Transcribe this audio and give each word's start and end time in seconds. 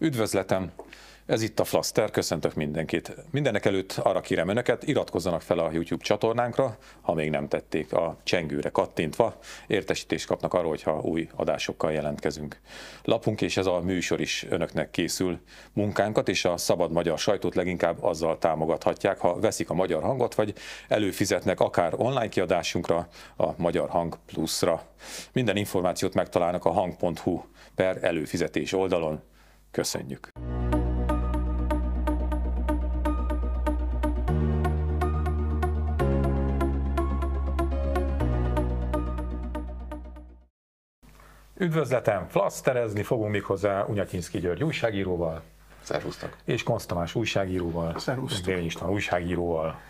Üdvözletem! 0.00 0.70
Ez 1.26 1.42
itt 1.42 1.60
a 1.60 1.64
Flaster, 1.64 2.10
köszöntök 2.10 2.54
mindenkit. 2.54 3.16
Mindenek 3.30 3.64
előtt 3.64 3.92
arra 3.92 4.20
kérem 4.20 4.48
önöket, 4.48 4.86
iratkozzanak 4.86 5.42
fel 5.42 5.58
a 5.58 5.70
YouTube 5.72 6.04
csatornánkra, 6.04 6.76
ha 7.00 7.14
még 7.14 7.30
nem 7.30 7.48
tették 7.48 7.92
a 7.92 8.16
csengőre 8.22 8.68
kattintva, 8.68 9.38
értesítést 9.66 10.26
kapnak 10.26 10.54
arról, 10.54 10.68
hogyha 10.68 11.00
új 11.00 11.28
adásokkal 11.34 11.92
jelentkezünk. 11.92 12.60
Lapunk 13.04 13.40
és 13.40 13.56
ez 13.56 13.66
a 13.66 13.80
műsor 13.80 14.20
is 14.20 14.46
önöknek 14.48 14.90
készül. 14.90 15.40
Munkánkat 15.72 16.28
és 16.28 16.44
a 16.44 16.56
szabad 16.56 16.92
magyar 16.92 17.18
sajtót 17.18 17.54
leginkább 17.54 18.02
azzal 18.02 18.38
támogathatják, 18.38 19.18
ha 19.18 19.40
veszik 19.40 19.70
a 19.70 19.74
magyar 19.74 20.02
hangot, 20.02 20.34
vagy 20.34 20.54
előfizetnek 20.88 21.60
akár 21.60 21.92
online 21.96 22.28
kiadásunkra, 22.28 23.08
a 23.36 23.48
Magyar 23.56 23.88
Hang 23.88 24.18
Plus-ra. 24.26 24.82
Minden 25.32 25.56
információt 25.56 26.14
megtalálnak 26.14 26.64
a 26.64 26.70
hang.hu 26.70 27.42
per 27.74 27.98
előfizetés 28.04 28.72
oldalon. 28.72 29.20
Köszönjük! 29.70 30.32
Üdvözletem! 41.64 42.26
Flaszterezni 42.28 43.02
fogunk 43.02 43.30
még 43.30 43.42
hozzá 43.42 43.84
Unyatyinszki 43.84 44.38
György 44.38 44.64
újságíróval. 44.64 45.42
Szervusztok. 45.82 46.36
És 46.44 46.62
Konsztamás 46.62 47.14
újságíróval. 47.14 47.98
Szervusztok. 47.98 48.44
Dél 48.44 48.64
István 48.64 48.90
újságíróval. 48.90 49.80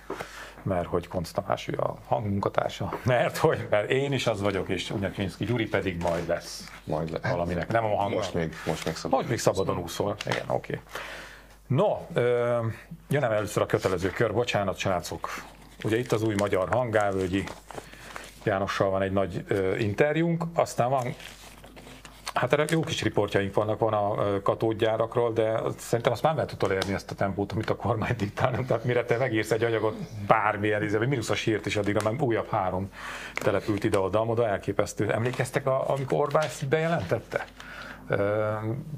Mert 0.62 0.87
hogy 0.87 1.09
Konsztamás 1.09 1.68
ő 1.68 1.79
a 1.79 1.96
hangmunkatársa. 2.06 2.98
Mert 3.05 3.37
hogy 3.37 3.66
mert 3.70 3.91
én 3.91 4.12
is 4.12 4.27
az 4.27 4.41
vagyok, 4.41 4.68
és 4.68 4.91
Unyatyinszki 4.91 5.45
Gyuri 5.45 5.68
pedig 5.68 6.02
majd 6.02 6.29
lesz. 6.29 6.70
Majd 6.84 7.10
le. 7.10 7.30
Valaminek. 7.30 7.68
Nem 7.68 7.84
a 7.84 7.96
hang. 7.96 8.15
Most 8.15 8.34
még, 8.34 8.54
most 8.66 8.84
még 8.84 8.95
szabad. 8.96 9.18
Most 9.18 9.29
még 9.29 9.38
szabadon 9.38 9.79
úszol. 9.79 10.16
Igen, 10.27 10.45
oké. 10.49 10.73
Okay. 10.73 10.80
No, 11.66 11.96
ö, 12.12 12.59
jönnem 13.09 13.32
először 13.32 13.62
a 13.62 13.66
kötelező 13.66 14.10
kör. 14.10 14.32
Bocsánat, 14.32 14.77
srácok. 14.77 15.29
Ugye 15.84 15.99
itt 15.99 16.12
az 16.12 16.23
új 16.23 16.34
magyar 16.38 16.68
hangávölgyi 16.68 17.45
Jánossal 18.45 18.90
van 18.90 19.02
egy 19.02 19.12
nagy 19.12 19.45
ö, 19.49 19.77
interjúnk, 19.77 20.45
aztán 20.54 20.90
van 20.90 21.15
Hát 22.35 22.52
erre 22.52 22.65
jó 22.68 22.80
kis 22.80 23.02
riportjaink 23.02 23.54
vannak, 23.54 23.79
van 23.79 23.93
a 23.93 24.40
katódgyárakról, 24.43 25.32
de 25.32 25.60
szerintem 25.79 26.13
azt 26.13 26.23
már 26.23 26.35
lehet 26.35 26.52
utolérni 26.52 26.93
ezt 26.93 27.10
a 27.10 27.15
tempót, 27.15 27.52
amit 27.52 27.71
a 27.71 27.77
kormány 27.77 28.15
diktál. 28.16 28.65
Tehát 28.66 28.85
mire 28.85 29.04
te 29.04 29.16
megírsz 29.16 29.51
egy 29.51 29.65
anyagot 29.65 29.96
bármilyen, 30.27 30.88
vagy 30.99 31.09
mínuszos 31.09 31.45
hírt 31.45 31.66
is 31.66 31.77
addigra, 31.77 32.10
mert 32.10 32.23
újabb 32.23 32.49
három 32.49 32.90
települt 33.35 33.85
ide-oda, 33.85 34.24
oda 34.24 34.49
elképesztő. 34.49 35.12
Emlékeztek, 35.12 35.66
amikor 35.66 36.18
Orbán 36.21 36.43
ezt 36.43 36.68
bejelentette? 36.68 37.45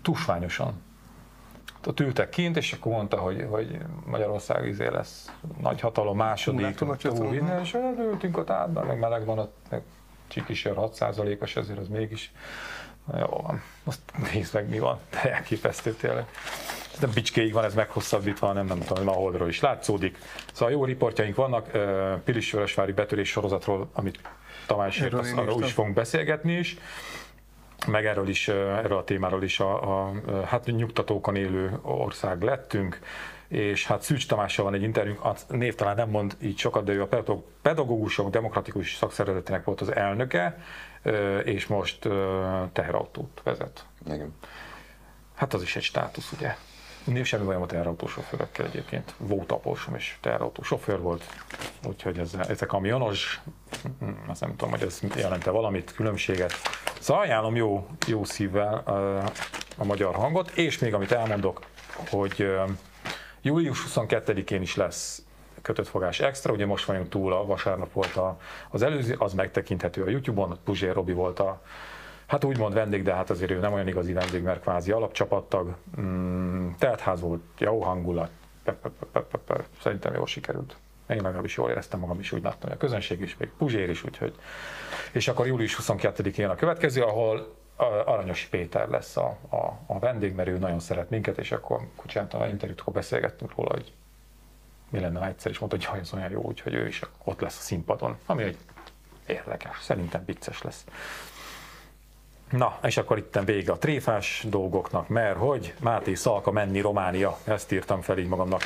Tusványosan. 0.03 0.83
Ott 1.87 2.01
ültek 2.01 2.29
kint, 2.29 2.57
és 2.57 2.73
akkor 2.73 2.93
mondta, 2.93 3.17
hogy, 3.17 3.47
hogy 3.51 3.79
Magyarország 4.05 4.67
izé 4.67 4.87
lesz 4.87 5.33
nagy 5.61 5.81
hatalom, 5.81 6.17
második, 6.17 6.75
túl 6.75 7.35
innen, 7.35 7.61
és 7.61 7.77
ültünk 7.99 8.37
ott 8.37 8.51
át, 8.51 8.85
meg 8.87 8.99
meleg 8.99 9.25
van, 9.25 9.39
ott 9.39 9.57
meg 9.71 9.83
csikisör 10.29 10.75
6%-os, 10.79 11.57
ezért 11.57 11.79
az 11.79 11.89
mégis 11.89 12.33
jó 13.15 13.41
van, 13.43 13.63
most 13.85 13.99
nézd 14.33 14.55
meg 14.55 14.69
mi 14.69 14.79
van, 14.79 14.99
de 15.11 15.33
elképesztő 15.33 15.93
tényleg. 15.93 16.25
Nem 17.01 17.11
bicskéig 17.15 17.53
van, 17.53 17.65
ez 17.65 17.75
meghosszabbítva, 17.75 18.53
nem, 18.53 18.67
nem 18.67 18.79
tudom, 18.79 19.05
ma 19.05 19.13
holdról 19.13 19.49
is 19.49 19.61
látszódik. 19.61 20.19
Szóval 20.53 20.75
jó 20.75 20.85
riportjaink 20.85 21.37
vannak, 21.37 21.71
Pilis-Vörösvári 22.25 22.93
betörés 22.93 23.29
sorozatról, 23.29 23.89
amit 23.93 24.21
Tamás 24.67 25.01
írt, 25.01 25.13
arról 25.13 25.63
is 25.63 25.73
fogunk 25.73 25.95
beszélgetni 25.95 26.53
is. 26.53 26.77
Meg 27.87 28.07
erről 28.07 28.29
is, 28.29 28.49
erről 28.49 28.99
a 28.99 29.05
témáról 29.05 29.43
is 29.43 29.61
a, 29.61 30.07
a 30.07 30.13
hát 30.45 30.67
nyugtatókon 30.67 31.37
élő 31.37 31.79
ország 31.83 32.43
lettünk, 32.43 33.01
és 33.49 33.87
hát 33.87 34.03
Szűcs 34.03 34.27
Tamással 34.29 34.65
van 34.65 34.75
egy 34.75 34.83
interjúnk, 34.83 35.25
a 35.25 35.35
név 35.49 35.75
talán 35.75 35.97
nem 35.97 36.09
mond 36.09 36.37
így 36.41 36.59
sokat, 36.59 36.85
de 36.85 36.93
ő 36.93 37.03
a 37.03 37.09
pedagógusok 37.63 38.31
demokratikus 38.31 38.95
szakszervezetének 38.95 39.65
volt 39.65 39.81
az 39.81 39.95
elnöke, 39.95 40.59
és 41.45 41.67
most 41.67 42.09
teherautót 42.73 43.41
vezet. 43.45 43.87
Igen. 44.07 44.35
Hát 45.35 45.55
az 45.55 45.63
is 45.63 45.77
egy 45.77 45.83
státusz, 45.83 46.33
ugye? 46.33 46.57
Név 47.05 47.25
semmi 47.25 47.45
bajom 47.45 47.63
a 47.63 47.67
teherautós 47.67 48.19
egyébként. 48.59 49.15
Volt 49.19 49.53
aposom 49.53 49.95
és 49.95 50.17
teherautó 50.21 50.63
sofőr 50.63 51.01
volt, 51.01 51.25
úgyhogy 51.87 52.19
ez, 52.19 52.35
ez 52.49 52.63
a 52.63 52.67
kamionos, 52.67 53.41
hm, 53.99 54.11
azt 54.27 54.41
nem 54.41 54.51
tudom, 54.51 54.71
hogy 54.71 54.83
ez 54.83 55.01
jelente 55.17 55.51
valamit, 55.51 55.95
különbséget. 55.95 56.53
Szóval 57.01 57.23
ajánlom 57.23 57.57
jó, 57.57 57.87
jó 58.07 58.25
szívvel 58.25 58.75
a, 58.75 59.25
a 59.77 59.85
magyar 59.85 60.15
hangot, 60.15 60.51
és 60.51 60.79
még 60.79 60.95
amit 60.95 61.13
elmondok, 61.13 61.61
hogy 62.11 62.51
július 63.47 63.85
22-én 63.89 64.63
is 64.63 64.77
lesz 64.77 65.23
kötött 65.63 65.89
fogás 65.89 66.21
extra, 66.21 66.53
ugye 66.53 66.67
most 66.67 66.85
vagyunk 66.85 67.09
túl, 67.09 67.33
a 67.33 67.47
vasárnap 67.47 67.93
volt 67.93 68.17
a, 68.17 68.39
az 68.71 68.83
előző, 68.83 69.15
az 69.19 69.33
megtekinthető 69.33 70.03
a 70.03 70.09
Youtube-on, 70.09 70.59
Puzsér 70.65 70.95
Robi 70.95 71.13
volt 71.13 71.39
a, 71.39 71.63
hát 72.27 72.45
úgymond 72.45 72.75
vendég, 72.75 73.03
de 73.03 73.15
hát 73.15 73.31
azért 73.31 73.51
ő 73.51 73.59
nem 73.59 73.73
olyan 73.73 73.89
igazi 73.89 74.13
vendég, 74.13 74.43
mert 74.43 74.61
kvázi 74.61 74.91
alapcsapattag, 74.91 75.75
mm, 76.01 76.69
teltház 76.79 77.21
volt, 77.21 77.41
jó 77.59 77.83
hangulat, 77.83 78.31
pe, 78.65 78.73
pe, 78.73 78.89
pe, 79.13 79.21
pe, 79.21 79.39
pe, 79.47 79.65
szerintem 79.83 80.15
jól 80.15 80.27
sikerült. 80.27 80.77
Én 81.09 81.23
legalábbis 81.23 81.57
jól 81.57 81.71
éreztem 81.71 82.01
magam 82.01 82.19
is, 82.19 82.33
úgy 82.33 82.43
láttam, 82.43 82.69
hogy 82.69 82.73
a 82.73 82.77
közönség 82.77 83.21
is, 83.21 83.37
még 83.37 83.51
Puzsér 83.59 83.91
is, 83.91 84.05
úgyhogy. 84.05 84.35
És 85.13 85.29
akkor 85.29 85.47
július 85.47 85.79
22-én 85.83 86.49
a 86.49 86.55
következő, 86.55 87.03
ahol 87.03 87.56
Aranyos 87.77 88.45
Péter 88.45 88.89
lesz 88.89 89.17
a, 89.17 89.37
a, 89.49 89.57
a 89.87 89.99
vendég, 89.99 90.35
mert 90.35 90.49
ő 90.49 90.59
nagyon 90.59 90.81
szeret 90.81 91.11
minket, 91.11 91.39
és 91.39 91.53
akkor 91.53 91.81
csináltam 92.07 92.41
a 92.41 92.47
interjút, 92.47 92.81
akkor 92.81 92.93
beszélgettünk 92.93 93.55
róla, 93.57 93.71
hogy 93.71 93.93
mi 94.89 95.01
lenne, 95.01 95.19
ha 95.19 95.27
egyszer 95.27 95.51
is 95.51 95.59
mondta, 95.59 95.91
hogy 95.91 96.01
ez 96.01 96.13
olyan 96.13 96.31
jó, 96.31 96.41
úgyhogy 96.43 96.75
ő 96.75 96.87
is 96.87 97.03
ott 97.25 97.41
lesz 97.41 97.59
a 97.59 97.63
színpadon, 97.63 98.19
ami 98.27 98.43
egy 98.43 98.59
érdekes, 99.27 99.83
szerintem 99.83 100.23
vicces 100.27 100.63
lesz. 100.63 100.85
Na, 102.51 102.79
és 102.83 102.97
akkor 102.97 103.19
itt 103.19 103.39
vége 103.45 103.73
a 103.73 103.79
tréfás 103.79 104.45
dolgoknak, 104.49 105.09
mert 105.09 105.37
hogy 105.37 105.75
Máté 105.81 106.15
Szalka 106.15 106.51
menni 106.51 106.81
Románia, 106.81 107.39
ezt 107.45 107.73
írtam 107.73 108.01
fel 108.01 108.19
így 108.19 108.29
magamnak 108.29 108.63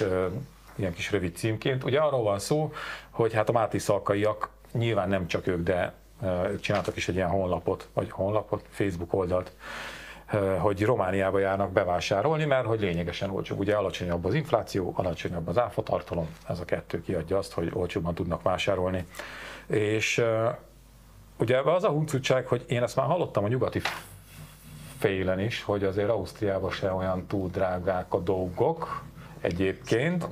ilyen 0.75 0.95
kis 0.95 1.11
rövid 1.11 1.37
címként. 1.37 1.85
Ugye 1.85 2.01
arról 2.01 2.23
van 2.23 2.39
szó, 2.39 2.73
hogy 3.11 3.33
hát 3.33 3.49
a 3.49 3.53
Máté 3.53 3.79
Szalkaiak, 3.79 4.49
nyilván 4.73 5.09
nem 5.09 5.27
csak 5.27 5.47
ők, 5.47 5.63
de 5.63 5.95
ők 6.23 6.61
csináltak 6.61 6.97
is 6.97 7.09
egy 7.09 7.15
ilyen 7.15 7.29
honlapot, 7.29 7.89
vagy 7.93 8.11
honlapot, 8.11 8.65
Facebook 8.71 9.13
oldalt, 9.15 9.53
hogy 10.59 10.85
Romániába 10.85 11.39
járnak 11.39 11.73
bevásárolni, 11.73 12.45
mert 12.45 12.67
hogy 12.67 12.81
lényegesen 12.81 13.31
olcsóbb. 13.31 13.59
Ugye 13.59 13.75
alacsonyabb 13.75 14.25
az 14.25 14.35
infláció, 14.35 14.93
alacsonyabb 14.97 15.49
az 15.49 15.59
áfatartalom, 15.59 16.29
ez 16.49 16.61
a 16.61 16.65
kettő 16.65 17.03
kiadja 17.03 17.39
azt, 17.39 17.53
hogy 17.53 17.71
olcsóbban 17.73 18.15
tudnak 18.15 18.43
vásárolni. 18.43 19.07
És 19.67 20.25
ugye 21.37 21.59
az 21.59 21.85
a 21.85 21.89
huncutság, 21.89 22.47
hogy 22.47 22.65
én 22.69 22.83
ezt 22.83 22.97
már 22.97 23.07
hallottam 23.07 23.45
a 23.45 23.49
nyugati 23.49 23.81
félen 24.99 25.41
is, 25.41 25.63
hogy 25.63 25.85
azért 25.85 26.09
Ausztriában 26.09 26.71
se 26.71 26.93
olyan 26.93 27.27
túl 27.27 27.49
drágák 27.49 28.15
a 28.15 28.19
dolgok, 28.19 29.03
egyébként, 29.41 30.27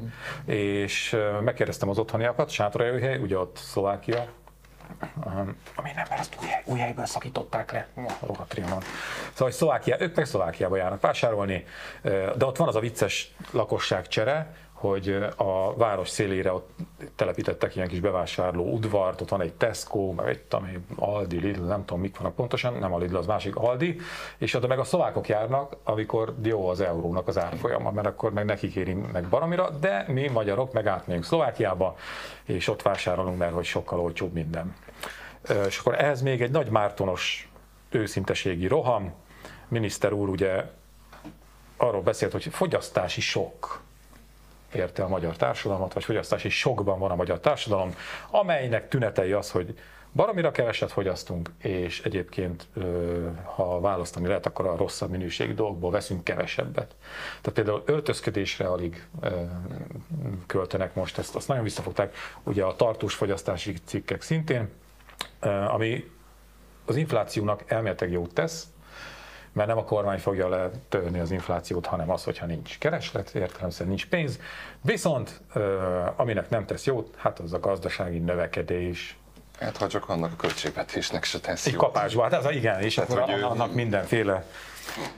és 0.44 1.16
megkérdeztem 1.44 1.88
az 1.88 1.98
otthoniakat, 1.98 2.50
Sátorhely, 2.50 3.18
ugye 3.18 3.38
ott 3.38 3.56
Szlovákia, 3.56 4.26
ami 5.74 5.90
nem, 5.94 6.06
mert 6.08 6.20
azt 6.20 6.36
új, 6.40 6.48
új 6.64 6.78
helyből 6.78 7.06
szakították 7.06 7.72
le. 7.72 7.86
Rohadt 8.20 8.48
Trianon. 8.48 8.82
Szóval 9.32 9.52
Szlovákia, 9.52 9.96
ők 10.00 10.16
meg 10.16 10.26
Szlovákiába 10.26 10.76
járnak 10.76 11.00
vásárolni, 11.00 11.64
de 12.36 12.44
ott 12.44 12.56
van 12.56 12.68
az 12.68 12.76
a 12.76 12.80
vicces 12.80 13.34
lakosságcsere, 13.50 14.54
hogy 14.78 15.18
a 15.36 15.76
város 15.76 16.08
szélére 16.08 16.52
ott 16.52 16.70
telepítettek 17.16 17.76
ilyen 17.76 17.88
kis 17.88 18.00
bevásárló 18.00 18.72
udvart, 18.72 19.20
ott 19.20 19.28
van 19.28 19.40
egy 19.40 19.52
Tesco, 19.52 20.12
meg 20.12 20.28
egy 20.28 20.42
ami 20.50 20.78
Aldi, 20.96 21.38
Lidl, 21.38 21.64
nem 21.64 21.84
tudom 21.84 22.00
mik 22.00 22.18
vannak 22.18 22.34
pontosan, 22.34 22.74
nem 22.74 22.94
a 22.94 22.98
Lidl, 22.98 23.16
az 23.16 23.26
másik 23.26 23.56
Aldi, 23.56 24.00
és 24.36 24.54
oda 24.54 24.66
meg 24.66 24.78
a 24.78 24.84
szlovákok 24.84 25.28
járnak, 25.28 25.76
amikor 25.84 26.34
jó 26.42 26.68
az 26.68 26.80
eurónak 26.80 27.28
az 27.28 27.38
árfolyama, 27.38 27.90
mert 27.90 28.06
akkor 28.06 28.32
meg 28.32 28.44
nekik 28.44 28.74
éri 28.74 28.94
meg 28.94 29.28
baromira, 29.28 29.70
de 29.70 30.04
mi 30.08 30.28
magyarok 30.28 30.72
meg 30.72 30.86
átmegyünk 30.86 31.24
Szlovákiába, 31.24 31.96
és 32.44 32.68
ott 32.68 32.82
vásárolunk, 32.82 33.38
mert 33.38 33.52
hogy 33.52 33.64
sokkal 33.64 34.00
olcsóbb 34.00 34.32
minden. 34.32 34.74
És 35.66 35.78
akkor 35.78 35.94
ehhez 35.94 36.22
még 36.22 36.42
egy 36.42 36.50
nagy 36.50 36.70
mártonos 36.70 37.50
őszinteségi 37.90 38.66
roham, 38.66 39.14
miniszter 39.68 40.12
úr 40.12 40.28
ugye 40.28 40.64
arról 41.76 42.02
beszélt, 42.02 42.32
hogy 42.32 42.44
fogyasztási 42.50 43.20
sok 43.20 43.86
érte 44.74 45.02
a 45.02 45.08
magyar 45.08 45.36
társadalmat, 45.36 45.92
vagy 45.92 46.04
fogyasztási 46.04 46.48
sokban 46.48 46.98
van 46.98 47.10
a 47.10 47.14
magyar 47.14 47.40
társadalom, 47.40 47.94
amelynek 48.30 48.88
tünetei 48.88 49.32
az, 49.32 49.50
hogy 49.50 49.78
baromira 50.12 50.50
keveset 50.50 50.92
fogyasztunk, 50.92 51.50
és 51.58 52.02
egyébként, 52.02 52.66
ha 53.44 53.80
választani 53.80 54.26
lehet, 54.26 54.46
akkor 54.46 54.66
a 54.66 54.76
rosszabb 54.76 55.10
minőségi 55.10 55.54
dolgokból 55.54 55.90
veszünk 55.90 56.24
kevesebbet. 56.24 56.94
Tehát 57.40 57.52
például 57.52 57.82
öltözködésre 57.86 58.66
alig 58.66 59.06
költenek 60.46 60.94
most 60.94 61.18
ezt, 61.18 61.34
azt 61.36 61.48
nagyon 61.48 61.62
visszafogták. 61.62 62.14
Ugye 62.42 62.64
a 62.64 62.76
tartós 62.76 63.14
fogyasztási 63.14 63.74
cikkek 63.84 64.22
szintén, 64.22 64.68
ami 65.68 66.10
az 66.84 66.96
inflációnak 66.96 67.64
elméletileg 67.66 68.12
jót 68.12 68.34
tesz, 68.34 68.66
mert 69.58 69.70
nem 69.70 69.78
a 69.78 69.84
kormány 69.84 70.18
fogja 70.18 70.48
letörni 70.48 71.18
az 71.18 71.30
inflációt, 71.30 71.86
hanem 71.86 72.10
az, 72.10 72.24
hogyha 72.24 72.46
nincs 72.46 72.78
kereslet, 72.78 73.30
értelemszerűen 73.34 73.88
nincs 73.88 74.06
pénz. 74.06 74.38
Viszont 74.80 75.40
aminek 76.16 76.50
nem 76.50 76.66
tesz 76.66 76.84
jót, 76.84 77.14
hát 77.16 77.38
az 77.38 77.52
a 77.52 77.60
gazdasági 77.60 78.18
növekedés, 78.18 79.16
Hát 79.60 79.76
ha 79.76 79.88
csak 79.88 80.08
annak 80.08 80.32
a 80.32 80.36
költségvetésnek 80.36 81.24
se 81.24 81.38
tesz 81.40 81.66
Egy 81.66 81.76
kapásba, 81.76 82.22
hát 82.22 82.32
ez 82.32 82.44
a, 82.44 82.50
igen, 82.50 82.80
és 82.80 82.98
hát, 82.98 83.10
akkor 83.10 83.30
annak 83.30 83.74
mindenféle 83.74 84.44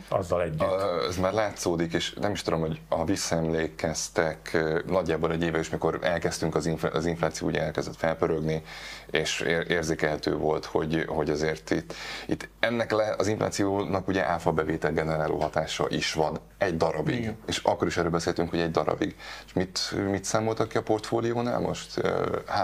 azzal 0.09 0.43
együtt. 0.43 0.63
Ez 1.09 1.17
már 1.17 1.33
látszódik, 1.33 1.93
és 1.93 2.13
nem 2.21 2.33
is 2.33 2.43
tudom, 2.43 2.61
hogy 2.61 2.81
ha 2.89 3.05
visszaemlékeztek, 3.05 4.59
nagyjából 4.87 5.33
egy 5.33 5.43
éve 5.43 5.59
is, 5.59 5.71
mikor 5.71 5.99
elkezdtünk 6.03 6.55
az, 6.55 6.67
infl- 6.67 6.95
az 6.95 7.07
infláció 7.07 7.49
ugye 7.49 7.63
elkezdett 7.63 7.97
felpörögni, 7.97 8.63
és 9.11 9.41
érzékelhető 9.69 10.37
volt, 10.37 10.65
hogy, 10.65 11.05
hogy 11.09 11.31
azért 11.31 11.71
itt, 11.71 11.95
itt 12.27 12.49
ennek 12.61 12.91
le, 12.91 13.15
az 13.19 13.27
inflációnak 13.27 14.09
ugye 14.09 14.27
áfa 14.27 14.53
bevétel 14.53 14.93
generáló 14.93 15.39
hatása 15.41 15.87
is 15.89 16.13
van 16.13 16.39
egy 16.61 16.77
darabig, 16.77 17.19
Igen. 17.19 17.37
és 17.47 17.59
akkor 17.59 17.87
is 17.87 17.97
erről 17.97 18.11
beszéltünk, 18.11 18.51
hogy 18.51 18.61
egy 18.61 18.71
darabig. 18.71 19.17
És 19.47 19.53
mit, 19.53 19.95
mit 20.11 20.25
számoltak 20.25 20.69
ki 20.69 20.77
a 20.77 20.83
portfóliónál 20.83 21.61
most? 21.61 22.01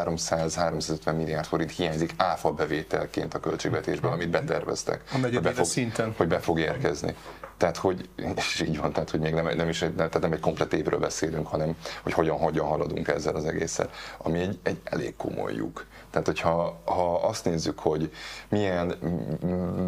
300-350 0.05 1.17
milliárd 1.17 1.47
forint 1.47 1.71
hiányzik 1.71 2.15
áfa 2.17 2.53
bevételként 2.53 3.35
a 3.35 3.41
költségvetésből, 3.41 4.11
amit 4.11 4.31
beterveztek. 4.31 5.03
A 5.13 5.19
negyedéves 5.19 5.67
szinten. 5.67 6.15
Hogy 6.17 6.29
be 6.29 6.39
fog 6.39 6.59
érkezni. 6.59 7.15
Tehát, 7.57 7.77
hogy, 7.77 8.09
és 8.37 8.61
így 8.61 8.79
van, 8.79 8.93
tehát, 8.93 9.11
hogy 9.11 9.21
még 9.21 9.35
nem, 9.35 9.57
nem 9.57 9.69
is 9.69 9.83
egy, 9.83 9.95
tehát 9.95 10.21
nem 10.21 10.33
egy 10.33 10.41
komplet 10.41 10.73
évről 10.73 10.99
beszélünk, 10.99 11.47
hanem 11.47 11.77
hogy 12.03 12.13
hogyan, 12.13 12.39
hogyan 12.39 12.67
haladunk 12.67 13.09
ezzel 13.09 13.35
az 13.35 13.45
egésszel, 13.45 13.91
ami 14.19 14.39
egy, 14.39 14.59
egy 14.63 14.81
elég 14.85 15.17
komoly 15.17 15.55
lyuk. 15.55 15.87
Tehát, 16.17 16.31
hogyha 16.41 16.81
ha 16.85 17.15
azt 17.15 17.45
nézzük, 17.45 17.79
hogy 17.79 18.13
milyen 18.49 18.95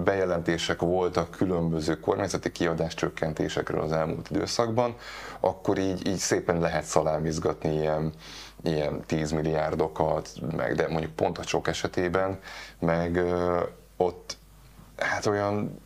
bejelentések 0.05 0.81
voltak 0.81 1.31
különböző 1.31 2.01
kormányzati 2.01 2.53
kiadáscsökkentésekről 2.53 3.81
az 3.81 3.93
elmúlt 3.93 4.31
időszakban, 4.31 4.97
akkor 5.41 5.79
így, 5.79 6.07
így 6.07 6.17
szépen 6.17 6.59
lehet 6.59 6.85
szalámizgatni 6.85 7.75
ilyen, 7.75 8.13
ilyen 8.63 9.03
10 9.07 9.31
milliárdokat, 9.31 10.31
meg, 10.57 10.75
de 10.75 10.89
mondjuk 10.89 11.13
pont 11.13 11.39
a 11.39 11.43
sok 11.43 11.69
esetében, 11.69 12.39
meg 12.79 13.17
ö, 13.17 13.63
ott 13.97 14.37
hát 14.97 15.27
olyan 15.27 15.81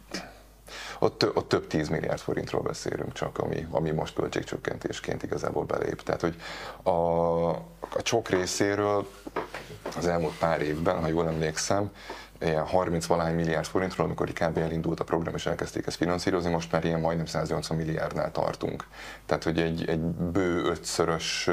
ott, 1.03 1.37
ott 1.37 1.49
több 1.49 1.67
10 1.67 1.89
milliárd 1.89 2.19
forintról 2.19 2.63
beszélünk 2.63 3.13
csak, 3.13 3.39
ami, 3.39 3.67
ami 3.71 3.91
most 3.91 4.15
költségcsökkentésként 4.15 5.23
igazából 5.23 5.65
belép. 5.65 6.03
Tehát, 6.03 6.21
hogy 6.21 6.37
a, 6.83 7.49
a 7.79 8.03
csok 8.03 8.29
részéről 8.29 9.09
az 9.97 10.07
elmúlt 10.07 10.39
pár 10.39 10.61
évben, 10.61 11.01
ha 11.01 11.07
jól 11.09 11.27
emlékszem, 11.27 11.91
ilyen 12.41 12.67
30 12.67 13.07
valahány 13.07 13.35
milliárd 13.35 13.67
forintról, 13.67 14.07
amikor 14.07 14.33
kb. 14.33 14.59
elindult 14.59 15.01
a 15.01 15.05
program 15.05 15.35
és 15.35 15.47
elkezdték 15.47 15.87
ezt 15.87 15.97
finanszírozni, 15.97 16.51
most 16.51 16.73
már 16.73 16.85
ilyen 16.85 17.01
majdnem 17.01 17.27
180 17.27 17.77
milliárdnál 17.77 18.33
tartunk. 18.33 18.87
Tehát, 19.27 19.45
hogy 19.45 19.61
egy, 19.61 19.89
egy 19.89 20.01
bő 20.01 20.65
ötszörös, 20.65 21.51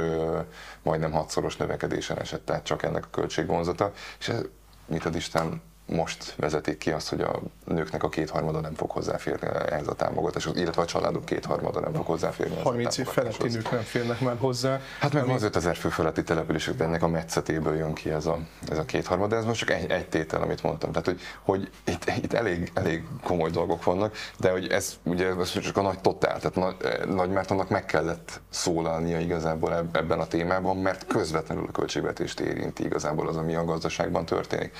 majdnem 0.81 1.11
hatszoros 1.11 1.57
növekedésen 1.57 2.19
esett 2.19 2.45
tehát 2.45 2.63
csak 2.63 2.83
ennek 2.83 3.05
a 3.05 3.09
költségvonzata, 3.11 3.91
és 4.19 4.27
ez, 4.29 4.41
mit 4.85 5.05
ad 5.05 5.15
Isten, 5.15 5.61
most 5.89 6.33
vezetik 6.37 6.77
ki 6.77 6.91
azt, 6.91 7.09
hogy 7.09 7.21
a 7.21 7.39
nőknek 7.65 8.03
a 8.03 8.09
kétharmada 8.09 8.59
nem 8.59 8.73
fog 8.73 8.89
hozzáférni 8.91 9.47
ehhez 9.69 9.87
a 9.87 9.93
támogatáshoz, 9.93 10.57
illetve 10.57 10.81
a 10.81 10.85
családok 10.85 11.25
kétharmada 11.25 11.79
nem 11.79 11.93
fog 11.93 12.05
hozzáférni. 12.05 12.61
30 12.63 12.97
év 12.97 13.07
feletti 13.07 13.47
nők 13.47 13.71
nem 13.71 13.81
férnek 13.81 14.19
már 14.19 14.35
hozzá. 14.39 14.79
Hát 14.99 15.13
meg 15.13 15.23
ami... 15.23 15.33
az 15.33 15.43
5000 15.43 15.75
fő 15.75 15.89
feletti 15.89 16.23
települések, 16.23 16.79
ennek 16.79 17.03
a 17.03 17.07
metszetéből 17.07 17.75
jön 17.75 17.93
ki 17.93 18.09
ez 18.09 18.25
a, 18.25 18.39
ez 18.69 18.77
a 18.77 18.85
kétharmada, 18.85 19.35
ez 19.35 19.45
most 19.45 19.59
csak 19.59 19.71
egy, 19.71 19.91
egy 19.91 20.09
tétel, 20.09 20.41
amit 20.41 20.63
mondtam. 20.63 20.91
Tehát, 20.91 21.05
hogy, 21.05 21.19
hogy 21.41 21.69
itt, 21.83 22.11
itt 22.23 22.33
elég, 22.33 22.71
elég 22.73 23.03
komoly 23.23 23.49
dolgok 23.49 23.83
vannak, 23.83 24.15
de 24.39 24.51
hogy 24.51 24.67
ez 24.67 24.93
ugye 25.03 25.27
ez 25.39 25.59
csak 25.59 25.77
a 25.77 25.81
nagy 25.81 25.99
totál, 25.99 26.39
tehát 26.39 26.55
Nagy, 26.55 27.09
Nagy 27.15 27.29
Mártonnak 27.29 27.69
meg 27.69 27.85
kellett 27.85 28.41
szólalnia 28.49 29.19
igazából 29.19 29.89
ebben 29.91 30.19
a 30.19 30.27
témában, 30.27 30.77
mert 30.77 31.05
közvetlenül 31.07 31.65
a 31.67 31.71
költségvetést 31.71 32.39
érinti 32.39 32.83
igazából 32.83 33.27
az, 33.27 33.35
ami 33.35 33.55
a 33.55 33.65
gazdaságban 33.65 34.25
történik 34.25 34.75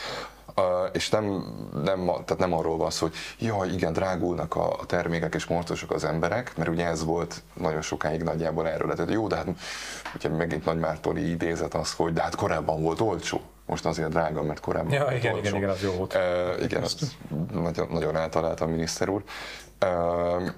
és 0.92 1.10
nem, 1.10 1.44
nem, 1.84 2.06
tehát 2.06 2.38
nem 2.38 2.54
arról 2.54 2.78
van 2.78 2.90
szó, 2.90 3.06
hogy 3.06 3.16
jaj, 3.48 3.70
igen, 3.70 3.94
drágulnak 3.94 4.56
a 4.56 4.76
termékek 4.86 5.36
és 5.36 5.46
morcosok 5.46 5.92
az 5.92 6.04
emberek, 6.04 6.58
mert 6.58 6.70
ugye 6.70 6.86
ez 6.86 7.04
volt 7.04 7.42
nagyon 7.54 7.82
sokáig 7.82 8.24
nagyjából 8.24 8.68
erről. 8.68 8.94
Tehát 8.94 9.12
jó, 9.12 9.28
de 9.28 9.36
hát 9.36 9.48
ugye 10.16 10.30
megint 10.30 10.66
Nagy 10.66 10.80
Mártoni 10.80 11.22
idézet 11.22 11.74
az, 11.74 11.94
hogy 11.94 12.14
de 12.14 12.22
hát 12.22 12.36
korábban 12.36 12.82
volt 12.82 13.02
olcsó. 13.02 13.42
Most 13.66 13.86
azért 13.86 14.10
drága, 14.10 14.44
mert 14.44 14.60
korábban 14.60 14.92
ja, 14.92 15.04
volt 15.04 15.16
igen, 15.16 15.34
olcsó. 15.34 15.48
igen, 15.48 15.58
igen, 15.58 15.70
az 15.70 15.82
jó 15.82 15.92
volt. 15.92 16.14
Uh, 16.14 16.64
igen, 16.64 16.84
az 16.84 17.16
nagyon, 17.52 17.88
nagyon 17.92 18.16
általált 18.16 18.62
a 18.62 18.66
miniszter 18.66 19.10
úr. 19.10 19.24
Uh, 19.86 20.50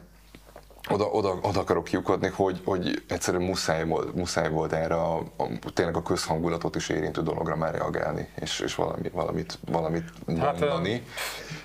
oda, 0.89 1.05
oda, 1.05 1.37
oda 1.41 1.59
akarok 1.59 1.83
kiukadni, 1.83 2.27
hogy, 2.27 2.61
hogy 2.65 3.03
egyszerűen 3.07 3.43
muszáj 3.43 3.85
volt, 3.85 4.15
muszáj 4.15 4.49
volt 4.49 4.73
erre 4.73 4.95
a, 4.95 5.17
a, 5.17 5.47
tényleg 5.73 5.95
a 5.95 6.01
közhangulatot 6.01 6.75
is 6.75 6.89
érintő 6.89 7.21
dologra 7.21 7.55
már 7.55 7.73
reagálni, 7.73 8.27
és, 8.35 8.59
és 8.59 8.75
valami, 8.75 9.09
valamit, 9.13 9.59
valamit 9.71 10.03
hát, 10.39 10.59
mondani. 10.59 11.03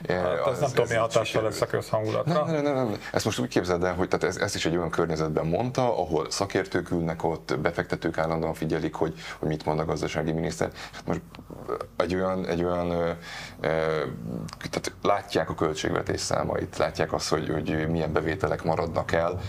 Hát, 0.09 0.41
az, 0.45 0.53
ez 0.53 0.61
nem 0.61 0.69
tudom, 0.69 0.87
mi 0.89 0.95
hatással 0.95 1.43
lesz 1.43 1.61
a 1.61 1.67
közhangulatra. 1.67 2.33
Nem, 2.33 2.55
nem, 2.55 2.63
nem, 2.63 2.75
nem. 2.75 2.97
Ezt 3.13 3.25
most 3.25 3.39
úgy 3.39 3.49
képzeld 3.49 3.85
el, 3.85 3.95
hogy 3.95 4.09
tehát 4.09 4.25
ez, 4.25 4.37
ezt 4.37 4.55
is 4.55 4.67
egy 4.67 4.77
olyan 4.77 4.91
környezetben 4.91 5.47
mondta, 5.47 5.83
ahol 5.83 6.31
szakértők 6.31 6.91
ülnek 6.91 7.25
ott, 7.25 7.59
befektetők 7.59 8.19
állandóan 8.19 8.55
figyelik, 8.55 8.95
hogy, 8.95 9.15
hogy 9.39 9.49
mit 9.49 9.65
mond 9.65 9.79
a 9.79 9.85
gazdasági 9.85 10.33
miniszter. 10.33 10.71
Hát 10.93 11.07
most 11.07 11.21
egy 11.97 12.15
olyan, 12.15 12.47
egy 12.47 12.65
olyan 12.65 12.91
ö, 12.91 13.11
ö, 13.61 13.69
tehát 14.71 14.93
látják 15.03 15.51
a 15.51 15.55
költségvetés 15.55 16.21
számait, 16.21 16.77
látják 16.77 17.13
azt, 17.13 17.29
hogy, 17.29 17.49
hogy 17.49 17.89
milyen 17.89 18.13
bevételek 18.13 18.63
maradnak 18.65 19.06
el, 19.13 19.41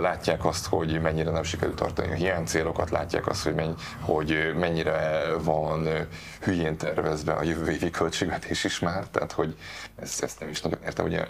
látják 0.00 0.44
azt, 0.44 0.66
hogy 0.66 1.00
mennyire 1.00 1.30
nem 1.30 1.42
sikerült 1.42 1.76
tartani 1.76 2.10
a 2.10 2.14
hiány 2.14 2.44
célokat, 2.44 2.90
látják 2.90 3.26
azt, 3.26 3.44
hogy, 3.44 3.54
menny, 3.54 3.72
hogy 4.00 4.54
mennyire 4.58 5.26
van 5.38 5.88
hülyén 6.40 6.76
tervezve 6.76 7.32
a 7.32 7.42
jövő 7.42 7.70
évi 7.70 7.90
költségvetés 7.90 8.64
is 8.64 8.78
már, 8.78 9.06
tehát 9.06 9.32
hogy 9.32 9.56
ezt, 10.00 10.22
ezt 10.22 10.40
nem 10.40 10.48
is 10.48 10.60
nagyon 10.60 10.78
értem, 10.84 11.04
ugye 11.04 11.26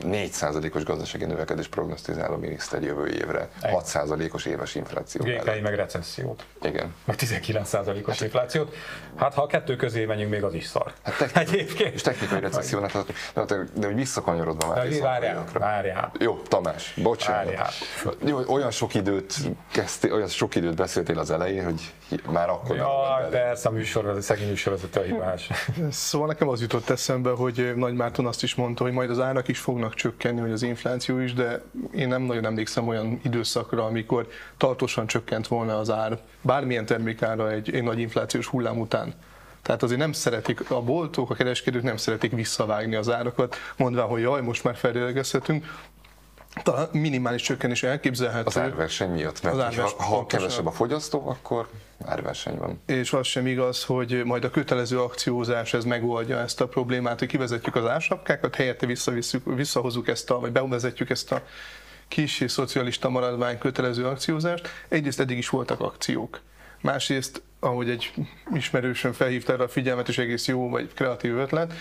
4%-os 0.00 0.84
gazdasági 0.84 1.24
növekedés 1.24 1.68
prognosztizál 1.68 2.32
a 2.32 2.36
miniszter 2.36 2.82
jövő 2.82 3.08
évre, 3.08 3.48
6%-os 3.62 4.44
éves 4.44 4.74
infláció. 4.74 5.24
GKI 5.24 5.60
meg 5.60 5.74
recessziót. 5.74 6.44
Igen. 6.62 6.94
Meg 7.04 7.16
19%-os 7.18 8.12
hát, 8.12 8.20
inflációt. 8.20 8.74
Hát 9.16 9.34
ha 9.34 9.42
a 9.42 9.46
kettő 9.46 9.76
közé 9.76 10.04
menjünk, 10.04 10.30
még 10.30 10.42
az 10.42 10.54
is 10.54 10.66
szar. 10.66 10.92
Hát 11.02 11.16
technikai, 11.16 11.60
Egyébként. 11.60 11.94
És 11.94 12.02
technikai 12.02 12.40
recessziónak, 12.40 12.92
de, 12.92 13.02
de, 13.34 13.44
de, 13.44 13.64
de 13.74 13.86
hogy 13.86 13.94
visszakanyarodva 13.94 14.66
már. 14.66 15.00
Várjál, 15.00 15.44
várjál. 15.52 16.12
Jó, 16.18 16.40
Tamás, 16.48 16.85
bocsánat. 16.94 17.72
Jó, 18.24 18.38
olyan 18.48 18.70
sok 18.70 18.94
időt 18.94 19.34
kezdtél, 19.72 20.12
olyan 20.12 20.28
sok 20.28 20.54
időt 20.54 20.76
beszéltél 20.76 21.18
az 21.18 21.30
elején, 21.30 21.64
hogy 21.64 21.80
már 22.30 22.48
akkor 22.48 22.76
Ja, 22.76 23.28
persze, 23.30 23.68
a 23.68 23.72
műsor, 23.72 24.06
a 24.06 24.20
szegény 24.20 24.48
műsorvezető 24.48 25.00
a 25.00 25.02
hibás. 25.02 25.50
Szóval 25.90 26.26
nekem 26.26 26.48
az 26.48 26.60
jutott 26.60 26.90
eszembe, 26.90 27.30
hogy 27.30 27.72
Nagy 27.76 27.94
Márton 27.94 28.26
azt 28.26 28.42
is 28.42 28.54
mondta, 28.54 28.84
hogy 28.84 28.92
majd 28.92 29.10
az 29.10 29.20
árak 29.20 29.48
is 29.48 29.58
fognak 29.58 29.94
csökkenni, 29.94 30.40
hogy 30.40 30.52
az 30.52 30.62
infláció 30.62 31.18
is, 31.18 31.34
de 31.34 31.62
én 31.94 32.08
nem 32.08 32.22
nagyon 32.22 32.44
emlékszem 32.44 32.88
olyan 32.88 33.20
időszakra, 33.22 33.84
amikor 33.84 34.28
tartósan 34.56 35.06
csökkent 35.06 35.46
volna 35.46 35.78
az 35.78 35.90
ár 35.90 36.18
bármilyen 36.40 36.86
termékára 36.86 37.50
egy, 37.50 37.74
egy 37.74 37.82
nagy 37.82 37.98
inflációs 37.98 38.46
hullám 38.46 38.80
után. 38.80 39.14
Tehát 39.66 39.82
azért 39.82 40.00
nem 40.00 40.12
szeretik, 40.12 40.70
a 40.70 40.80
boltok, 40.80 41.30
a 41.30 41.34
kereskedők 41.34 41.82
nem 41.82 41.96
szeretik 41.96 42.32
visszavágni 42.32 42.94
az 42.94 43.10
árakat, 43.10 43.56
mondva, 43.76 44.02
hogy 44.02 44.20
jaj, 44.20 44.42
most 44.42 44.64
már 44.64 44.76
felélegezhetünk, 44.76 45.64
talán 46.62 46.88
minimális 46.92 47.42
csökkenés 47.42 47.82
elképzelhető. 47.82 48.46
Az 48.46 48.58
árverseny 48.58 49.10
miatt, 49.10 49.42
mert 49.42 49.58
árverseny, 49.58 49.98
ha, 49.98 50.04
ha 50.04 50.26
kevesebb 50.26 50.66
a 50.66 50.70
fogyasztó, 50.70 51.28
akkor 51.28 51.68
árverseny 52.04 52.56
van. 52.56 52.80
És 52.86 53.12
az 53.12 53.26
sem 53.26 53.46
igaz, 53.46 53.84
hogy 53.84 54.22
majd 54.24 54.44
a 54.44 54.50
kötelező 54.50 55.00
akciózás 55.00 55.74
ez 55.74 55.84
megoldja 55.84 56.38
ezt 56.38 56.60
a 56.60 56.68
problémát, 56.68 57.18
hogy 57.18 57.28
kivezetjük 57.28 57.76
az 57.76 57.86
ársapkákat, 57.86 58.54
helyette 58.54 58.86
visszahozzuk 59.44 60.08
ezt 60.08 60.30
a, 60.30 60.40
vagy 60.40 60.52
bevezetjük 60.52 61.10
ezt 61.10 61.32
a 61.32 61.42
kis 62.08 62.44
szocialista 62.46 63.08
maradvány 63.08 63.58
kötelező 63.58 64.06
akciózást. 64.06 64.68
Egyrészt 64.88 65.20
eddig 65.20 65.38
is 65.38 65.48
voltak 65.48 65.80
akciók. 65.80 66.40
Másrészt, 66.80 67.42
ahogy 67.60 67.90
egy 67.90 68.12
ismerősöm 68.54 69.12
felhívta 69.12 69.52
erre 69.52 69.62
a 69.62 69.68
figyelmet, 69.68 70.08
és 70.08 70.18
egész 70.18 70.46
jó 70.46 70.68
vagy 70.68 70.94
kreatív 70.94 71.36
ötlet, 71.36 71.72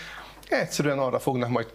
egyszerűen 0.50 1.00
arra 1.00 1.20
fognak 1.20 1.50
majd 1.50 1.68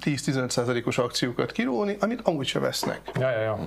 10-15%-os 0.00 0.98
akciókat 0.98 1.52
kirólni, 1.52 1.96
amit 2.00 2.20
amúgy 2.24 2.46
se 2.46 2.58
vesznek. 2.58 3.00
Ja, 3.14 3.30
ja, 3.30 3.40
ja. 3.40 3.58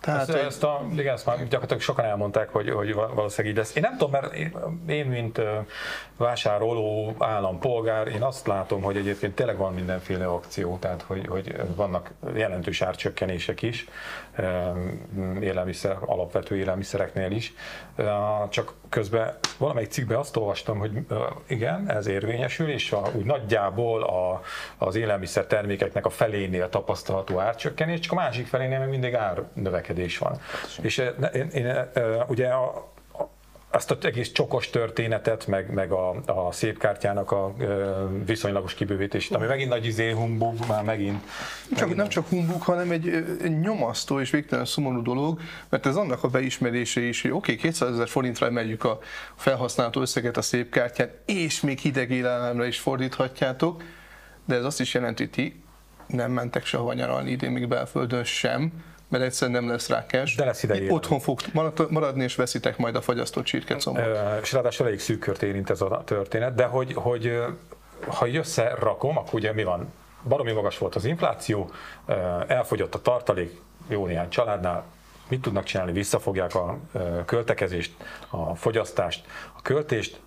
Tehát, 0.00 0.28
ezt, 0.28 0.38
ezt, 0.38 0.64
a, 0.64 0.86
igen, 0.92 1.14
ezt 1.14 1.26
már 1.26 1.36
gyakorlatilag 1.36 1.82
sokan 1.82 2.04
elmondták, 2.04 2.48
hogy, 2.48 2.70
hogy 2.70 2.94
valószínűleg 2.94 3.46
így 3.46 3.56
lesz. 3.56 3.76
Én 3.76 3.82
nem 3.82 3.96
tudom, 3.96 4.10
mert 4.10 4.34
én, 4.86 5.06
mint 5.06 5.40
vásároló 6.16 7.14
állampolgár, 7.18 8.06
én 8.06 8.22
azt 8.22 8.46
látom, 8.46 8.82
hogy 8.82 8.96
egyébként 8.96 9.34
tényleg 9.34 9.56
van 9.56 9.74
mindenféle 9.74 10.26
akció, 10.26 10.78
tehát 10.80 11.02
hogy, 11.06 11.26
hogy 11.26 11.56
vannak 11.74 12.10
jelentős 12.34 12.82
árcsökkenések 12.82 13.62
is, 13.62 13.88
élelmiszer, 15.40 15.96
alapvető 16.00 16.56
élelmiszereknél 16.56 17.30
is, 17.30 17.54
csak 18.48 18.74
közben 18.88 19.38
valamelyik 19.58 19.90
cikkben 19.90 20.18
azt 20.18 20.36
olvastam, 20.36 20.78
hogy 20.78 20.90
igen, 21.46 21.90
ez 21.90 22.06
érvényesül, 22.06 22.70
és 22.70 22.92
a, 22.92 23.02
úgy 23.12 23.24
nagyjából 23.24 24.02
a, 24.02 24.42
az 24.78 24.94
élelmiszer 24.94 25.44
termékeknek 25.44 26.06
a 26.06 26.10
felénél 26.10 26.68
tapasztalható 26.68 27.38
árcsökkenés, 27.38 28.00
csak 28.00 28.12
a 28.12 28.14
másik 28.14 28.46
felénél 28.46 28.78
még 28.78 28.88
mindig 28.88 29.14
árnövekedés 29.14 30.18
van. 30.18 30.40
És 30.82 30.98
én, 31.32 31.48
én, 31.52 31.88
ugye 32.28 32.48
a, 32.48 32.92
azt 33.70 33.90
az 33.90 33.96
egész 34.04 34.32
csokos 34.32 34.70
történetet, 34.70 35.46
meg, 35.46 35.72
meg 35.72 35.92
a, 35.92 36.10
a 36.26 36.52
szép 36.52 36.78
kártyának 36.78 37.30
a 37.30 37.54
viszonylagos 38.24 38.74
kibővítését, 38.74 39.34
ami 39.34 39.46
megint 39.46 39.68
nagy 39.68 39.86
izé 39.86 40.10
humbug, 40.10 40.58
már 40.68 40.84
megint. 40.84 41.22
Csak, 41.68 41.78
megint 41.80 41.96
nem 41.96 42.08
csak 42.08 42.28
humbug, 42.28 42.62
hanem 42.62 42.90
egy, 42.90 43.24
nyomasztó 43.60 44.20
és 44.20 44.30
végtelen 44.30 44.64
szomorú 44.64 45.02
dolog, 45.02 45.40
mert 45.68 45.86
ez 45.86 45.96
annak 45.96 46.24
a 46.24 46.28
beismerése 46.28 47.00
is, 47.00 47.22
hogy 47.22 47.30
oké, 47.30 47.52
okay, 47.52 47.64
200 47.70 47.92
ezer 47.92 48.08
forintra 48.08 48.46
emeljük 48.46 48.84
a 48.84 48.98
felhasználható 49.34 50.00
összeget 50.00 50.36
a 50.36 50.42
szép 50.42 50.70
kártyán, 50.70 51.10
és 51.24 51.60
még 51.60 51.78
hideg 51.78 52.10
élelemre 52.10 52.66
is 52.66 52.78
fordíthatjátok, 52.78 53.82
de 54.44 54.54
ez 54.54 54.64
azt 54.64 54.80
is 54.80 54.94
jelenti, 54.94 55.22
hogy 55.22 55.32
ti 55.32 55.62
nem 56.06 56.30
mentek 56.32 56.66
sehova 56.66 56.92
nyaralni 56.92 57.30
idén, 57.30 57.50
még 57.50 57.68
belföldön 57.68 58.24
sem, 58.24 58.72
mert 59.08 59.24
egyszerűen 59.24 59.62
nem 59.62 59.70
lesz 59.70 59.88
rá 59.88 60.06
cash. 60.06 60.36
De 60.36 60.44
lesz 60.44 60.62
idején. 60.62 60.90
Otthon 60.90 61.20
fog 61.20 61.40
maradni, 61.88 62.22
és 62.22 62.34
veszitek 62.34 62.76
majd 62.76 62.94
a 62.94 63.00
fagyasztott 63.00 63.44
csirkecombot. 63.44 64.04
És 64.42 64.52
ráadásul 64.52 64.86
elég 64.86 65.00
szűk 65.00 65.18
kört 65.18 65.42
érint 65.42 65.70
ez 65.70 65.80
a 65.80 66.02
történet, 66.04 66.54
de 66.54 66.64
hogy, 66.64 66.92
hogy 66.94 67.42
ha 68.06 68.28
összerakom, 68.28 69.18
akkor 69.18 69.34
ugye 69.34 69.52
mi 69.52 69.64
van? 69.64 69.92
Baromi 70.28 70.52
magas 70.52 70.78
volt 70.78 70.94
az 70.94 71.04
infláció, 71.04 71.70
elfogyott 72.46 72.94
a 72.94 73.02
tartalék 73.02 73.60
jó 73.88 74.06
néhány 74.06 74.28
családnál, 74.28 74.84
mit 75.28 75.40
tudnak 75.40 75.64
csinálni? 75.64 75.92
Visszafogják 75.92 76.54
a 76.54 76.78
költekezést, 77.24 77.92
a 78.28 78.54
fogyasztást, 78.54 79.26
a 79.56 79.62
költést, 79.62 80.20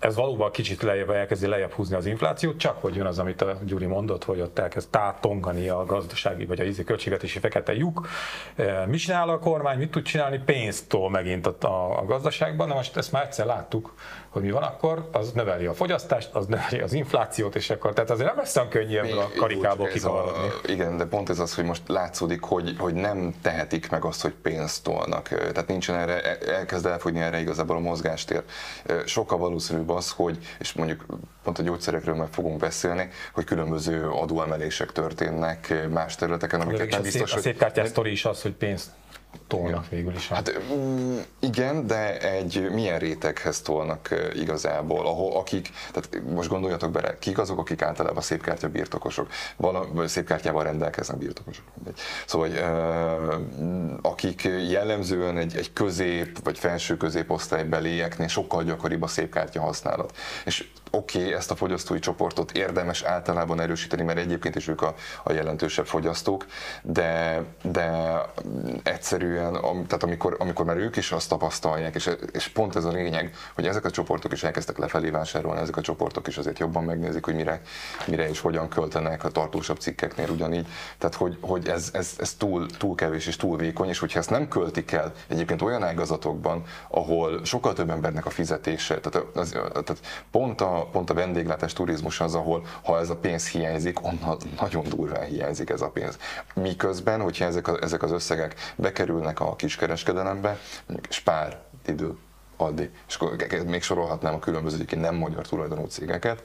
ez 0.00 0.14
valóban 0.14 0.50
kicsit 0.50 0.82
lejjebb 0.82 1.10
elkezdi 1.10 1.46
lejjebb 1.46 1.70
húzni 1.70 1.96
az 1.96 2.06
inflációt, 2.06 2.58
csak 2.58 2.80
hogy 2.80 2.94
jön 2.94 3.06
az, 3.06 3.18
amit 3.18 3.42
a 3.42 3.58
Gyuri 3.64 3.86
mondott, 3.86 4.24
hogy 4.24 4.40
ott 4.40 4.58
elkezd 4.58 4.88
tátongani 4.88 5.68
a 5.68 5.84
gazdasági 5.84 6.44
vagy 6.46 6.60
a 6.60 6.64
ízi 6.64 6.84
költségvetési 6.84 7.38
fekete 7.38 7.74
lyuk. 7.74 8.08
E, 8.56 8.86
mit 8.86 9.00
csinál 9.00 9.28
a 9.28 9.38
kormány, 9.38 9.78
mit 9.78 9.90
tud 9.90 10.02
csinálni? 10.02 10.42
Pénztól 10.44 11.10
megint 11.10 11.46
a, 11.46 11.56
a, 11.60 11.98
a 11.98 12.04
gazdaságban. 12.04 12.68
Na 12.68 12.74
most 12.74 12.96
ezt 12.96 13.12
már 13.12 13.24
egyszer 13.24 13.46
láttuk, 13.46 13.94
hogy 14.30 14.42
mi 14.42 14.50
van 14.50 14.62
akkor, 14.62 15.08
az 15.12 15.32
növeli 15.32 15.66
a 15.66 15.74
fogyasztást, 15.74 16.28
az 16.32 16.46
növeli 16.46 16.80
az 16.80 16.92
inflációt, 16.92 17.54
és 17.54 17.70
akkor, 17.70 17.92
tehát 17.92 18.10
azért 18.10 18.28
nem 18.28 18.36
lesz 18.36 18.56
olyan 18.56 18.68
könnyű 18.68 18.96
ebből 18.96 19.18
a 19.18 19.30
karikából 19.36 19.86
kikavarodni. 19.86 20.48
Igen, 20.66 20.96
de 20.96 21.04
pont 21.04 21.28
ez 21.28 21.38
az, 21.38 21.54
hogy 21.54 21.64
most 21.64 21.82
látszódik, 21.86 22.42
hogy, 22.42 22.74
hogy 22.78 22.94
nem 22.94 23.34
tehetik 23.42 23.90
meg 23.90 24.04
azt, 24.04 24.22
hogy 24.22 24.32
pénzt 24.42 24.82
tolnak. 24.82 25.28
Tehát 25.28 25.66
nincsen 25.66 25.96
erre, 25.96 26.22
e, 26.22 26.52
elkezd 26.52 26.86
elfogyni 26.86 27.20
erre 27.20 27.40
igazából 27.40 27.76
a 27.76 27.80
mozgástér. 27.80 28.42
Sokkal 29.04 29.38
valószínűbb 29.38 29.88
az, 29.88 30.10
hogy, 30.10 30.38
és 30.58 30.72
mondjuk 30.72 31.04
pont 31.42 31.58
a 31.58 31.62
gyógyszerekről 31.62 32.14
meg 32.14 32.28
fogunk 32.28 32.58
beszélni, 32.58 33.08
hogy 33.32 33.44
különböző 33.44 34.08
adóemelések 34.08 34.92
történnek 34.92 35.88
más 35.90 36.16
területeken, 36.16 36.60
amiket 36.60 36.90
nem 36.90 37.02
biztos, 37.02 37.34
a 37.34 37.38
szép, 37.38 37.58
hogy... 37.58 37.82
A 37.84 37.86
szép 37.86 38.06
is 38.06 38.24
az, 38.24 38.42
hogy 38.42 38.52
pénzt 38.52 38.90
tolnak 39.46 39.88
végül 39.88 40.14
is. 40.14 40.28
Hát 40.28 40.60
mm, 40.74 41.18
igen, 41.38 41.86
de 41.86 42.18
egy 42.20 42.70
milyen 42.72 42.98
réteghez 42.98 43.60
tolnak 43.60 44.08
igazából, 44.34 45.06
ahol 45.06 45.36
akik, 45.36 45.70
tehát 45.92 46.22
most 46.34 46.48
gondoljatok 46.48 46.90
bele, 46.90 47.18
kik 47.18 47.38
azok, 47.38 47.58
akik 47.58 47.82
általában 47.82 48.22
szépkártya 48.22 48.68
birtokosok, 48.68 49.28
vala, 49.56 50.08
szépkártyával 50.08 50.64
rendelkeznek 50.64 51.18
birtokosok. 51.18 51.64
Szóval, 52.26 52.50
akik 54.02 54.48
jellemzően 54.68 55.36
egy, 55.36 55.56
egy 55.56 55.72
közép 55.72 56.38
vagy 56.44 56.58
felső 56.58 56.96
középosztálybelieknél 56.96 58.28
sokkal 58.28 58.64
gyakoribb 58.64 59.02
a 59.02 59.06
szépkártya 59.06 59.60
használat. 59.60 60.16
És 60.44 60.70
oké, 60.90 61.18
okay, 61.18 61.32
ezt 61.32 61.50
a 61.50 61.56
fogyasztói 61.56 61.98
csoportot 61.98 62.52
érdemes 62.52 63.02
általában 63.02 63.60
erősíteni, 63.60 64.02
mert 64.02 64.18
egyébként 64.18 64.56
is 64.56 64.68
ők 64.68 64.82
a, 64.82 64.94
a 65.22 65.32
jelentősebb 65.32 65.86
fogyasztók, 65.86 66.46
de, 66.82 67.42
de 67.62 67.90
egyszerűen, 68.82 69.52
tehát 69.62 70.02
amikor, 70.02 70.36
amikor 70.38 70.64
már 70.64 70.76
ők 70.76 70.96
is 70.96 71.12
azt 71.12 71.28
tapasztalják, 71.28 71.94
és, 71.94 72.10
és 72.32 72.48
pont 72.48 72.76
ez 72.76 72.84
a 72.84 72.90
lényeg, 72.90 73.34
hogy 73.54 73.66
ezek 73.66 73.84
a 73.84 73.90
csoportok 73.90 74.32
is 74.32 74.42
elkezdtek 74.42 74.78
lefelé 74.78 75.10
vásárolni, 75.10 75.60
ezek 75.60 75.76
a 75.76 75.80
csoportok 75.80 76.26
is 76.26 76.36
azért 76.38 76.58
jobban 76.58 76.84
megnézik, 76.84 77.24
hogy 77.24 77.34
mire, 77.34 77.62
mire 78.06 78.28
és 78.28 78.40
hogyan 78.40 78.68
költenek 78.68 79.24
a 79.24 79.30
tartósabb 79.30 79.78
cikkeknél 79.78 80.28
ugyanígy. 80.30 80.66
Tehát, 80.98 81.14
hogy, 81.14 81.38
hogy 81.40 81.68
ez, 81.68 81.90
ez, 81.92 82.14
ez 82.18 82.34
túl, 82.34 82.66
túl 82.78 82.94
kevés 82.94 83.26
és 83.26 83.36
túl 83.36 83.56
vékony, 83.56 83.88
és 83.88 83.98
hogyha 83.98 84.18
ezt 84.18 84.30
nem 84.30 84.48
költik 84.48 84.92
el 84.92 85.12
egyébként 85.26 85.62
olyan 85.62 85.82
ágazatokban, 85.82 86.62
ahol 86.88 87.44
sokkal 87.44 87.72
több 87.72 87.90
embernek 87.90 88.26
a 88.26 88.30
fizetése, 88.30 89.00
tehát, 89.00 89.26
az, 89.34 89.50
tehát 89.50 90.00
pont 90.30 90.60
a 90.60 90.79
pont 90.84 91.10
a 91.10 91.14
vendéglátás 91.14 91.72
turizmus 91.72 92.20
az, 92.20 92.34
ahol 92.34 92.64
ha 92.84 92.98
ez 92.98 93.10
a 93.10 93.16
pénz 93.16 93.48
hiányzik, 93.48 94.04
onnan 94.04 94.36
nagyon 94.60 94.84
durván 94.88 95.24
hiányzik 95.24 95.70
ez 95.70 95.80
a 95.80 95.88
pénz. 95.88 96.18
Miközben, 96.54 97.20
hogyha 97.20 97.44
ezek, 97.44 97.68
a, 97.68 97.78
ezek 97.82 98.02
az 98.02 98.10
összegek 98.10 98.54
bekerülnek 98.76 99.40
a 99.40 99.56
kiskereskedelembe, 99.56 100.58
Spár, 101.08 101.60
idő, 101.86 102.16
Aldi, 102.56 102.90
és 103.08 103.14
akkor 103.14 103.46
még 103.66 103.82
sorolhatnám 103.82 104.34
a 104.34 104.38
különböző 104.38 104.84
nem 104.96 105.14
magyar 105.14 105.46
tulajdonú 105.46 105.84
cégeket, 105.84 106.42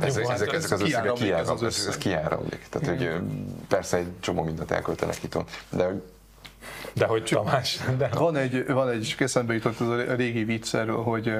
ez, 0.00 0.16
Jó, 0.16 0.30
ezek, 0.30 0.50
hát 0.50 0.54
ezek 0.54 0.70
az 0.70 0.80
összegek 0.80 1.12
kiáramlik, 1.12 1.66
ez, 1.66 1.86
ez 1.88 1.98
kiáramlik. 1.98 2.66
Tehát, 2.70 2.88
hogy 2.88 3.20
persze 3.68 3.96
egy 3.96 4.20
csomó 4.20 4.42
mindent 4.42 4.70
elköltenek 4.70 5.22
itt, 5.22 5.36
de 5.70 6.00
de 6.98 7.06
hogy 7.06 7.22
Tamás. 7.22 7.78
De... 7.96 8.08
Van 8.08 8.36
egy, 8.36 8.66
van 8.66 8.88
egy, 8.88 9.00
és 9.00 9.16
eszembe 9.18 9.54
jutott 9.54 9.80
az 9.80 9.88
a 9.88 10.14
régi 10.14 10.44
vicc 10.44 10.74
erről, 10.74 11.02
hogy 11.02 11.32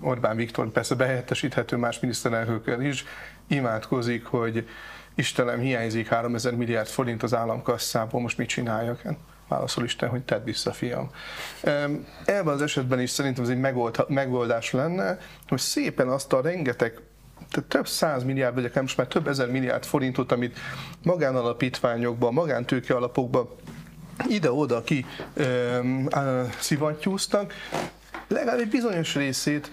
Orbán 0.00 0.36
Viktor 0.36 0.68
persze 0.68 0.94
behelyettesíthető 0.94 1.76
más 1.76 2.00
miniszterelnökkel 2.00 2.82
is, 2.82 3.04
imádkozik, 3.46 4.24
hogy 4.24 4.68
Istenem, 5.14 5.58
hiányzik 5.58 6.08
3000 6.08 6.54
milliárd 6.54 6.88
forint 6.88 7.22
az 7.22 7.34
államkasszából, 7.34 8.20
most 8.20 8.38
mit 8.38 8.48
csináljak? 8.48 9.02
Válaszol 9.48 9.84
Isten, 9.84 10.08
hogy 10.08 10.22
tedd 10.22 10.44
vissza, 10.44 10.72
fiam. 10.72 11.10
Ebben 12.24 12.54
az 12.54 12.62
esetben 12.62 13.00
is 13.00 13.10
szerintem 13.10 13.44
ez 13.44 13.50
egy 13.50 13.60
megoldás 14.08 14.72
lenne, 14.72 15.18
hogy 15.48 15.58
szépen 15.58 16.08
azt 16.08 16.32
a 16.32 16.40
rengeteg 16.40 17.00
tehát 17.50 17.68
több 17.68 17.88
száz 17.88 18.24
milliárd, 18.24 18.54
vagy 18.54 18.64
akár 18.64 18.82
most 18.82 18.96
már 18.96 19.06
több 19.06 19.28
ezer 19.28 19.50
milliárd 19.50 19.84
forintot, 19.84 20.32
amit 20.32 20.58
magánalapítványokban, 21.02 22.32
magántőke 22.32 22.94
alapokban 22.94 23.48
ide-oda 24.28 24.82
ki 24.82 25.06
szivattyúztak, 26.60 27.52
legalább 28.28 28.58
egy 28.58 28.68
bizonyos 28.68 29.14
részét 29.14 29.70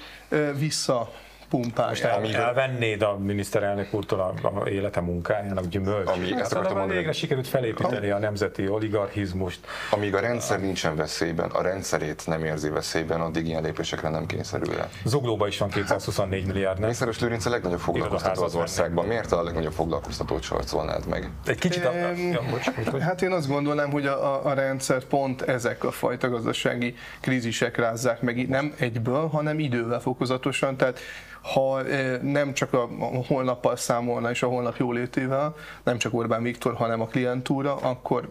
vissza 0.57 1.13
Most 1.61 2.03
el, 2.03 2.35
elvennéd 2.35 3.01
a 3.01 3.17
miniszterelnök 3.17 3.93
úrtól 3.93 4.19
a, 4.19 4.59
a 4.59 4.69
élete 4.69 5.01
munkájának 5.01 5.67
gyümölcs. 5.67 6.09
Ami, 6.09 6.33
ezt 6.39 6.53
akartam 6.53 6.77
mondani. 6.77 6.97
Végre 6.97 7.11
sikerült 7.11 7.47
felépíteni 7.47 8.09
a 8.09 8.17
nemzeti 8.17 8.67
oligarchizmust. 8.67 9.59
Amíg 9.89 10.15
a 10.15 10.19
rendszer 10.19 10.59
nincsen 10.59 10.95
veszélyben, 10.95 11.49
a 11.49 11.61
rendszerét 11.61 12.23
nem 12.25 12.45
érzi 12.45 12.69
veszélyben, 12.69 13.21
addig 13.21 13.47
ilyen 13.47 13.63
lépésekre 13.63 14.09
nem 14.09 14.25
kényszerül 14.25 14.73
el. 14.79 14.89
Zuglóban 15.05 15.47
is 15.47 15.57
van 15.57 15.69
224 15.69 16.45
milliárd, 16.45 16.79
nem? 16.79 16.87
Mészáros 16.87 17.19
Lőrinc 17.19 17.45
a 17.45 17.49
legnagyobb 17.49 17.79
foglalkoztató 17.79 18.43
az 18.43 18.55
országban. 18.55 19.05
Miért 19.05 19.31
a 19.31 19.43
legnagyobb 19.43 19.73
foglalkoztatót 19.73 20.41
sarcolnád 20.41 21.07
meg? 21.07 21.29
Egy 21.45 21.59
kicsit. 21.59 21.85
A... 21.85 21.91
Bocs, 22.49 22.99
hát 22.99 23.21
én 23.21 23.31
azt 23.31 23.47
gondolnám, 23.47 23.91
hogy 23.91 24.05
a, 24.05 24.45
a 24.45 24.53
rendszer 24.53 25.03
pont 25.03 25.41
ezek 25.41 25.83
a 25.83 25.91
fajta 25.91 26.29
gazdasági 26.29 26.95
krízisek 27.21 27.77
rázzák 27.77 28.21
meg, 28.21 28.47
nem 28.49 28.73
egyből, 28.77 29.27
hanem 29.27 29.59
idővel 29.59 29.99
fokozatosan. 29.99 30.77
Tehát 30.77 30.99
ha 31.43 31.81
nem 32.21 32.53
csak 32.53 32.73
a 32.73 32.89
holnappal 33.27 33.75
számolna 33.75 34.29
és 34.29 34.43
a 34.43 34.47
holnap 34.47 34.77
jólétével, 34.77 35.55
nem 35.83 35.97
csak 35.97 36.13
Orbán 36.13 36.43
Viktor, 36.43 36.73
hanem 36.73 37.01
a 37.01 37.05
klientúra, 37.05 37.75
akkor 37.75 38.29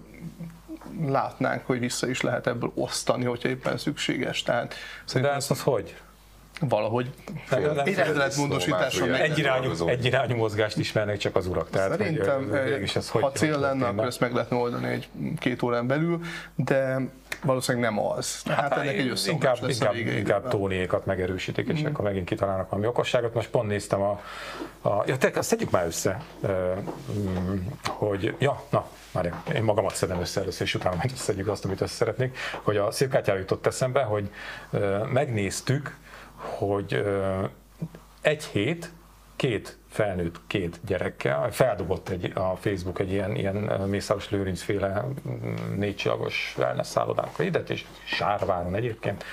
látnánk, 1.06 1.66
hogy 1.66 1.78
vissza 1.78 2.08
is 2.08 2.20
lehet 2.20 2.46
ebből 2.46 2.72
osztani, 2.74 3.24
hogyha 3.24 3.48
éppen 3.48 3.76
szükséges. 3.76 4.42
Tehát, 4.42 4.74
De 5.12 5.32
ez 5.32 5.50
az 5.50 5.62
hogy? 5.62 5.96
valahogy 6.68 7.10
rendeletmódosításon 7.48 9.14
egyirányú, 9.14 9.88
egyirányú 9.88 10.36
mozgást 10.36 10.76
ismernek 10.76 11.16
csak 11.16 11.36
az 11.36 11.46
urak. 11.46 11.70
Tehát, 11.70 11.90
Szerintem, 11.90 12.48
hogy, 12.50 12.90
ez 12.94 13.08
ha 13.10 13.20
hogy, 13.20 13.34
cél 13.34 13.58
lenne, 13.58 13.86
akkor 13.86 14.06
ezt 14.06 14.20
meg 14.20 14.32
lehetne 14.32 14.56
oldani 14.56 14.86
egy 14.86 15.08
két 15.38 15.62
órán 15.62 15.86
belül, 15.86 16.20
de 16.54 16.98
valószínűleg 17.44 17.90
nem 17.90 18.04
az. 18.04 18.42
Hát, 18.42 18.56
hát 18.56 18.72
ennek 18.72 18.96
egy 18.96 19.20
inkább, 19.26 19.60
lesz 19.60 19.78
inkább, 19.78 19.94
inkább 19.94 20.48
Tóniékat 20.48 21.06
megerősítik, 21.06 21.68
és 21.68 21.82
mm. 21.82 21.86
akkor 21.86 22.04
megint 22.04 22.26
kitalálnak 22.26 22.68
valami 22.68 22.86
okosságot. 22.86 23.34
Most 23.34 23.48
pont 23.48 23.68
néztem 23.68 24.00
a, 24.00 24.20
a 24.82 25.02
ja, 25.06 25.16
te, 25.16 25.30
azt 25.34 25.50
tegyük 25.50 25.70
már 25.70 25.86
össze, 25.86 26.22
hogy, 27.88 28.34
ja, 28.38 28.62
na, 28.70 28.86
már 29.12 29.42
én 29.54 29.62
magamat 29.62 29.94
szedem 29.94 30.20
össze 30.20 30.40
először, 30.40 30.66
és 30.66 30.74
utána 30.74 30.96
majd 30.96 31.10
összedjük 31.12 31.48
azt, 31.48 31.64
amit 31.64 31.80
össze 31.80 31.94
szeretnék, 31.94 32.36
hogy 32.62 32.76
a 32.76 32.90
szépkártyára 32.90 33.38
jutott 33.38 33.66
eszembe, 33.66 34.02
hogy 34.02 34.30
megnéztük, 35.12 35.96
hogy 36.34 37.04
egy 38.20 38.44
hét 38.44 38.90
két 39.42 39.78
felnőtt, 39.88 40.40
két 40.46 40.80
gyerekkel, 40.86 41.50
feldobott 41.52 42.08
egy, 42.08 42.32
a 42.34 42.56
Facebook 42.56 42.98
egy 42.98 43.10
ilyen, 43.10 43.36
ilyen 43.36 43.54
Mészáros 43.88 44.30
Lőrinc 44.30 44.62
féle 44.62 45.04
négycsillagos 45.76 46.54
wellness 46.58 46.86
szállodánkra 46.86 47.44
ide, 47.44 47.62
és 47.68 47.84
Sárváron 48.04 48.74
egyébként, 48.74 49.24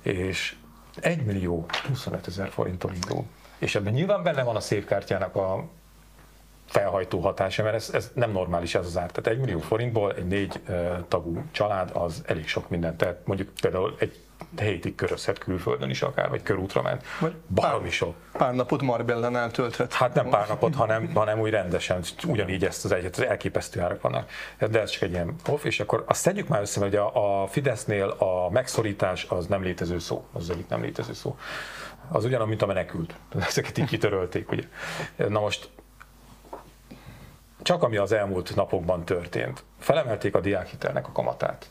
és 0.00 0.56
1 1.00 1.24
millió 1.24 1.66
25 1.88 2.26
ezer 2.26 2.48
forinton 2.48 2.94
indul. 2.94 3.24
És 3.58 3.74
ebben 3.74 3.92
nyilván 3.92 4.22
benne 4.22 4.42
van 4.42 4.56
a 4.56 4.60
szépkártyának 4.60 5.36
a 5.36 5.64
felhajtó 6.72 7.20
hatása, 7.20 7.62
mert 7.62 7.74
ez, 7.74 7.90
ez 7.92 8.10
nem 8.14 8.30
normális 8.30 8.74
ez 8.74 8.86
az 8.86 8.96
ár. 8.96 9.10
Tehát 9.10 9.38
1 9.38 9.44
millió 9.44 9.58
forintból 9.58 10.12
egy 10.12 10.26
négy 10.26 10.60
tagú 11.08 11.42
család 11.50 11.90
az 11.92 12.22
elég 12.26 12.48
sok 12.48 12.68
mindent. 12.68 12.96
Tehát 12.96 13.16
mondjuk 13.24 13.48
például 13.60 13.94
egy 13.98 14.20
hétig 14.56 14.94
körözhet 14.94 15.38
külföldön 15.38 15.90
is 15.90 16.02
akár, 16.02 16.28
vagy 16.28 16.42
körútra 16.42 16.82
ment. 16.82 17.04
Baromi 17.54 17.90
sok. 17.90 18.14
Pár 18.32 18.54
napot 18.54 18.82
Marbellen 18.82 19.36
eltölthet. 19.36 19.92
Hát 19.92 20.14
nem 20.14 20.28
pár 20.28 20.48
napot, 20.48 20.74
hanem, 20.74 21.10
hanem 21.14 21.40
úgy 21.40 21.50
rendesen, 21.50 22.02
ugyanígy 22.26 22.64
ezt 22.64 22.84
az 22.84 22.92
egyet, 22.92 23.16
az 23.16 23.24
elképesztő 23.24 23.80
árak 23.80 24.00
vannak. 24.00 24.30
De 24.70 24.80
ez 24.80 24.90
csak 24.90 25.02
egy 25.02 25.10
ilyen 25.10 25.34
off, 25.48 25.64
és 25.64 25.80
akkor 25.80 26.04
azt 26.06 26.24
tegyük 26.24 26.48
már 26.48 26.60
össze, 26.60 26.80
hogy 26.80 26.96
a, 26.96 27.42
a 27.42 27.46
Fidesznél 27.46 28.08
a 28.08 28.50
megszorítás 28.50 29.26
az 29.28 29.46
nem 29.46 29.62
létező 29.62 29.98
szó, 29.98 30.24
az 30.32 30.50
egyik 30.50 30.68
nem 30.68 30.82
létező 30.82 31.12
szó. 31.12 31.36
Az 32.08 32.24
ugyanaz, 32.24 32.48
mint 32.48 32.62
a 32.62 32.66
menekült. 32.66 33.14
Ezeket 33.48 33.78
így 33.78 33.86
kitörölték, 33.86 34.50
ugye. 34.50 34.64
Na 35.16 35.40
most 35.40 35.70
csak 37.62 37.82
ami 37.82 37.96
az 37.96 38.12
elmúlt 38.12 38.54
napokban 38.54 39.04
történt. 39.04 39.64
Felemelték 39.78 40.34
a 40.34 40.40
diákhitelnek 40.40 41.08
a 41.08 41.12
kamatát 41.12 41.70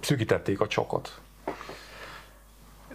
szűkítették 0.00 0.60
a 0.60 0.66
csokot 0.66 1.20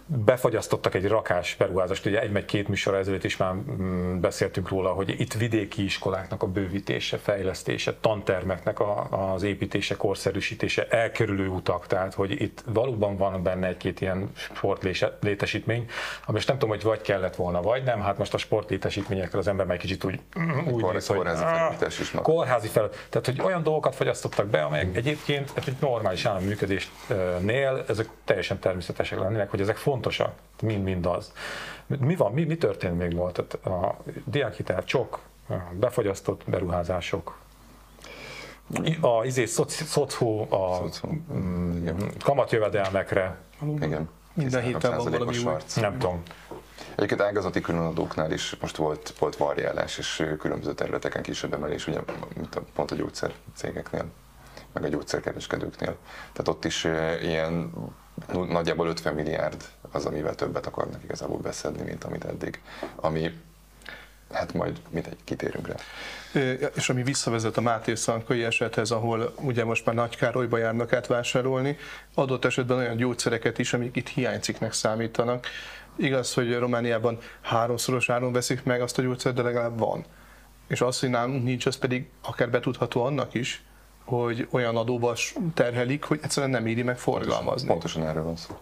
befagyasztottak 0.08 0.94
egy 0.94 1.08
rakás 1.08 1.54
beruházást, 1.58 2.06
ugye 2.06 2.20
egy 2.20 2.30
meg 2.30 2.44
két 2.44 2.68
műsor 2.68 2.94
ezelőtt 2.94 3.24
is 3.24 3.36
már 3.36 3.54
mm, 3.54 4.20
beszéltünk 4.20 4.68
róla, 4.68 4.90
hogy 4.90 5.20
itt 5.20 5.32
vidéki 5.32 5.84
iskoláknak 5.84 6.42
a 6.42 6.46
bővítése, 6.46 7.16
fejlesztése, 7.16 7.94
tantermeknek 8.00 8.80
a, 8.80 9.08
az 9.34 9.42
építése, 9.42 9.96
korszerűsítése, 9.96 10.86
elkerülő 10.88 11.48
utak, 11.48 11.86
tehát 11.86 12.14
hogy 12.14 12.40
itt 12.40 12.62
valóban 12.66 13.16
van 13.16 13.42
benne 13.42 13.66
egy-két 13.66 14.00
ilyen 14.00 14.30
sportlétesítmény, 14.34 15.86
ami 16.24 16.36
most 16.36 16.48
nem 16.48 16.58
tudom, 16.58 16.74
hogy 16.74 16.84
vagy 16.84 17.00
kellett 17.00 17.36
volna, 17.36 17.62
vagy 17.62 17.82
nem, 17.82 18.00
hát 18.00 18.18
most 18.18 18.34
a 18.34 18.38
sportlétesítményekkel 18.38 19.38
az 19.38 19.48
ember 19.48 19.66
meg 19.66 19.78
kicsit 19.78 20.04
úgy, 20.04 20.20
mm, 20.40 20.66
úgy 20.72 20.82
Kor, 20.82 20.92
néz, 20.92 21.06
hogy 21.06 21.16
kórházi 21.16 21.44
felújítás 21.44 21.98
is 21.98 22.10
Kórházi 22.10 22.68
fel, 22.68 22.88
tehát 23.08 23.26
hogy 23.26 23.40
olyan 23.40 23.62
dolgokat 23.62 23.94
fogyasztottak 23.94 24.46
be, 24.46 24.62
amelyek 24.62 24.96
egyébként 24.96 25.52
egy 25.54 25.76
normális 25.80 26.24
állami 26.24 26.46
működésnél 26.46 27.84
ezek 27.88 28.08
teljesen 28.24 28.58
természetesek 28.58 29.18
lennének, 29.18 29.50
hogy 29.50 29.60
ezek 29.60 29.76
fontos 29.76 29.97
fontosak, 29.98 30.32
mind-mind 30.62 31.06
az. 31.06 31.32
Mi 31.86 32.16
van, 32.16 32.32
mi, 32.32 32.44
mi 32.44 32.56
történt 32.56 32.98
még 32.98 33.14
volt? 33.14 33.44
Tehát 33.46 33.66
a 33.66 33.96
diákhitel 34.24 34.84
csok, 34.84 35.20
befagyasztott 35.72 36.42
beruházások, 36.46 37.38
a 39.00 39.24
izé, 39.24 39.44
szocó, 39.44 40.52
a 40.52 40.82
mm, 41.32 41.88
kamatjövedelmekre. 42.24 43.38
Igen. 43.80 44.08
Minden 44.34 44.62
héten 44.62 44.96
van 44.96 45.10
valami 45.10 45.36
Nem 45.76 45.98
tudom. 45.98 46.22
Egyébként 46.94 47.20
ágazati 47.20 47.60
különadóknál 47.60 48.32
is 48.32 48.56
most 48.60 48.76
volt, 48.76 49.14
volt 49.18 49.36
variálás, 49.36 49.98
és 49.98 50.34
különböző 50.38 50.74
területeken 50.74 51.22
kisebb 51.22 51.54
emelés, 51.54 51.86
ugye, 51.86 52.00
mint 52.36 52.54
a, 52.54 52.60
pont 52.74 52.90
a 52.90 52.94
gyógyszer 52.94 53.32
cégeknél, 53.54 54.04
meg 54.72 54.84
a 54.84 54.88
gyógyszerkereskedőknél. 54.88 55.96
Tehát 56.32 56.48
ott 56.48 56.64
is 56.64 56.84
ilyen 57.22 57.72
nagyjából 58.32 58.86
50 58.86 59.14
milliárd 59.14 59.64
az, 59.92 60.06
amivel 60.06 60.34
többet 60.34 60.66
akarnak 60.66 61.02
igazából 61.02 61.38
beszedni, 61.38 61.82
mint 61.82 62.04
amit 62.04 62.24
eddig. 62.24 62.60
Ami 62.96 63.32
hát 64.32 64.54
majd 64.54 64.80
mindegy, 64.90 65.16
kitérünk 65.24 65.68
rá. 65.68 65.74
És 66.74 66.88
ami 66.88 67.02
visszavezet 67.02 67.56
a 67.56 67.60
Máté 67.60 67.94
Szankai 67.94 68.44
esethez, 68.44 68.90
ahol 68.90 69.34
ugye 69.40 69.64
most 69.64 69.84
már 69.84 69.94
Nagy 69.94 70.16
Károlyba 70.16 70.58
járnak 70.58 70.92
át 70.92 71.06
vásárolni, 71.06 71.76
adott 72.14 72.44
esetben 72.44 72.76
olyan 72.76 72.96
gyógyszereket 72.96 73.58
is, 73.58 73.72
amik 73.72 73.96
itt 73.96 74.08
hiányciknek 74.08 74.72
számítanak. 74.72 75.46
Igaz, 75.96 76.34
hogy 76.34 76.58
Romániában 76.58 77.18
háromszoros 77.40 78.08
áron 78.08 78.32
veszik 78.32 78.62
meg 78.62 78.80
azt 78.80 78.98
a 78.98 79.02
gyógyszert, 79.02 79.34
de 79.34 79.42
legalább 79.42 79.78
van. 79.78 80.04
És 80.66 80.80
az, 80.80 81.00
hogy 81.00 81.10
nálunk 81.10 81.44
nincs, 81.44 81.66
az 81.66 81.76
pedig 81.76 82.08
akár 82.22 82.50
betudható 82.50 83.04
annak 83.04 83.34
is, 83.34 83.62
hogy 84.08 84.48
olyan 84.50 84.76
adóba 84.76 85.14
terhelik, 85.54 86.04
hogy 86.04 86.18
egyszerűen 86.22 86.52
nem 86.52 86.66
éri 86.66 86.82
meg 86.82 86.98
forgalmazni. 86.98 87.68
Pontosan 87.68 88.06
erről 88.06 88.22
van 88.22 88.36
szó. 88.36 88.58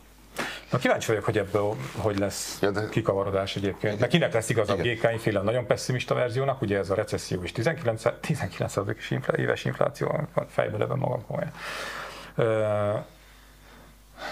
Na 0.70 0.78
kíváncsi 0.78 1.06
vagyok, 1.06 1.24
hogy 1.24 1.38
ebből 1.38 1.74
hogy 1.96 2.18
lesz 2.18 2.58
ja, 2.60 2.70
de... 2.70 2.88
kikavarodás 2.88 3.56
egyébként. 3.56 3.98
Mert 3.98 4.10
kinek 4.10 4.32
lesz 4.32 4.48
igaz 4.48 4.70
a 4.70 4.74
GKI 4.74 5.18
féle 5.18 5.40
nagyon 5.40 5.66
pessimista 5.66 6.14
verziónak, 6.14 6.62
ugye 6.62 6.78
ez 6.78 6.90
a 6.90 6.94
recesszió 6.94 7.42
is 7.42 7.52
19, 7.52 8.02
19 8.20 8.76
inflá, 9.10 9.36
éves 9.36 9.64
infláció, 9.64 10.20
fejbe 10.48 10.76
levem 10.78 10.98
magam 10.98 11.24
komolyan 11.26 11.52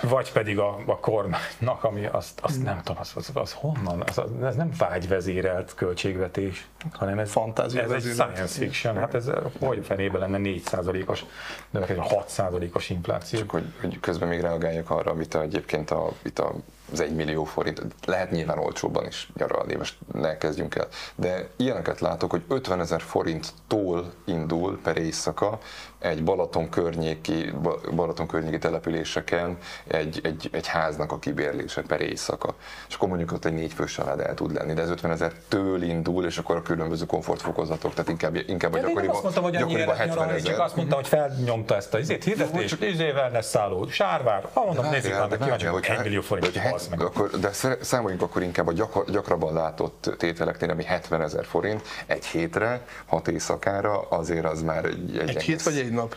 vagy 0.02 0.32
pedig 0.32 0.58
a, 0.58 0.78
a 0.86 0.98
kormánynak, 0.98 1.84
ami 1.84 2.06
azt, 2.06 2.40
azt 2.40 2.62
nem 2.62 2.80
tudom, 2.82 3.00
az, 3.00 3.12
az, 3.14 3.30
az 3.34 3.52
honnan, 3.52 4.02
az, 4.06 4.18
az, 4.18 4.42
ez 4.42 4.56
nem 4.56 4.70
vágyvezérelt 4.78 5.74
költségvetés, 5.74 6.66
hanem 6.92 7.18
ez, 7.18 7.30
Fantázia 7.30 7.82
ez 7.82 7.90
egy 7.90 8.02
science 8.02 8.46
fiction, 8.46 8.96
hát 8.96 9.14
ez 9.14 9.30
hogy 9.60 9.84
fenében 9.84 10.20
lenne 10.20 10.38
4%-os, 10.42 11.24
növekedés, 11.70 12.04
6%-os 12.08 12.90
infláció. 12.90 13.38
Csak 13.38 13.50
hogy, 13.50 13.72
hogy 13.80 14.00
közben 14.00 14.28
még 14.28 14.40
reagáljak 14.40 14.90
arra, 14.90 15.10
amit 15.10 15.34
egyébként 15.34 15.90
a, 15.90 16.12
itt 16.22 16.38
a 16.38 16.54
az 16.92 17.00
egy 17.00 17.14
millió 17.14 17.44
forint, 17.44 17.82
lehet 18.06 18.30
nyilván 18.30 18.58
olcsóbban 18.58 19.06
is 19.06 19.30
nyaralni, 19.36 19.74
most 19.74 19.96
ne 20.12 20.38
kezdjünk 20.38 20.74
el, 20.74 20.88
de 21.14 21.48
ilyeneket 21.56 22.00
látok, 22.00 22.30
hogy 22.30 22.42
50 22.48 22.80
ezer 22.80 23.00
forinttól 23.00 24.12
indul 24.24 24.80
per 24.82 24.96
éjszaka 24.96 25.58
egy 25.98 26.24
Balaton 26.24 26.68
környéki, 26.68 27.52
Balaton 27.94 28.26
környéki 28.26 28.58
településeken 28.58 29.58
egy, 29.86 30.20
egy, 30.22 30.48
egy 30.52 30.66
háznak 30.66 31.12
a 31.12 31.18
kibérlése 31.18 31.82
per 31.82 32.00
éjszaka. 32.00 32.54
És 32.88 32.94
akkor 32.94 33.08
mondjuk 33.08 33.32
ott 33.32 33.44
egy 33.44 33.52
négy 33.52 33.72
fős 33.72 33.92
család 33.92 34.20
el 34.20 34.34
tud 34.34 34.52
lenni, 34.52 34.72
de 34.72 34.82
ez 34.82 34.90
50 34.90 35.10
ezer 35.10 35.32
től 35.48 35.82
indul, 35.82 36.24
és 36.24 36.38
akkor 36.38 36.56
a 36.56 36.62
különböző 36.62 37.06
komfortfokozatok, 37.06 37.94
tehát 37.94 38.10
inkább, 38.10 38.36
inkább 38.46 38.72
a 38.72 38.78
gyakoriban, 38.78 39.14
azt 39.14 39.22
mondtam, 39.22 39.42
hogy 39.42 39.52
gyakoriban 39.52 39.96
70 39.96 40.28
ezer. 40.28 40.42
Csak 40.42 40.60
azt 40.60 40.76
mondtam, 40.76 40.98
hogy 40.98 41.08
felnyomta 41.08 41.76
ezt 41.76 41.94
a 41.94 41.98
izét, 41.98 42.24
hirdetést, 42.24 42.82
izével 42.82 43.30
lesz 43.30 43.48
szálló, 43.48 43.88
sárvár, 43.88 44.48
ahonnan 44.52 44.90
nézik, 44.90 45.14
annak 45.14 45.38
kíváncsi, 45.38 45.66
hogy 45.66 45.84
1 45.84 46.02
millió 46.02 46.20
forint. 46.20 46.52
Akkor, 46.98 47.30
de 47.30 47.52
számoljunk 47.80 48.22
akkor 48.22 48.42
inkább 48.42 48.66
a 48.66 48.72
gyakor, 48.72 49.10
gyakrabban 49.10 49.52
látott 49.52 50.10
tételeknél, 50.18 50.70
ami 50.70 50.84
70 50.84 51.22
ezer 51.22 51.44
forint 51.44 51.82
egy 52.06 52.24
hétre, 52.24 52.86
hat 53.06 53.28
éjszakára, 53.28 54.00
azért 54.00 54.44
az 54.44 54.62
már 54.62 54.84
egy... 54.84 55.18
Egy, 55.18 55.28
egy 55.28 55.42
hét 55.42 55.62
vagy 55.62 55.78
egy 55.78 55.90
nap? 55.90 56.16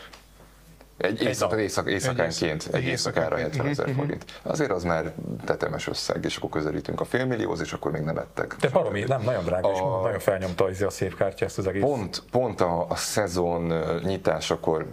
Egy, 0.97 1.21
éjszak, 1.21 1.53
egy 1.53 1.59
éjszak, 1.59 1.89
éjszakánként, 1.89 2.67
egy, 2.71 2.75
egy 2.75 2.83
éjszakára 2.83 3.37
70 3.37 3.67
ezer 3.67 3.87
mhm, 3.87 3.95
forint. 3.95 4.25
Mhm. 4.25 4.51
Azért 4.51 4.71
az 4.71 4.83
már 4.83 5.13
tetemes 5.45 5.87
összeg, 5.87 6.25
és 6.25 6.37
akkor 6.37 6.49
közelítünk 6.49 7.01
a 7.01 7.05
félmillióhoz, 7.05 7.61
és 7.61 7.73
akkor 7.73 7.91
még 7.91 8.01
nem 8.01 8.17
ettek. 8.17 8.55
De 8.59 8.69
baromi, 8.69 9.03
nem, 9.07 9.21
nagyon 9.21 9.43
drága, 9.43 9.67
a, 9.67 9.71
és 9.71 9.79
nagyon 10.03 10.19
felnyomta 10.19 10.65
a 10.85 10.89
szép 10.89 11.15
kártya 11.15 11.45
ezt 11.45 11.57
az 11.57 11.67
egész. 11.67 11.81
Pont, 11.81 12.23
pont 12.31 12.61
a, 12.61 12.85
a 12.89 12.95
szezon 12.95 13.73
nyitásakor 14.03 14.87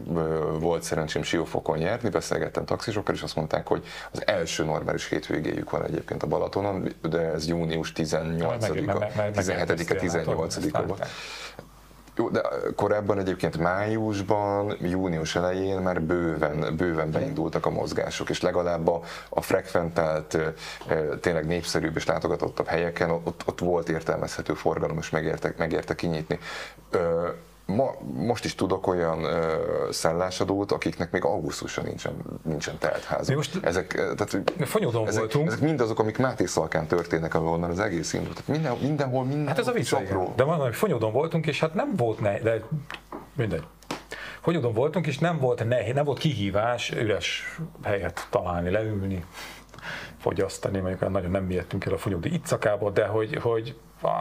volt 0.58 0.82
szerencsém 0.82 1.22
Siófokon 1.22 1.78
nyerni, 1.78 2.08
beszélgettem 2.08 2.64
taxisokkal, 2.64 3.14
és 3.14 3.22
azt 3.22 3.36
mondták, 3.36 3.66
hogy 3.66 3.84
az 4.10 4.26
első 4.26 4.64
normális 4.64 5.08
hétvégéjük 5.08 5.70
van 5.70 5.84
egyébként 5.84 6.22
a 6.22 6.26
Balatonon, 6.26 6.94
de 7.02 7.18
ez 7.18 7.48
június 7.48 7.92
18-a, 7.96 8.56
17-e, 8.58 9.74
18-a 10.00 10.82
volt. 10.82 11.06
Jó, 12.16 12.28
de 12.28 12.42
korábban 12.76 13.18
egyébként 13.18 13.58
májusban, 13.58 14.76
június 14.80 15.36
elején 15.36 15.80
már 15.80 16.02
bőven, 16.02 16.76
bőven 16.76 17.10
beindultak 17.10 17.66
a 17.66 17.70
mozgások, 17.70 18.30
és 18.30 18.40
legalább 18.40 18.88
a, 18.88 19.00
a 19.28 19.40
frekventált, 19.40 20.38
tényleg 21.20 21.46
népszerűbb 21.46 21.96
és 21.96 22.06
látogatottabb 22.06 22.66
helyeken 22.66 23.10
ott, 23.10 23.42
ott 23.46 23.58
volt 23.58 23.88
értelmezhető 23.88 24.54
forgalom, 24.54 24.98
és 24.98 25.10
megérte, 25.10 25.54
megérte 25.56 25.94
kinyitni 25.94 26.38
ma, 27.66 27.94
most 28.14 28.44
is 28.44 28.54
tudok 28.54 28.86
olyan 28.86 29.24
ö, 29.24 29.56
szállásadót, 29.90 30.72
akiknek 30.72 31.10
még 31.10 31.24
augusztusra 31.24 31.82
nincsen, 31.82 32.12
nincsen 32.42 32.78
teltház. 32.78 33.28
Most 33.28 33.64
ezek, 33.64 33.92
tehát, 33.94 34.42
fonyódon 34.60 35.06
ezek, 35.06 35.20
voltunk. 35.20 35.46
Ezek 35.46 35.60
mindazok, 35.60 35.98
amik 35.98 36.18
Máté 36.18 36.44
Szalkán 36.44 36.86
történnek, 36.86 37.40
már 37.58 37.70
az 37.70 37.78
egész 37.78 38.12
indult. 38.12 38.34
Tehát 38.34 38.48
minden, 38.48 38.88
mindenhol, 38.88 39.22
mindenhol. 39.22 39.48
Hát 39.48 39.58
ez 39.58 39.68
a 39.68 39.72
vicc, 39.72 39.94
De 40.36 40.42
van, 40.42 40.58
hogy 40.58 40.74
fonyódon 40.74 41.12
voltunk, 41.12 41.46
és 41.46 41.60
hát 41.60 41.74
nem 41.74 41.92
volt 41.96 42.20
ne, 42.20 42.38
de 42.38 42.62
mindegy. 43.34 43.64
Fonyódon 44.40 44.72
voltunk, 44.72 45.06
és 45.06 45.18
nem 45.18 45.38
volt 45.38 45.68
nehéz, 45.68 45.94
nem 45.94 46.04
volt 46.04 46.18
kihívás 46.18 46.90
üres 46.90 47.58
helyet 47.82 48.26
találni, 48.30 48.70
leülni, 48.70 49.24
fogyasztani, 50.18 50.78
mondjuk 50.78 51.10
nagyon 51.10 51.30
nem 51.30 51.44
miértünk 51.44 51.84
el 51.84 51.92
a 51.92 51.98
fonyódi 51.98 52.32
ittszakába, 52.32 52.90
de 52.90 53.06
hogy, 53.06 53.36
hogy 53.36 53.76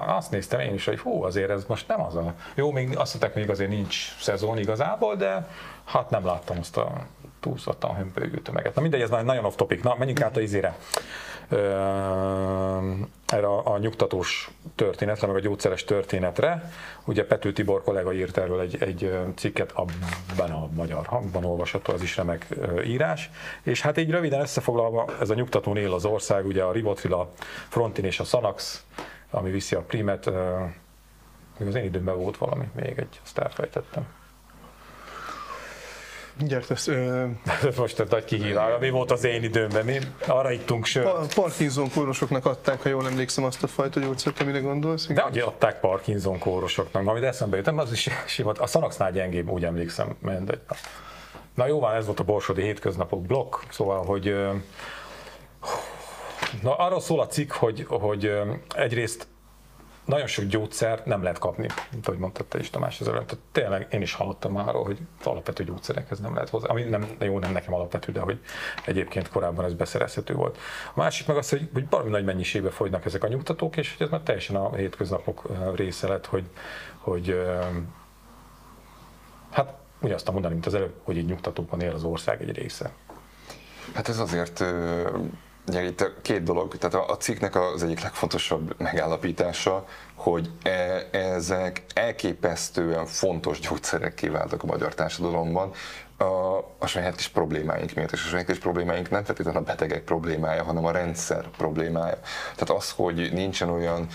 azt 0.08 0.32
néztem 0.32 0.60
én 0.60 0.74
is, 0.74 0.86
hogy 0.86 1.00
hú, 1.00 1.24
azért 1.24 1.50
ez 1.50 1.66
most 1.66 1.88
nem 1.88 2.02
az 2.02 2.16
a... 2.16 2.34
Jó, 2.56 2.72
még 2.72 2.98
azt 2.98 3.14
mondták, 3.14 3.36
még 3.36 3.50
azért 3.50 3.70
nincs 3.70 4.16
szezon 4.20 4.58
igazából, 4.58 5.16
de 5.16 5.48
hát 5.84 6.10
nem 6.10 6.26
láttam 6.26 6.58
azt 6.60 6.78
a 6.78 6.92
túlszottan 7.44 7.96
hömpölygő 7.96 8.38
tömeget. 8.38 8.76
Na 8.76 8.82
mindegy, 8.82 9.02
ez 9.02 9.10
nagyon 9.10 9.46
off 9.46 9.56
topic. 9.56 9.84
Na, 9.84 9.96
menjünk 9.98 10.22
át 10.22 10.38
a 10.38 10.42
izére. 10.42 10.78
erre 13.26 13.48
a, 13.48 13.74
a 13.74 13.78
nyugtatós 13.78 14.50
történetre, 14.76 15.28
meg 15.28 15.36
a 15.36 15.40
gyógyszeres 15.40 15.84
történetre. 15.84 16.72
Ugye 17.06 17.26
Pető 17.26 17.54
Tibor 17.54 17.84
kollega 17.84 18.14
írt 18.14 18.38
erről 18.38 18.60
egy, 18.60 18.78
egy 18.80 19.18
cikket, 19.36 19.72
abban 19.72 20.52
a 20.52 20.68
magyar 20.74 21.06
hangban 21.06 21.46
olvasható, 21.46 21.94
az 21.94 22.02
is 22.02 22.18
remek 22.18 22.48
írás. 22.86 23.30
És 23.64 23.82
hát 23.82 23.98
így 23.98 24.10
röviden 24.10 24.42
összefoglalva, 24.42 25.06
ez 25.20 25.30
a 25.30 25.34
nyugtatón 25.34 25.78
él 25.78 25.94
az 25.94 26.06
ország, 26.06 26.46
ugye 26.46 26.64
a 26.64 26.72
Rivotril, 26.72 27.14
a 27.14 27.30
Frontin 27.68 28.06
és 28.06 28.20
a 28.20 28.24
Sanax, 28.24 28.84
ami 29.34 29.52
viszi 29.52 29.76
a 29.76 29.82
primet, 29.82 30.26
még 31.58 31.68
az 31.68 31.76
én 31.76 31.84
időmben 31.84 32.18
volt 32.18 32.38
valami, 32.38 32.70
még 32.76 32.94
egy, 32.98 33.20
azt 33.24 33.38
elfejtettem. 33.38 34.06
Gyert, 36.38 36.72
ezt, 36.72 36.88
ö... 36.88 37.26
Most 37.78 38.00
egy 38.00 38.10
nagy 38.10 38.26
kihívás, 38.26 38.80
mi 38.80 38.90
volt 38.90 39.12
az 39.12 39.24
én 39.24 39.44
időmben, 39.44 39.86
mi 39.86 39.98
arra 40.28 40.52
ittunk 40.52 40.86
sört. 40.86 41.06
Pa- 41.06 41.34
Parkinson 41.34 41.90
kórosoknak 41.90 42.46
adták, 42.46 42.82
ha 42.82 42.90
jól 42.90 43.08
emlékszem, 43.08 43.44
azt 43.44 43.64
a 43.64 43.68
fajta 43.68 44.00
gyógyszert, 44.00 44.42
amire 44.42 44.60
gondolsz. 44.60 45.08
De 45.08 45.22
hogy 45.22 45.40
adták 45.40 45.80
Parkinson 45.80 46.40
kórosoknak, 46.40 47.08
amit 47.08 47.24
eszembe 47.24 47.58
jutott, 47.58 47.78
az 47.80 47.92
is 47.92 48.10
sima, 48.26 48.52
a 48.52 48.68
Szanaxnál 48.68 49.12
gyengébb, 49.12 49.50
úgy 49.50 49.66
emlékszem, 49.66 50.16
mindegy. 50.20 50.60
Na 51.54 51.68
jó 51.68 51.80
van, 51.80 51.96
ez 51.96 52.06
volt 52.06 52.20
a 52.20 52.24
Borsodi 52.24 52.62
hétköznapok 52.62 53.22
blokk, 53.22 53.56
szóval, 53.70 54.06
hogy 54.06 54.36
Na, 56.62 56.76
arról 56.76 57.00
szól 57.00 57.20
a 57.20 57.28
cikk, 57.28 57.52
hogy, 57.52 57.86
hogy 57.90 58.32
egyrészt 58.76 59.28
nagyon 60.06 60.28
sok 60.28 60.46
gyógyszer 60.46 61.02
nem 61.06 61.24
lehet 61.24 61.38
kapni, 61.38 61.68
mint 61.92 62.08
ahogy 62.08 62.20
mondtad 62.20 62.46
te 62.46 62.60
is 62.60 62.70
Tamás 62.70 63.02
az 63.02 63.08
előtt. 63.08 63.38
Tényleg 63.52 63.88
én 63.92 64.02
is 64.02 64.14
hallottam 64.14 64.52
már 64.52 64.68
arról, 64.68 64.84
hogy 64.84 64.98
az 65.20 65.28
alapvető 65.28 65.64
gyógyszerekhez 65.64 66.20
nem 66.20 66.34
lehet 66.34 66.50
hozzá, 66.50 66.68
ami 66.68 66.84
nem, 66.84 67.08
jó, 67.20 67.40
nem 67.40 67.52
nekem 67.52 67.74
alapvető, 67.74 68.12
de 68.12 68.20
hogy 68.20 68.40
egyébként 68.86 69.30
korábban 69.30 69.66
ez 69.66 69.74
beszerezhető 69.74 70.34
volt. 70.34 70.58
A 70.94 71.00
másik 71.00 71.28
meg 71.28 71.38
az, 71.38 71.50
hogy, 71.50 71.70
hogy 71.74 71.86
valami 71.90 72.10
nagy 72.10 72.26
mennyiségbe 72.26 72.70
fogynak 72.70 73.06
ezek 73.06 73.24
a 73.24 73.28
nyugtatók, 73.28 73.78
és 73.78 73.96
hogy 73.98 74.06
ez 74.06 74.12
már 74.12 74.22
teljesen 74.22 74.56
a 74.56 74.76
hétköznapok 74.76 75.50
része 75.76 76.08
lett, 76.08 76.26
hogy, 76.26 76.50
hogy 76.98 77.46
hát 79.52 79.74
azt 80.02 80.32
mondani, 80.32 80.54
mint 80.54 80.66
az 80.66 80.74
előbb, 80.74 80.94
hogy 81.04 81.18
így 81.18 81.26
nyugtatókban 81.26 81.82
él 81.82 81.94
az 81.94 82.04
ország 82.04 82.42
egy 82.42 82.58
része. 82.58 82.92
Hát 83.94 84.10
ez 84.10 84.20
azért 84.20 84.64
Ugye 85.68 85.84
itt 85.84 86.12
két 86.22 86.44
dolog, 86.44 86.78
tehát 86.78 87.10
a 87.10 87.18
cikknek 87.18 87.56
az 87.56 87.84
egyik 87.84 88.02
legfontosabb 88.02 88.76
megállapítása, 88.78 89.86
hogy 90.16 90.50
e, 90.64 91.08
ezek 91.12 91.84
elképesztően 91.94 93.06
fontos 93.06 93.60
gyógyszerek 93.60 94.14
kiváltak 94.14 94.64
a 94.64 94.66
magyar 94.66 94.94
társadalomban, 94.94 95.72
a, 96.24 96.58
a 96.80 96.88
sajátos 96.88 97.28
problémáink 97.28 97.94
miatt, 97.94 98.12
és 98.12 98.26
a 98.26 98.28
sajátos 98.28 98.58
problémáink 98.58 99.10
nem 99.10 99.24
feltétlenül 99.24 99.60
a 99.60 99.64
betegek 99.64 100.04
problémája, 100.04 100.64
hanem 100.64 100.86
a 100.86 100.92
rendszer 100.92 101.50
problémája. 101.58 102.18
Tehát 102.56 102.82
az, 102.82 102.92
hogy 102.92 103.30
nincsen 103.34 103.70
olyan 103.70 104.08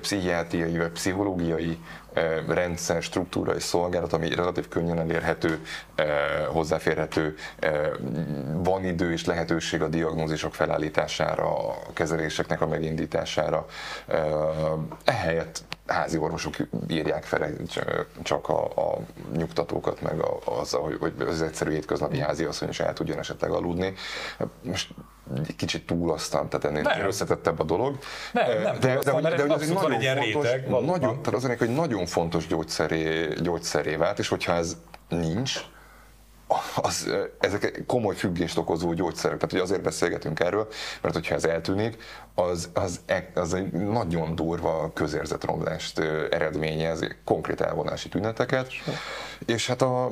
pszichiátriai 0.00 0.78
vagy 0.78 0.90
pszichológiai 0.90 1.78
rendszer, 2.48 3.02
struktúra 3.02 3.54
és 3.54 3.62
szolgálat, 3.62 4.12
ami 4.12 4.34
relatív 4.34 4.68
könnyen 4.68 4.98
elérhető, 4.98 5.66
hozzáférhető, 6.48 7.34
van 8.52 8.84
idő 8.84 9.12
és 9.12 9.24
lehetőség 9.24 9.82
a 9.82 9.88
diagnózisok 9.88 10.54
felállítására, 10.54 11.68
a 11.68 11.76
kezeléseknek 11.92 12.60
a 12.60 12.66
megindítására. 12.66 13.66
Ehelyett 15.04 15.62
házi 15.86 16.18
orvosok 16.18 16.54
írják 16.88 17.24
fel 17.24 17.50
csak 18.22 18.48
a, 18.48 18.64
a 18.64 18.98
nyugtatókat, 19.36 20.02
meg 20.02 20.20
a, 20.20 20.38
az, 20.60 20.70
hogy, 20.70 20.96
hogy 21.00 21.14
az 21.18 21.42
egyszerű 21.42 21.70
hétköznapi 21.70 22.18
házi 22.18 22.44
asszony 22.44 22.68
is 22.68 22.80
el 22.80 22.92
tudjon 22.92 23.18
esetleg 23.18 23.50
aludni. 23.50 23.94
Most 24.62 24.94
kicsit 25.56 25.86
túl 25.86 26.12
aztán, 26.12 26.48
tehát 26.48 26.64
ennél 26.64 26.82
nem. 26.82 27.06
összetettebb 27.06 27.60
a 27.60 27.64
dolog. 27.64 27.98
Nem, 28.32 28.62
nem 28.62 28.78
de, 28.80 28.98
de, 28.98 29.20
de, 29.20 29.20
de, 29.20 29.46
de 29.46 29.54
az 29.54 29.62
egy 29.62 29.72
nagyon 29.72 29.92
egy 29.92 30.32
fontos, 30.32 30.50
réteg, 30.50 30.68
nagyon, 30.68 31.22
tehát 31.22 31.34
az 31.34 31.44
egy 31.44 31.74
nagyon 31.74 32.06
fontos 32.06 32.46
gyógyszeré, 32.46 33.28
gyógyszeré 33.42 33.94
vált, 33.94 34.18
és 34.18 34.28
hogyha 34.28 34.52
ez 34.52 34.76
nincs, 35.08 35.60
az, 36.74 37.10
ezek 37.40 37.82
komoly 37.86 38.14
függést 38.14 38.58
okozó 38.58 38.92
gyógyszerek. 38.92 39.36
Tehát 39.36 39.52
hogy 39.52 39.60
azért 39.60 39.82
beszélgetünk 39.82 40.40
erről, 40.40 40.68
mert 41.00 41.14
hogyha 41.14 41.34
ez 41.34 41.44
eltűnik, 41.44 41.96
az, 42.34 42.68
az, 42.72 43.00
e, 43.06 43.30
az 43.34 43.54
egy 43.54 43.72
nagyon 43.72 44.34
durva 44.34 44.90
közérzetromlást 44.94 45.98
eredményez, 46.30 47.00
konkrét 47.24 47.60
elvonási 47.60 48.08
tüneteket. 48.08 48.70
És 49.46 49.66
hát 49.66 49.82
a, 49.82 50.04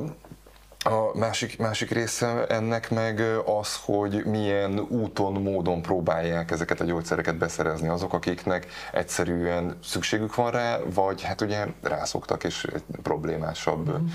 a 0.84 1.18
másik, 1.18 1.58
másik 1.58 1.90
része 1.90 2.46
ennek 2.46 2.90
meg 2.90 3.22
az, 3.60 3.80
hogy 3.84 4.24
milyen 4.24 4.78
úton, 4.78 5.32
módon 5.32 5.82
próbálják 5.82 6.50
ezeket 6.50 6.80
a 6.80 6.84
gyógyszereket 6.84 7.36
beszerezni 7.36 7.88
azok, 7.88 8.12
akiknek 8.12 8.66
egyszerűen 8.92 9.78
szükségük 9.84 10.34
van 10.34 10.50
rá, 10.50 10.78
vagy 10.94 11.22
hát 11.22 11.40
ugye 11.40 11.66
rászoktak 11.82 12.44
és 12.44 12.66
problémásabb 13.02 13.88
mm 13.90 14.06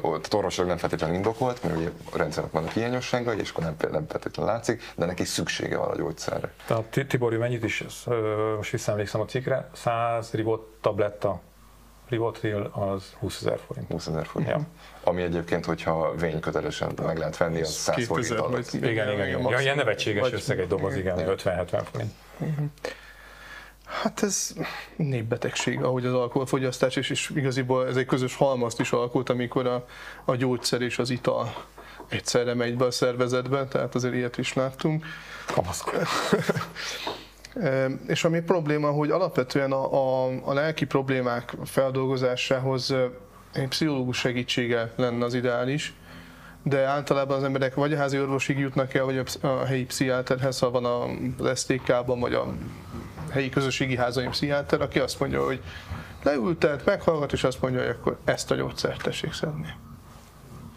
tehát 0.00 0.34
orvosilag 0.34 0.68
nem 0.68 0.78
feltétlenül 0.78 1.16
indokolt, 1.16 1.62
mert 1.62 1.76
ugye 1.76 1.90
a 2.12 2.16
rendszernek 2.16 2.52
vannak 2.52 2.70
hiányosságai, 2.70 3.38
és 3.38 3.50
akkor 3.50 3.64
nem, 3.64 3.74
nem 3.90 4.06
feltétlenül 4.08 4.52
látszik, 4.52 4.82
de 4.96 5.06
neki 5.06 5.24
szüksége 5.24 5.76
van 5.76 5.88
a 5.88 5.96
gyógyszerre. 5.96 6.52
Tehát 6.66 7.06
Tibor, 7.08 7.32
mennyit 7.32 7.64
is, 7.64 7.84
most 8.56 8.70
visszaemlékszem 8.70 9.20
a 9.20 9.24
cikkre, 9.24 9.68
100 9.72 10.30
rivot 10.32 10.76
tabletta 10.80 11.40
Rivotril 12.10 12.70
az 12.72 13.14
20 13.18 13.40
ezer 13.40 13.58
forint. 13.66 13.90
20 13.90 14.06
ezer 14.06 14.26
forint. 14.26 14.50
Ja. 14.50 14.60
Ami 15.04 15.22
egyébként, 15.22 15.64
hogyha 15.64 16.14
vénykötelesen 16.14 16.92
meg 17.06 17.18
lehet 17.18 17.36
venni, 17.36 17.60
az 17.60 17.72
100 17.72 18.06
forint 18.06 18.30
alatt. 18.30 18.72
Igen, 18.72 18.90
igen, 18.90 19.12
igen. 19.12 19.28
igen. 19.28 19.48
Ja, 19.48 19.60
ilyen 19.60 19.76
nevetséges 19.76 20.32
összeg 20.32 20.60
egy 20.60 20.66
doboz, 20.66 20.96
igen, 20.96 21.16
50-70 21.18 21.82
forint. 21.92 22.12
Uh-huh. 22.38 22.64
Hát 23.90 24.22
ez 24.22 24.54
népbetegség, 24.96 25.82
ahogy 25.82 26.06
az 26.06 26.14
alkoholfogyasztás, 26.14 26.96
és, 26.96 27.10
és 27.10 27.30
igaziból 27.34 27.86
ez 27.86 27.96
egy 27.96 28.06
közös 28.06 28.34
halmazt 28.34 28.80
is 28.80 28.92
alkot, 28.92 29.28
amikor 29.28 29.66
a, 29.66 29.86
a 30.24 30.34
gyógyszer 30.34 30.80
és 30.80 30.98
az 30.98 31.10
ital 31.10 31.54
egyszerre 32.08 32.54
megy 32.54 32.76
be 32.76 32.84
a 32.84 32.90
szervezetbe, 32.90 33.66
tehát 33.66 33.94
azért 33.94 34.14
ilyet 34.14 34.38
is 34.38 34.52
láttunk. 34.52 35.04
és 38.06 38.24
ami 38.24 38.40
probléma, 38.40 38.90
hogy 38.90 39.10
alapvetően 39.10 39.72
a, 39.72 39.92
a, 39.92 40.30
a 40.44 40.52
lelki 40.52 40.84
problémák 40.84 41.54
feldolgozásához 41.64 42.94
egy 43.52 43.68
pszichológus 43.68 44.18
segítsége 44.18 44.92
lenne 44.96 45.24
az 45.24 45.34
ideális, 45.34 45.94
de 46.62 46.84
általában 46.84 47.36
az 47.36 47.44
emberek 47.44 47.74
vagy 47.74 47.92
a 47.92 47.96
házi 47.96 48.20
orvosig 48.20 48.58
jutnak 48.58 48.94
el, 48.94 49.04
vagy 49.04 49.18
a, 49.18 49.46
a 49.46 49.64
helyi 49.64 49.84
pszichiáterhez, 49.84 50.58
ha 50.58 50.70
van 50.70 50.84
az 51.38 51.60
STK-ban, 51.60 52.20
vagy 52.20 52.34
a 52.34 52.54
helyi 53.30 53.48
közösségi 53.48 53.96
házaim 53.96 54.30
pszichiáter, 54.30 54.80
aki 54.80 54.98
azt 54.98 55.20
mondja, 55.20 55.44
hogy 55.44 55.62
leültet, 56.22 56.84
meghallgat, 56.84 57.32
és 57.32 57.44
azt 57.44 57.60
mondja, 57.60 57.80
hogy 57.80 57.90
akkor 57.90 58.18
ezt 58.24 58.50
a 58.50 58.54
gyógyszert 58.54 59.02
tessék 59.02 59.32
szedni. 59.32 59.74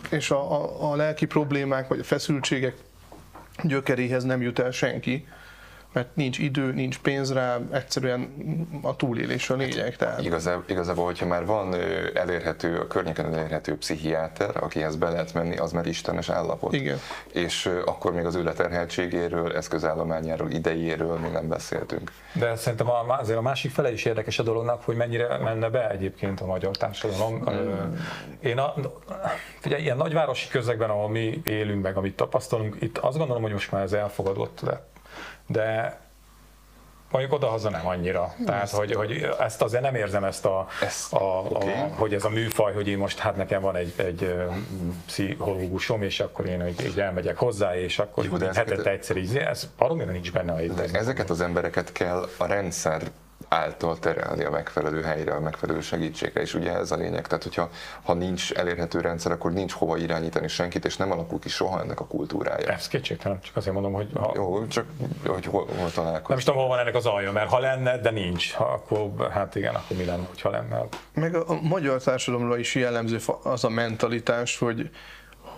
És 0.10 0.32
a, 0.32 0.52
a, 0.52 0.92
a 0.92 0.96
lelki 0.96 1.26
problémák, 1.26 1.88
vagy 1.88 2.00
a 2.00 2.04
feszültségek 2.04 2.76
gyökeréhez 3.64 4.24
nem 4.24 4.42
jut 4.42 4.60
el 4.60 4.72
senki, 4.72 5.28
mert 5.94 6.16
nincs 6.16 6.38
idő, 6.40 6.74
nincs 6.74 7.00
pénz 7.00 7.34
rá, 7.34 7.60
egyszerűen 7.72 8.34
a 8.82 8.96
túlélés 8.96 9.50
a 9.50 9.56
lényeg. 9.56 9.96
Tehát. 9.96 10.22
Igazából, 10.24 10.64
igazából, 10.68 11.06
hogyha 11.06 11.26
már 11.26 11.46
van 11.46 11.76
elérhető, 12.14 12.80
a 12.80 12.88
környéken 12.88 13.34
elérhető 13.34 13.78
pszichiáter, 13.78 14.64
akihez 14.64 14.96
be 14.96 15.10
lehet 15.10 15.34
menni, 15.34 15.58
az 15.58 15.72
már 15.72 15.86
istenes 15.86 16.30
állapot. 16.30 16.74
Igen. 16.74 16.98
És 17.34 17.70
akkor 17.86 18.14
még 18.14 18.26
az 18.26 18.36
ő 18.36 18.44
leterheltségéről, 18.44 19.56
eszközállományáról, 19.56 20.52
idejéről 20.52 21.18
még 21.18 21.32
nem 21.32 21.48
beszéltünk. 21.48 22.12
De 22.34 22.56
szerintem 22.56 22.88
azért 23.08 23.38
a 23.38 23.42
másik 23.42 23.72
fele 23.72 23.92
is 23.92 24.06
érdekes 24.06 24.40
a 24.40 24.44
dolognak, 24.44 24.84
hogy 24.84 24.96
mennyire 24.96 25.38
menne 25.38 25.70
be 25.70 25.90
egyébként 25.90 26.42
a 26.42 26.46
magyar 26.46 26.78
társadalom. 26.78 27.44
Mm. 27.50 27.94
Én 28.40 28.58
a, 28.58 28.74
figyelj, 29.60 29.82
ilyen 29.82 29.98
nagyvárosi 29.98 30.48
közegben, 30.50 30.90
ahol 30.90 31.10
mi 31.10 31.42
élünk 31.44 31.84
meg, 31.84 31.98
amit 31.98 32.16
tapasztalunk, 32.16 32.76
itt 32.80 32.98
azt 32.98 33.18
gondolom, 33.18 33.42
hogy 33.42 33.52
most 33.52 33.72
már 33.72 33.82
ez 33.82 33.94
elfogadott 33.94 34.62
lett 34.62 34.93
de 35.48 36.02
mondjuk 37.14 37.34
oda-haza 37.34 37.70
nem 37.70 37.88
annyira. 37.88 38.34
Tehát, 38.46 38.70
hogy, 38.70 38.94
hogy 38.94 39.30
ezt 39.40 39.62
azért 39.62 39.84
nem 39.84 39.96
érzem 39.96 40.24
ezt 40.24 40.46
a, 40.46 40.68
ezt, 40.82 41.14
a, 41.14 41.46
okay. 41.50 41.72
a, 41.72 41.90
hogy 41.96 42.14
ez 42.14 42.24
a 42.24 42.30
műfaj, 42.30 42.74
hogy 42.74 42.88
én 42.88 42.98
most 42.98 43.20
hát 43.20 43.36
nekem 43.36 43.62
van 43.62 43.76
egy, 43.76 43.94
egy 43.96 44.34
pszichológusom, 45.06 46.02
és 46.02 46.20
akkor 46.20 46.46
én 46.46 46.68
így, 46.68 46.86
így 46.86 47.00
elmegyek 47.00 47.38
hozzá, 47.38 47.78
és 47.78 48.00
akkor 48.00 48.26
Jó, 48.26 48.38
hetente 48.38 48.90
egyszer 48.90 49.18
így, 49.18 49.38
ez 49.38 49.70
baromira 49.78 50.12
nincs 50.12 50.32
benne 50.32 50.54
a 50.54 50.84
Ezeket 50.92 51.30
az 51.30 51.42
embereket 51.42 51.92
kell 51.92 52.30
a 52.38 52.46
rendszer 52.46 53.02
által 53.50 54.00
terelni 54.00 54.44
a 54.44 54.50
megfelelő 54.50 55.02
helyre, 55.02 55.34
a 55.34 55.40
megfelelő 55.40 55.82
segítségre, 55.82 56.42
és 56.42 56.54
ugye 56.54 56.76
ez 56.76 56.92
a 56.92 56.96
lényeg. 56.96 57.28
Tehát, 57.28 57.44
hogyha 57.44 57.70
ha 58.04 58.14
nincs 58.14 58.52
elérhető 58.52 59.00
rendszer, 59.00 59.32
akkor 59.32 59.52
nincs 59.52 59.72
hova 59.72 59.98
irányítani 59.98 60.48
senkit, 60.48 60.86
és 60.86 60.98
nem 60.98 61.12
alakul 61.12 61.40
ki 61.40 61.50
soha 61.50 61.82
ennek 61.82 62.00
a 62.00 62.06
kultúrája. 62.06 62.68
Ez 62.68 62.88
kétségtelen, 62.88 63.40
csak 63.42 63.56
azért 63.56 63.74
mondom, 63.74 63.94
hogy... 63.94 64.10
Ha... 64.14 64.32
Jó, 64.36 64.68
csak 64.68 64.86
hogy 65.26 65.46
hol, 65.46 65.68
hol 65.78 65.92
találkozunk. 65.92 66.28
Nem 66.28 66.38
is 66.38 66.44
tudom, 66.44 66.60
hol 66.60 66.70
van 66.70 66.80
ennek 66.80 66.96
az 66.96 67.06
alja, 67.06 67.32
mert 67.32 67.50
ha 67.50 67.60
lenne, 67.60 67.98
de 67.98 68.12
nincs, 68.12 68.54
ha, 68.54 68.64
akkor 68.64 69.32
hát 69.32 69.56
igen, 69.56 69.76
akkor 69.76 69.98
mi 69.98 70.06
lenne, 70.06 70.28
ha 70.42 70.50
lenne. 70.50 70.84
Meg 71.14 71.36
a, 71.36 71.50
a 71.50 71.60
magyar 71.62 72.02
társadalomra 72.02 72.58
is 72.58 72.76
jellemző 72.76 73.20
az 73.44 73.64
a 73.64 73.70
mentalitás, 73.70 74.58
hogy 74.58 74.90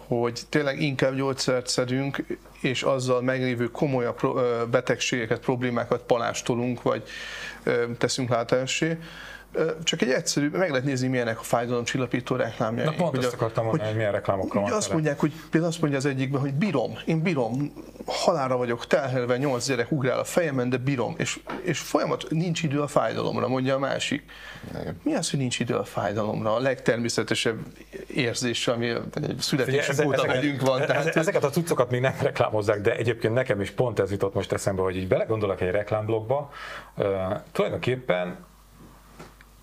hogy 0.08 0.42
tényleg 0.50 0.82
inkább 0.82 1.16
gyógyszert 1.16 1.68
szedünk, 1.68 2.24
és 2.62 2.84
azzal 2.84 3.22
meglévő 3.22 3.72
komolyabb 3.72 4.20
betegségeket, 4.70 5.40
problémákat 5.40 6.02
palástolunk, 6.02 6.82
vagy 6.82 7.04
teszünk 7.98 8.30
látássé, 8.30 8.98
csak 9.84 10.02
egy 10.02 10.10
egyszerű, 10.10 10.50
meg 10.50 10.70
lehet 10.70 10.86
nézni, 10.86 11.08
milyenek 11.08 11.40
a 11.40 11.44
fájdalomcsillapító 11.44 12.36
reklámjai. 12.36 12.86
Na 12.86 12.92
pont 12.92 13.18
ezt 13.18 13.34
akartam 13.34 13.66
mondani, 13.66 13.88
hogy 13.88 13.98
milyen 13.98 14.12
reklámokra 14.12 14.62
van. 14.62 14.72
Azt 14.72 14.92
mondják, 14.92 15.20
hogy 15.20 15.32
például 15.50 15.72
azt 15.72 15.82
mondja 15.82 16.00
az 16.00 16.06
egyikben, 16.06 16.42
hogy 16.42 16.54
bírom, 16.54 16.98
én 17.06 17.22
bírom, 17.22 17.74
halára 18.06 18.58
vagyok 18.58 18.88
telhelve, 18.88 19.38
nyolc 19.38 19.68
gyerek 19.68 19.92
ugrál 19.92 20.20
a 20.20 20.24
fejemen, 20.24 20.70
de 20.70 20.78
bírom, 20.78 21.16
és, 21.18 21.40
és 21.64 21.80
folyamat 21.80 22.26
nincs 22.30 22.64
idő 22.64 22.82
a 22.82 22.88
fájdalomra, 22.88 23.48
mondja 23.48 23.76
a 23.76 23.80
másik. 23.80 24.24
Mi 25.04 25.14
az, 25.14 25.30
hogy 25.30 25.40
nincs 25.40 25.60
idő 25.60 25.76
a 25.76 25.84
fájdalomra? 25.84 26.56
A 26.56 26.60
legtermészetesebb 26.60 27.58
érzés, 28.08 28.68
ami 28.68 28.94
születésünk 29.40 30.08
óta 30.08 30.28
velünk 30.28 30.62
van. 30.62 30.82
E- 30.82 30.86
tehát... 30.86 31.16
Ezeket 31.16 31.44
a 31.44 31.50
cuccokat 31.50 31.92
még 31.92 32.02
nem 32.02 32.16
reklámozzák, 32.22 32.82
de 32.82 32.96
egyébként 32.96 33.34
nekem 33.34 33.62
is 33.62 33.72
pont 33.72 34.00
ez 34.00 34.12
jutott 34.12 34.34
most 34.34 34.52
eszembe, 34.52 34.82
hogy 34.82 34.98
így 34.98 35.08
belegondolok 35.08 35.62
egy 35.62 35.72
reklámblogba, 35.72 36.52
uh, 36.96 37.06
tulajdonképpen 37.52 38.38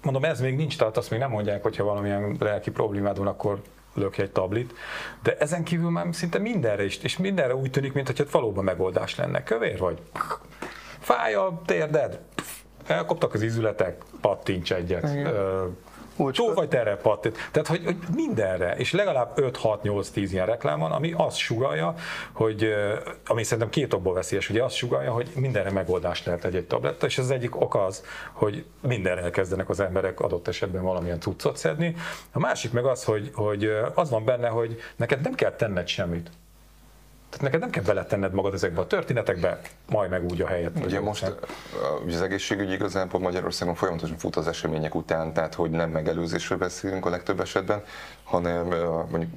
mondom, 0.05 0.25
ez 0.25 0.41
még 0.41 0.57
nincs, 0.57 0.79
tehát 0.79 0.97
azt 0.97 1.11
még 1.11 1.21
nem 1.21 1.31
mondják, 1.31 1.63
hogyha 1.63 1.85
valamilyen 1.85 2.37
lelki 2.39 2.71
problémád 2.71 3.19
van, 3.19 3.27
akkor 3.27 3.63
lök 3.95 4.19
egy 4.19 4.31
tablit, 4.31 4.75
de 5.23 5.37
ezen 5.39 5.65
kívül 5.65 5.91
már 5.91 6.07
szinte 6.11 6.39
mindenre 6.39 6.85
is, 6.85 6.99
és 6.99 7.17
mindenre 7.17 7.57
úgy 7.57 7.71
tűnik, 7.71 7.93
mintha 7.93 8.25
valóban 8.31 8.65
megoldás 8.65 9.17
lenne. 9.17 9.43
Kövér 9.43 9.79
vagy? 9.79 9.99
Fáj 10.99 11.35
a 11.35 11.61
térded? 11.67 12.21
Elkoptak 12.87 13.35
az 13.35 13.43
ízületek? 13.43 14.03
Pattints 14.21 14.73
egyet. 14.73 15.17
Túl 16.17 16.55
vagy 16.55 16.69
terre 16.69 16.97
pattint. 16.97 17.37
Tehát, 17.51 17.69
hogy, 17.69 17.85
hogy 17.85 17.97
mindenre, 18.15 18.77
és 18.77 18.93
legalább 18.93 19.33
5-6-8-10 19.37 20.15
ilyen 20.15 20.47
reklám 20.47 20.79
van, 20.79 20.93
ami 20.93 21.15
azt 21.17 21.37
sugalja, 21.37 21.95
hogy, 22.33 22.75
ami 23.27 23.43
szerintem 23.43 23.69
két 23.71 23.93
okból 23.93 24.15
veszélyes, 24.15 24.51
ugye 24.51 24.63
azt 24.63 24.77
sugalja, 24.77 25.13
hogy 25.13 25.31
mindenre 25.35 25.71
megoldást 25.71 26.25
lehet 26.27 26.45
egy-egy 26.45 26.67
tabletta, 26.67 27.07
és 27.07 27.19
az 27.19 27.31
egyik 27.31 27.61
ok 27.61 27.75
az, 27.75 28.05
hogy 28.33 28.65
mindenre 28.81 29.23
elkezdenek 29.23 29.69
az 29.69 29.81
emberek 29.81 30.21
adott 30.21 30.49
esetben 30.49 30.83
valamilyen 30.83 31.21
cuccot 31.21 31.57
szedni. 31.57 31.97
A 32.33 32.39
másik 32.39 32.73
meg 32.73 32.85
az, 32.85 33.05
hogy, 33.05 33.31
hogy 33.35 33.71
az 33.95 34.11
van 34.11 34.25
benne, 34.25 34.49
hogy 34.49 34.81
neked 34.97 35.21
nem 35.21 35.35
kell 35.35 35.53
tenned 35.53 35.87
semmit. 35.87 36.31
Tehát 37.33 37.47
neked 37.47 37.61
nem 37.61 37.71
kell 37.71 37.83
beletenned 37.83 38.33
magad 38.33 38.55
ezekbe 38.55 38.81
a 38.81 38.87
történetekbe, 38.87 39.61
majd 39.89 40.11
meg 40.11 40.25
úgy 40.25 40.43
a 40.43 40.47
helyet. 40.47 40.85
Ugye 40.85 41.01
most 41.01 41.35
ugye 42.05 42.15
az 42.15 42.23
egészségügy 42.23 42.71
igazából 42.71 43.21
Magyarországon 43.21 43.75
folyamatosan 43.75 44.17
fut 44.17 44.37
az 44.37 44.47
események 44.47 44.95
után, 44.95 45.33
tehát 45.33 45.55
hogy 45.55 45.71
nem 45.71 45.91
megelőzésről 45.91 46.59
beszélünk 46.59 47.07
a 47.07 47.11
legtöbb 47.11 47.41
esetben, 47.41 47.83
hanem 48.25 48.67
mondjuk 49.11 49.31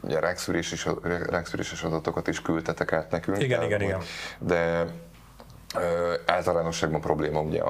ugye 0.00 0.20
rákszűrés 0.20 0.86
rákszűréses 1.26 1.82
adatokat 1.82 2.28
is 2.28 2.42
küldtetek 2.42 2.92
át 2.92 3.10
nekünk. 3.10 3.42
Igen, 3.42 3.48
tehát, 3.48 3.64
igen, 3.64 3.80
igen. 3.82 4.00
De 4.38 4.86
általánosságban 6.26 7.00
probléma 7.00 7.40
ugye 7.40 7.62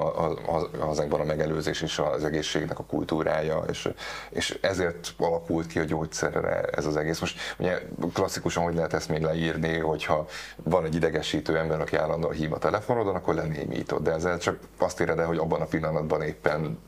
hazánkban 0.79 1.21
a 1.21 1.25
megelőzés 1.25 1.83
és 1.83 1.99
az 1.99 2.25
egészségnek 2.25 2.79
a 2.79 2.85
kultúrája, 2.85 3.65
és, 3.69 3.89
és 4.31 4.59
ezért 4.61 5.15
alakult 5.19 5.67
ki 5.67 5.79
a 5.79 5.85
gyógyszerre 5.85 6.61
ez 6.61 6.87
az 6.87 6.97
egész. 6.97 7.21
Most 7.21 7.55
ugye 7.59 7.79
klasszikusan 8.13 8.63
hogy 8.63 8.75
lehet 8.75 8.93
ezt 8.93 9.09
még 9.09 9.23
leírni, 9.23 9.79
hogyha 9.79 10.27
van 10.57 10.85
egy 10.85 10.95
idegesítő 10.95 11.59
ember, 11.59 11.81
aki 11.81 11.97
állandóan 11.97 12.35
hív 12.35 12.53
a 12.53 12.59
telefonodon, 12.59 13.15
akkor 13.15 13.35
lenémítod, 13.35 14.03
de 14.03 14.13
ezzel 14.13 14.39
csak 14.39 14.59
azt 14.79 15.01
éred 15.01 15.19
el, 15.19 15.27
hogy 15.27 15.39
abban 15.39 15.61
a 15.61 15.65
pillanatban 15.65 16.23
éppen 16.23 16.79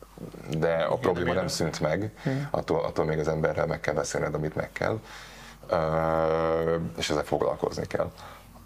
de 0.59 0.75
a 0.75 0.97
probléma 0.97 1.33
nem 1.33 1.49
szűnt 1.49 1.81
meg, 1.81 2.13
attól, 2.51 2.85
attól 2.85 3.05
még 3.05 3.19
az 3.19 3.29
emberrel 3.29 3.67
meg 3.67 3.81
kell 3.81 3.95
beszélned, 3.95 4.35
amit 4.35 4.55
meg 4.55 4.73
kell, 4.73 5.01
és 6.97 7.11
ezzel 7.11 7.25
foglalkozni 7.25 7.87
kell. 7.87 8.11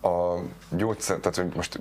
A 0.03 0.39
gyógyszer, 0.71 1.17
tehát 1.17 1.37
hogy 1.37 1.53
most 1.55 1.81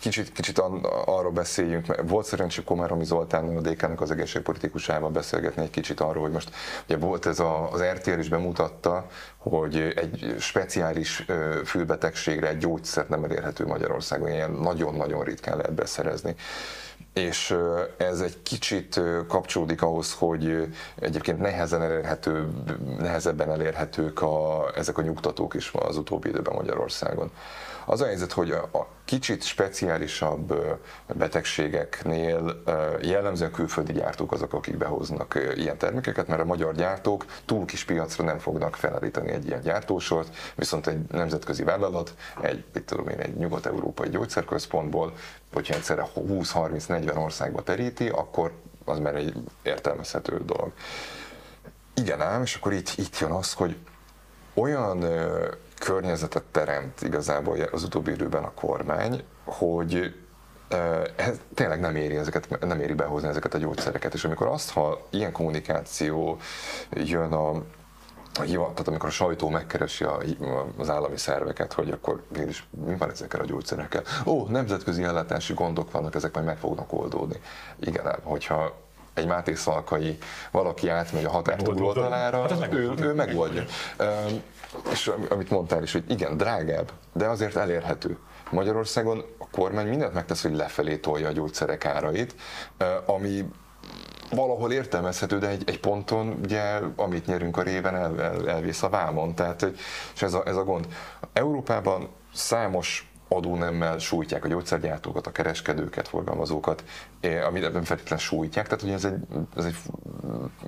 kicsit, 0.00 0.32
kicsit 0.32 0.58
arról 1.04 1.32
beszéljünk, 1.32 1.86
mert 1.86 2.08
volt 2.08 2.26
szerencsé 2.26 2.62
Komáromi 2.62 3.04
Zoltán, 3.04 3.56
a 3.56 3.60
DK-nak 3.60 4.00
az 4.00 4.10
egészségpolitikusával 4.10 5.10
beszélgetni 5.10 5.62
egy 5.62 5.70
kicsit 5.70 6.00
arról, 6.00 6.22
hogy 6.22 6.32
most 6.32 6.50
ugye 6.84 6.96
volt 6.96 7.26
ez 7.26 7.38
a, 7.38 7.72
az 7.72 7.82
RTL 7.82 8.18
is 8.18 8.28
bemutatta, 8.28 9.06
hogy 9.36 9.76
egy 9.76 10.34
speciális 10.38 11.26
fülbetegségre 11.64 12.48
egy 12.48 12.58
gyógyszer 12.58 13.06
nem 13.08 13.24
elérhető 13.24 13.66
Magyarországon, 13.66 14.28
ilyen 14.28 14.50
nagyon-nagyon 14.50 15.24
ritkán 15.24 15.56
lehet 15.56 15.72
beszerezni 15.74 16.34
és 17.12 17.56
ez 17.96 18.20
egy 18.20 18.42
kicsit 18.42 19.00
kapcsolódik 19.28 19.82
ahhoz, 19.82 20.12
hogy 20.12 20.74
egyébként 20.94 21.38
nehezen 21.38 21.82
elérhető, 21.82 22.48
nehezebben 22.98 23.50
elérhetők 23.50 24.22
a, 24.22 24.66
ezek 24.76 24.98
a 24.98 25.02
nyugtatók 25.02 25.54
is 25.54 25.70
az 25.72 25.96
utóbbi 25.96 26.28
időben 26.28 26.54
Magyarországon. 26.54 27.30
Az 27.86 28.00
a 28.00 28.04
helyzet, 28.04 28.32
hogy 28.32 28.50
a 28.50 28.86
kicsit 29.12 29.42
speciálisabb 29.42 30.54
betegségeknél 31.06 32.62
jellemzően 33.02 33.50
külföldi 33.50 33.92
gyártók 33.92 34.32
azok, 34.32 34.52
akik 34.52 34.76
behoznak 34.76 35.52
ilyen 35.54 35.78
termékeket, 35.78 36.26
mert 36.28 36.40
a 36.40 36.44
magyar 36.44 36.74
gyártók 36.74 37.24
túl 37.44 37.64
kis 37.64 37.84
piacra 37.84 38.24
nem 38.24 38.38
fognak 38.38 38.76
felállítani 38.76 39.30
egy 39.30 39.46
ilyen 39.46 39.60
gyártósort, 39.60 40.36
viszont 40.54 40.86
egy 40.86 40.98
nemzetközi 41.10 41.62
vállalat, 41.62 42.14
egy, 42.40 42.64
mit 42.72 42.84
tudom 42.84 43.08
én, 43.08 43.18
egy 43.18 43.36
nyugat-európai 43.36 44.08
gyógyszerközpontból, 44.08 45.12
hogyha 45.52 45.74
egyszerre 45.74 46.06
20-30-40 46.16 47.16
országba 47.16 47.62
teríti, 47.62 48.08
akkor 48.08 48.52
az 48.84 48.98
már 48.98 49.14
egy 49.14 49.34
értelmezhető 49.62 50.40
dolog. 50.44 50.72
Igen 51.94 52.20
ám, 52.20 52.42
és 52.42 52.54
akkor 52.54 52.72
itt, 52.72 52.92
itt 52.96 53.18
jön 53.18 53.30
az, 53.30 53.52
hogy 53.52 53.76
olyan 54.54 55.04
környezetet 55.84 56.42
teremt 56.50 57.02
igazából 57.02 57.58
az 57.72 57.82
utóbbi 57.82 58.10
időben 58.10 58.42
a 58.44 58.52
kormány, 58.54 59.24
hogy 59.44 60.14
ez 61.16 61.40
tényleg 61.54 61.80
nem 61.80 61.96
éri, 61.96 62.16
ezeket, 62.16 62.60
nem 62.60 62.80
éri 62.80 62.94
behozni 62.94 63.28
ezeket 63.28 63.54
a 63.54 63.58
gyógyszereket. 63.58 64.14
És 64.14 64.24
amikor 64.24 64.46
azt, 64.46 64.70
ha 64.70 65.06
ilyen 65.10 65.32
kommunikáció 65.32 66.38
jön 66.90 67.32
a, 67.32 67.48
a 67.48 68.44
tehát 68.44 68.88
amikor 68.88 69.08
a 69.08 69.12
sajtó 69.12 69.48
megkeresi 69.48 70.04
a, 70.04 70.18
az 70.78 70.90
állami 70.90 71.16
szerveket, 71.16 71.72
hogy 71.72 71.90
akkor 71.90 72.22
mégis 72.36 72.66
mi 72.86 72.96
van 72.96 73.10
ezekkel 73.10 73.40
a 73.40 73.44
gyógyszerekkel? 73.44 74.02
Ó, 74.26 74.46
nemzetközi 74.46 75.02
ellátási 75.02 75.54
gondok 75.54 75.90
vannak, 75.90 76.14
ezek 76.14 76.34
majd 76.34 76.46
meg 76.46 76.58
fognak 76.58 76.92
oldódni. 76.92 77.40
Igen, 77.80 78.16
hogyha 78.22 78.80
egy 79.14 79.26
Máté 79.26 79.54
Szalkai 79.54 80.18
valaki 80.50 80.88
átmegy 80.88 81.24
a 81.24 81.30
határ 81.30 81.62
túloldalára, 81.62 82.48
hát 82.48 82.72
ő, 82.72 82.92
ő 82.98 83.14
megoldja. 83.14 83.64
És 84.90 85.10
amit 85.28 85.50
mondtál 85.50 85.82
is, 85.82 85.92
hogy 85.92 86.04
igen, 86.08 86.36
drágább, 86.36 86.90
de 87.12 87.26
azért 87.26 87.56
elérhető. 87.56 88.18
Magyarországon 88.50 89.24
a 89.38 89.46
kormány 89.50 89.88
mindent 89.88 90.14
megtesz, 90.14 90.42
hogy 90.42 90.54
lefelé 90.54 90.96
tolja 90.96 91.28
a 91.28 91.32
gyógyszerek 91.32 91.84
árait, 91.84 92.34
ami 93.06 93.44
valahol 94.30 94.72
értelmezhető, 94.72 95.38
de 95.38 95.48
egy, 95.48 95.62
egy 95.66 95.80
ponton 95.80 96.38
ugye, 96.42 96.78
amit 96.96 97.26
nyerünk 97.26 97.56
a 97.56 97.62
réven, 97.62 97.94
el, 97.94 98.20
el, 98.20 98.48
elvész 98.48 98.82
a 98.82 98.88
vámon. 98.88 99.34
Tehát, 99.34 99.66
és 100.14 100.22
ez 100.22 100.34
a, 100.34 100.42
ez 100.46 100.56
a 100.56 100.64
gond. 100.64 100.86
Európában 101.32 102.08
számos 102.34 103.11
adónemmel 103.34 103.98
sújtják 103.98 104.44
a 104.44 104.48
gyógyszergyártókat, 104.48 105.26
a 105.26 105.32
kereskedőket, 105.32 106.08
forgalmazókat, 106.08 106.84
amit 107.46 107.64
ebben 107.64 107.84
feltétlenül 107.84 108.24
sújtják, 108.24 108.64
tehát 108.64 108.80
hogy 108.80 108.92
ez 108.92 109.04
egy, 109.04 109.16
ez 109.56 109.64
egy, 109.64 109.76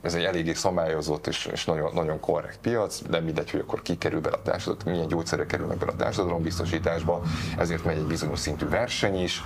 ez 0.03 0.15
egy 0.15 0.25
eléggé 0.25 0.53
szabályozott 0.53 1.27
és, 1.27 1.47
és 1.47 1.65
nagyon, 1.65 1.91
nagyon 1.95 2.21
korrekt 2.21 2.59
piac, 2.59 3.01
nem 3.11 3.25
mindegy, 3.25 3.51
hogy 3.51 3.61
akkor 3.61 3.83
ki 3.83 3.99
kerül 3.99 4.21
be 4.21 4.29
a 4.31 4.43
társadalom, 4.43 4.93
milyen 4.93 5.09
gyógyszerek 5.09 5.47
kerülnek 5.47 5.79
be 5.79 5.87
a 5.87 5.97
társadalombiztosításba, 5.97 7.23
ezért 7.59 7.85
megy 7.85 7.97
egy 7.97 8.07
bizonyos 8.07 8.39
szintű 8.39 8.69
verseny 8.69 9.23
is, 9.23 9.43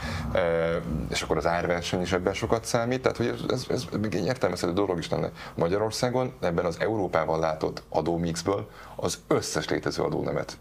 és 1.08 1.22
akkor 1.22 1.36
az 1.36 1.46
árverseny 1.46 2.00
is 2.00 2.12
ebben 2.12 2.34
sokat 2.34 2.64
számít, 2.64 3.02
tehát 3.02 3.16
hogy 3.16 3.26
ez, 3.26 3.40
ez, 3.48 3.66
ez 3.70 3.84
még 4.00 4.14
egy 4.14 4.24
értelmezhető 4.24 4.72
dolog 4.72 4.98
is 4.98 5.08
lenne 5.08 5.30
Magyarországon, 5.54 6.32
ebben 6.40 6.64
az 6.64 6.76
Európával 6.80 7.38
látott 7.38 7.82
adómixből 7.88 8.68
az 8.96 9.18
összes 9.26 9.68
létező 9.68 10.02
adónemet 10.02 10.58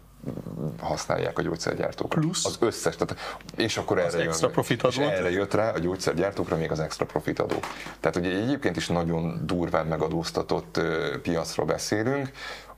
használják 0.80 1.38
a 1.38 1.42
gyógyszergyártók. 1.42 2.08
Plusz? 2.08 2.44
Az 2.44 2.56
összes. 2.60 2.96
Tehát, 2.96 3.38
és 3.56 3.76
akkor 3.76 3.98
erre, 3.98 4.20
extra 4.20 4.48
profit 4.48 4.82
és 4.82 4.98
erre 4.98 5.30
jött 5.30 5.54
rá 5.54 5.70
a 5.70 5.78
gyógyszergyártókra 5.78 6.56
még 6.56 6.70
az 6.70 6.80
extra 6.80 7.06
profit 7.06 7.38
adó. 7.38 7.56
Tehát 8.00 8.16
ugye 8.16 8.30
egyébként 8.30 8.76
is 8.76 8.88
nagyon 8.88 9.40
durván 9.46 9.86
megadóztatott 9.86 10.80
piacról 11.22 11.66
beszélünk, 11.66 12.30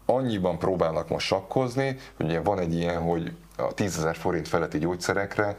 annyiban 0.04 0.58
próbálnak 0.58 1.08
most 1.08 1.26
sakkozni, 1.26 1.98
hogy 2.16 2.26
ugye 2.26 2.40
van 2.40 2.58
egy 2.58 2.74
ilyen, 2.74 3.02
hogy 3.02 3.32
a 3.56 3.74
10 3.74 3.98
ezer 3.98 4.16
forint 4.16 4.48
feletti 4.48 4.78
gyógyszerekre 4.78 5.56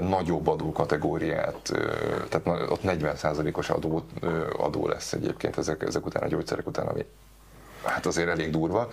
nagyobb 0.00 0.46
adókategóriát, 0.46 1.72
tehát 2.28 2.70
ott 2.70 2.80
40%-os 2.84 3.70
adó, 3.70 4.06
adó 4.58 4.88
lesz 4.88 5.12
egyébként 5.12 5.58
ezek, 5.58 5.82
ezek 5.82 6.06
után 6.06 6.22
a 6.22 6.28
gyógyszerek 6.28 6.66
után, 6.66 6.86
ami 6.86 7.04
hát 7.84 8.06
azért 8.06 8.28
elég 8.28 8.50
durva. 8.50 8.88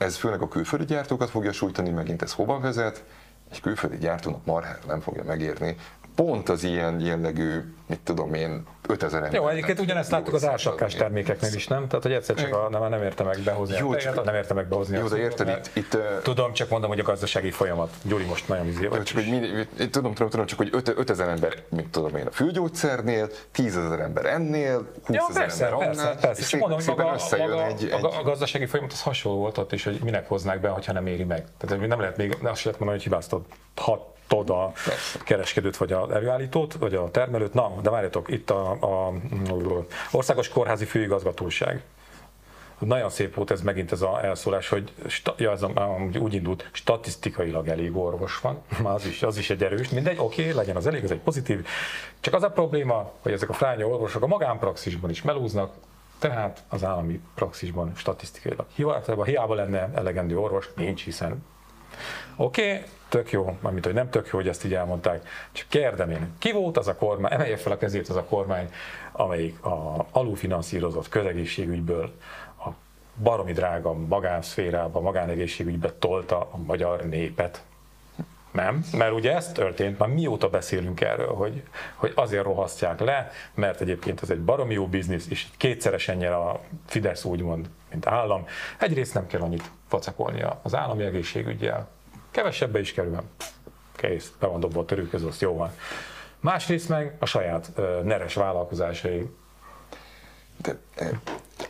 Ez 0.00 0.16
főleg 0.16 0.42
a 0.42 0.48
külföldi 0.48 0.84
gyártókat 0.84 1.30
fogja 1.30 1.52
sújtani, 1.52 1.90
megint 1.90 2.22
ez 2.22 2.32
hova 2.32 2.60
vezet? 2.60 3.04
Egy 3.50 3.60
külföldi 3.60 3.96
gyártónak 3.96 4.44
marhára 4.44 4.78
nem 4.86 5.00
fogja 5.00 5.24
megérni 5.24 5.76
pont 6.14 6.48
az 6.48 6.64
ilyen 6.64 7.00
jellegű, 7.00 7.60
mit 7.86 8.00
tudom 8.00 8.34
én, 8.34 8.66
5000 8.88 9.22
ember. 9.22 9.40
Jó, 9.40 9.48
egyébként 9.48 9.80
ugyanezt 9.80 10.10
láttuk 10.10 10.34
az 10.34 10.46
ásakás 10.46 10.94
termékeknél 10.94 11.52
is, 11.54 11.68
nem? 11.68 11.88
Tehát, 11.88 12.02
hogy 12.02 12.12
egyszer 12.12 12.36
csak 12.36 12.54
a, 12.54 12.68
nem, 12.70 12.88
nem 12.88 13.02
érte 13.02 13.22
meg 13.22 13.38
behozni. 13.38 13.76
Jó, 13.76 13.94
csak, 13.94 14.24
nem 14.24 14.34
érte 14.34 14.54
meg 14.54 14.68
behozni. 14.68 14.98
Jó, 14.98 15.06
de 15.06 15.16
érted, 15.16 15.48
itt, 15.48 15.76
itt, 15.76 15.98
Tudom, 16.22 16.52
csak 16.52 16.68
mondom, 16.68 16.90
hogy 16.90 17.00
a 17.00 17.02
gazdasági 17.02 17.50
folyamat. 17.50 17.94
Gyuri 18.02 18.24
most 18.24 18.48
nagyon 18.48 18.66
izé 18.66 18.86
vagy. 18.86 19.02
Csak, 19.02 19.16
hogy 19.16 19.28
mind, 19.30 19.68
tudom, 19.90 20.14
tudom, 20.14 20.30
tudom, 20.30 20.46
csak 20.46 20.58
hogy 20.58 20.68
5000 20.72 21.28
ember, 21.28 21.54
mint 21.68 21.90
tudom 21.90 22.16
én, 22.16 22.26
a 22.26 22.30
fülgyógyszernél, 22.30 23.28
10.000 23.56 24.00
ember 24.00 24.26
ennél, 24.26 24.86
20.000 25.08 25.52
ember 25.52 25.72
annál. 25.72 25.86
Persze, 25.86 26.16
persze. 26.20 26.42
és 26.42 26.56
mondom, 26.56 26.78
hogy 26.78 26.86
maga, 26.86 27.16
maga, 27.38 27.66
egy, 27.66 27.84
egy... 27.84 28.04
a 28.04 28.22
gazdasági 28.24 28.66
folyamat 28.66 28.92
az 28.92 29.02
hasonló 29.02 29.38
volt 29.38 29.58
ott 29.58 29.72
is, 29.72 29.84
hogy 29.84 29.98
minek 30.04 30.28
hoznák 30.28 30.60
be, 30.60 30.68
ha 30.68 30.92
nem 30.92 31.06
éri 31.06 31.24
meg. 31.24 31.44
Tehát 31.58 31.86
nem 31.86 32.00
lehet 32.00 32.16
még, 32.16 32.30
azt 32.30 32.42
lehet 32.42 32.78
mondani, 32.78 32.90
hogy 32.90 33.02
hibáztat 33.02 33.44
6 33.76 34.18
megtámadtod 34.30 34.50
a 34.50 34.72
kereskedőt, 35.24 35.76
vagy 35.76 35.92
a 35.92 36.12
előállítót, 36.12 36.74
vagy 36.74 36.94
a 36.94 37.10
termelőt. 37.10 37.54
Na, 37.54 37.72
de 37.82 37.90
várjatok, 37.90 38.28
itt 38.28 38.50
a, 38.50 38.70
a 38.70 39.12
Országos 40.10 40.48
Kórházi 40.48 40.84
Főigazgatóság 40.84 41.82
nagyon 42.78 43.10
szép 43.10 43.34
volt 43.34 43.50
ez 43.50 43.60
megint 43.60 43.92
ez 43.92 44.02
a 44.02 44.24
elszólás, 44.24 44.68
hogy 44.68 44.92
ja, 45.36 45.50
ez 45.50 45.62
a, 45.62 45.96
úgy 46.18 46.34
indult, 46.34 46.68
statisztikailag 46.72 47.68
elég 47.68 47.96
orvos 47.96 48.40
van, 48.40 48.62
az 48.94 49.06
is, 49.06 49.22
az 49.22 49.36
is 49.36 49.50
egy 49.50 49.62
erős, 49.62 49.88
mindegy, 49.88 50.18
oké, 50.18 50.42
okay, 50.42 50.54
legyen 50.54 50.76
az 50.76 50.86
elég, 50.86 51.04
ez 51.04 51.10
egy 51.10 51.18
pozitív. 51.18 51.66
Csak 52.20 52.34
az 52.34 52.42
a 52.42 52.50
probléma, 52.50 53.10
hogy 53.20 53.32
ezek 53.32 53.48
a 53.48 53.52
fránya 53.52 53.86
orvosok 53.86 54.22
a 54.22 54.26
magánpraxisban 54.26 55.10
is 55.10 55.22
melúznak, 55.22 55.72
tehát 56.18 56.62
az 56.68 56.84
állami 56.84 57.20
praxisban 57.34 57.92
statisztikailag 57.96 58.66
hiába, 58.74 59.24
hiába 59.24 59.54
lenne 59.54 59.90
elegendő 59.94 60.38
orvos, 60.38 60.70
nincs, 60.76 61.04
hiszen 61.04 61.44
Oké, 62.36 62.72
okay, 62.72 62.82
tök 63.08 63.30
jó, 63.30 63.56
mármint, 63.60 63.84
hogy 63.84 63.94
nem 63.94 64.10
tök 64.10 64.26
jó, 64.26 64.38
hogy 64.38 64.48
ezt 64.48 64.64
így 64.64 64.74
elmondták, 64.74 65.28
csak 65.52 65.68
kérdem 65.68 66.10
én, 66.10 66.32
ki 66.38 66.52
volt 66.52 66.76
az 66.76 66.88
a 66.88 66.94
kormány, 66.94 67.32
emelje 67.32 67.56
fel 67.56 67.72
a 67.72 67.76
kezét 67.76 68.08
az 68.08 68.16
a 68.16 68.24
kormány, 68.24 68.70
amelyik 69.12 69.64
a 69.64 70.06
alulfinanszírozott 70.10 71.08
közegészségügyből 71.08 72.12
a 72.58 72.68
baromi 73.22 73.52
drága 73.52 73.92
magánszférába, 73.92 75.00
magánegészségügybe 75.00 75.92
tolta 75.92 76.40
a 76.40 76.56
magyar 76.56 77.04
népet. 77.04 77.62
Nem, 78.50 78.84
mert 78.92 79.12
ugye 79.12 79.34
ez 79.34 79.52
történt, 79.52 79.98
már 79.98 80.08
mióta 80.08 80.48
beszélünk 80.48 81.00
erről, 81.00 81.34
hogy, 81.34 81.62
hogy 81.94 82.12
azért 82.14 82.44
rohasztják 82.44 83.00
le, 83.00 83.30
mert 83.54 83.80
egyébként 83.80 84.22
ez 84.22 84.30
egy 84.30 84.40
baromi 84.40 84.74
jó 84.74 84.86
biznisz, 84.86 85.26
és 85.28 85.46
kétszeresen 85.56 86.16
nyer 86.16 86.32
a 86.32 86.60
Fidesz 86.86 87.24
úgymond, 87.24 87.70
mint 87.90 88.06
állam. 88.06 88.46
Egyrészt 88.78 89.14
nem 89.14 89.26
kell 89.26 89.40
annyit 89.40 89.70
facakolnia 89.88 90.60
az 90.62 90.74
állami 90.74 91.04
egészségügyel, 91.04 91.88
kevesebbe 92.30 92.80
is 92.80 92.92
kerül, 92.92 93.20
kész, 93.96 94.32
be 94.40 94.46
van 94.46 94.60
dobva 94.60 94.80
a 94.80 94.84
törőköz, 94.84 95.24
azt 95.24 95.40
jó 95.40 95.56
van. 95.56 95.70
Másrészt 96.40 96.88
meg 96.88 97.16
a 97.18 97.26
saját 97.26 97.70
uh, 97.76 98.02
neres 98.02 98.34
vállalkozásai 98.34 99.30
de, 100.62 100.76
eh, 100.96 101.08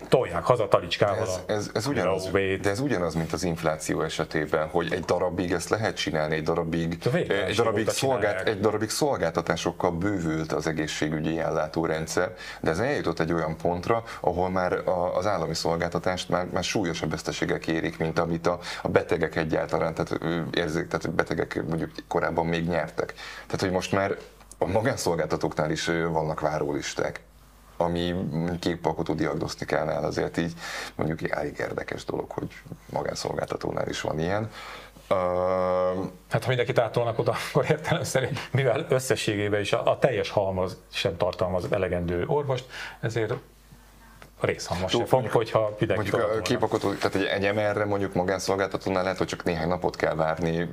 tolják 0.08 0.44
haza 0.44 0.68
talicskával 0.68 1.22
ez, 1.22 1.40
ez, 1.46 1.70
ez, 1.74 1.86
ugyanaz, 1.86 2.30
de 2.32 2.70
ez 2.70 2.80
ugyanaz, 2.80 3.14
mint 3.14 3.32
az 3.32 3.42
infláció 3.42 4.02
esetében, 4.02 4.68
hogy 4.68 4.92
egy 4.92 5.04
darabig 5.04 5.52
ezt 5.52 5.68
lehet 5.68 5.96
csinálni, 5.96 6.34
egy 6.34 6.42
darabig, 6.42 6.98
De 6.98 7.44
egy 7.44 7.56
darabig, 7.56 7.88
szolgált, 7.88 8.48
egy 8.48 8.60
darabig 8.60 8.90
szolgáltatásokkal 8.90 9.90
bővült 9.90 10.52
az 10.52 10.66
egészségügyi 10.66 11.38
ellátórendszer, 11.38 12.34
de 12.60 12.70
ez 12.70 12.78
eljutott 12.78 13.20
egy 13.20 13.32
olyan 13.32 13.56
pontra, 13.56 14.02
ahol 14.20 14.50
már 14.50 14.72
a- 14.72 15.16
az 15.16 15.26
állami 15.26 15.54
szolgáltatást 15.54 16.28
már, 16.28 16.46
már 16.52 16.64
súlyosabb 16.64 17.10
veszteségek 17.10 17.66
érik, 17.66 17.98
mint 17.98 18.18
amit 18.18 18.46
a, 18.46 18.58
a 18.82 18.88
betegek 18.88 19.36
egyáltalán, 19.36 19.94
tehát 19.94 20.18
érzik, 20.54 20.88
tehát 20.88 21.10
betegek 21.10 21.62
mondjuk 21.68 21.90
korábban 22.08 22.46
még 22.46 22.68
nyertek. 22.68 23.14
Tehát, 23.46 23.60
hogy 23.60 23.70
most 23.70 23.92
már 23.92 24.16
a 24.58 24.66
magánszolgáltatóknál 24.66 25.70
is 25.70 25.86
vannak 25.86 26.40
várólisták 26.40 27.20
ami 27.80 28.14
kékpalkotó 28.60 29.14
diagnosztikánál 29.14 30.04
azért 30.04 30.36
így 30.36 30.52
mondjuk 30.94 31.30
elég 31.30 31.58
érdekes 31.58 32.04
dolog, 32.04 32.30
hogy 32.30 32.48
magánszolgáltatónál 32.92 33.88
is 33.88 34.00
van 34.00 34.18
ilyen. 34.18 34.50
Hát 36.28 36.42
ha 36.42 36.48
mindenkit 36.48 36.78
átolnak 36.78 37.18
oda, 37.18 37.34
akkor 37.48 37.64
értelemszerűen, 37.70 38.32
mivel 38.50 38.86
összességében 38.88 39.60
is 39.60 39.72
a, 39.72 39.90
a 39.90 39.98
teljes 39.98 40.30
halmaz 40.30 40.76
sem 40.92 41.16
tartalmaz 41.16 41.72
elegendő 41.72 42.24
orvost, 42.26 42.64
ezért 43.00 43.30
a 44.40 44.46
részhalmaz 44.46 44.90
sem 44.90 45.04
fog, 45.04 45.28
hogyha 45.28 45.76
mindenkit 45.78 46.12
mondjuk 46.12 46.38
a 46.38 46.42
képalkotó, 46.42 46.92
tehát 46.92 47.14
egy, 47.14 47.24
egy 47.24 47.54
MR-re 47.54 47.84
mondjuk 47.84 48.14
magánszolgáltatónál 48.14 49.02
lehet, 49.02 49.18
hogy 49.18 49.26
csak 49.26 49.44
néhány 49.44 49.68
napot 49.68 49.96
kell 49.96 50.14
várni, 50.14 50.68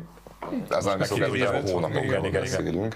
az 0.69 0.83
tudja, 0.85 1.05
szolgáltatásban 1.05 1.61
hogy- 1.61 1.71
hónapokról 1.71 2.03
igen, 2.05 2.25
igen. 2.25 2.41
beszélünk. 2.41 2.95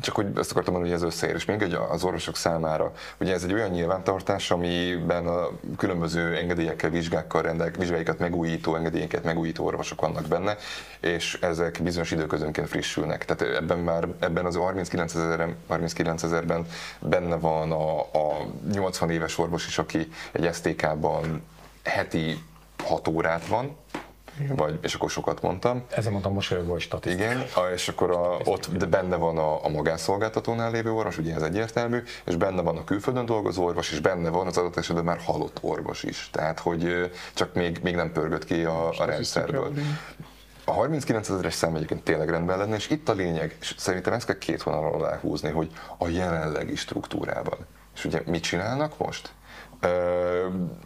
Csak 0.00 0.14
hogy 0.14 0.26
ezt 0.36 0.50
akartam 0.50 0.72
mondani, 0.72 0.94
hogy 0.94 1.02
ez 1.02 1.14
összeér, 1.14 1.34
és 1.34 1.44
még 1.44 1.62
egy 1.62 1.78
az 1.90 2.04
orvosok 2.04 2.36
számára. 2.36 2.92
Ugye 3.20 3.32
ez 3.32 3.44
egy 3.44 3.52
olyan 3.52 3.70
nyilvántartás, 3.70 4.50
amiben 4.50 5.26
a 5.26 5.48
különböző 5.76 6.36
engedélyekkel, 6.36 6.90
vizsgákkal 6.90 7.42
rendelk, 7.42 7.76
vizsgáikat 7.76 8.18
megújító, 8.18 8.74
engedélyeket 8.74 9.24
megújító 9.24 9.64
orvosok 9.64 10.00
vannak 10.00 10.26
benne, 10.26 10.56
és 11.00 11.38
ezek 11.40 11.78
bizonyos 11.82 12.10
időközönként 12.10 12.68
frissülnek. 12.68 13.24
Tehát 13.24 13.56
ebben 13.56 13.78
már 13.78 14.06
ebben 14.18 14.44
az 14.44 14.56
39 14.56 15.14
ezeren, 15.14 15.56
39 15.68 16.22
ezerben 16.22 16.66
benne 16.98 17.36
van 17.36 17.72
a, 17.72 18.00
a 18.00 18.46
80 18.72 19.10
éves 19.10 19.38
orvos 19.38 19.66
is, 19.66 19.78
aki 19.78 20.08
egy 20.32 20.54
STK-ban 20.54 21.42
heti 21.82 22.38
6 22.84 23.08
órát 23.08 23.46
van, 23.46 23.76
vagy, 24.48 24.78
és 24.82 24.94
akkor 24.94 25.10
sokat 25.10 25.42
mondtam. 25.42 25.84
Ezért 25.90 26.10
mondtam 26.10 26.32
mosolyogva, 26.32 26.72
hogy 26.72 26.80
statisztika. 26.80 27.24
Igen, 27.24 27.44
és 27.74 27.88
akkor 27.88 28.10
a, 28.10 28.36
ott 28.44 28.76
de 28.76 28.86
benne 28.86 29.16
van 29.16 29.38
a, 29.38 29.64
a 29.64 29.68
magánszolgáltatónál 29.68 30.70
lévő 30.70 30.92
orvos, 30.92 31.18
ugye 31.18 31.34
ez 31.34 31.42
egyértelmű, 31.42 32.02
és 32.24 32.36
benne 32.36 32.62
van 32.62 32.76
a 32.76 32.84
külföldön 32.84 33.26
dolgozó 33.26 33.64
orvos, 33.64 33.92
és 33.92 34.00
benne 34.00 34.28
van 34.28 34.46
az 34.46 34.56
adott 34.56 34.76
esetben 34.76 35.04
már 35.04 35.18
halott 35.18 35.58
orvos 35.60 36.02
is. 36.02 36.28
Tehát, 36.32 36.58
hogy 36.58 37.10
csak 37.34 37.54
még, 37.54 37.80
még 37.82 37.94
nem 37.94 38.12
pörgött 38.12 38.44
ki 38.44 38.64
a, 38.64 38.88
a 38.88 39.04
rendszerből. 39.04 39.72
A 40.64 40.72
39 40.72 41.28
ezeres 41.28 41.54
szám 41.54 41.74
egyébként 41.74 42.02
tényleg 42.02 42.28
rendben 42.28 42.58
lenne, 42.58 42.74
és 42.76 42.90
itt 42.90 43.08
a 43.08 43.12
lényeg, 43.12 43.56
és 43.60 43.74
szerintem 43.76 44.12
ezt 44.12 44.26
kell 44.26 44.38
két 44.38 44.62
vonalon 44.62 44.92
aláhúzni, 44.92 45.50
hogy 45.50 45.70
a 45.98 46.08
jelenlegi 46.08 46.76
struktúrában. 46.76 47.58
És 47.94 48.04
ugye 48.04 48.22
mit 48.26 48.42
csinálnak 48.42 48.98
most? 48.98 49.32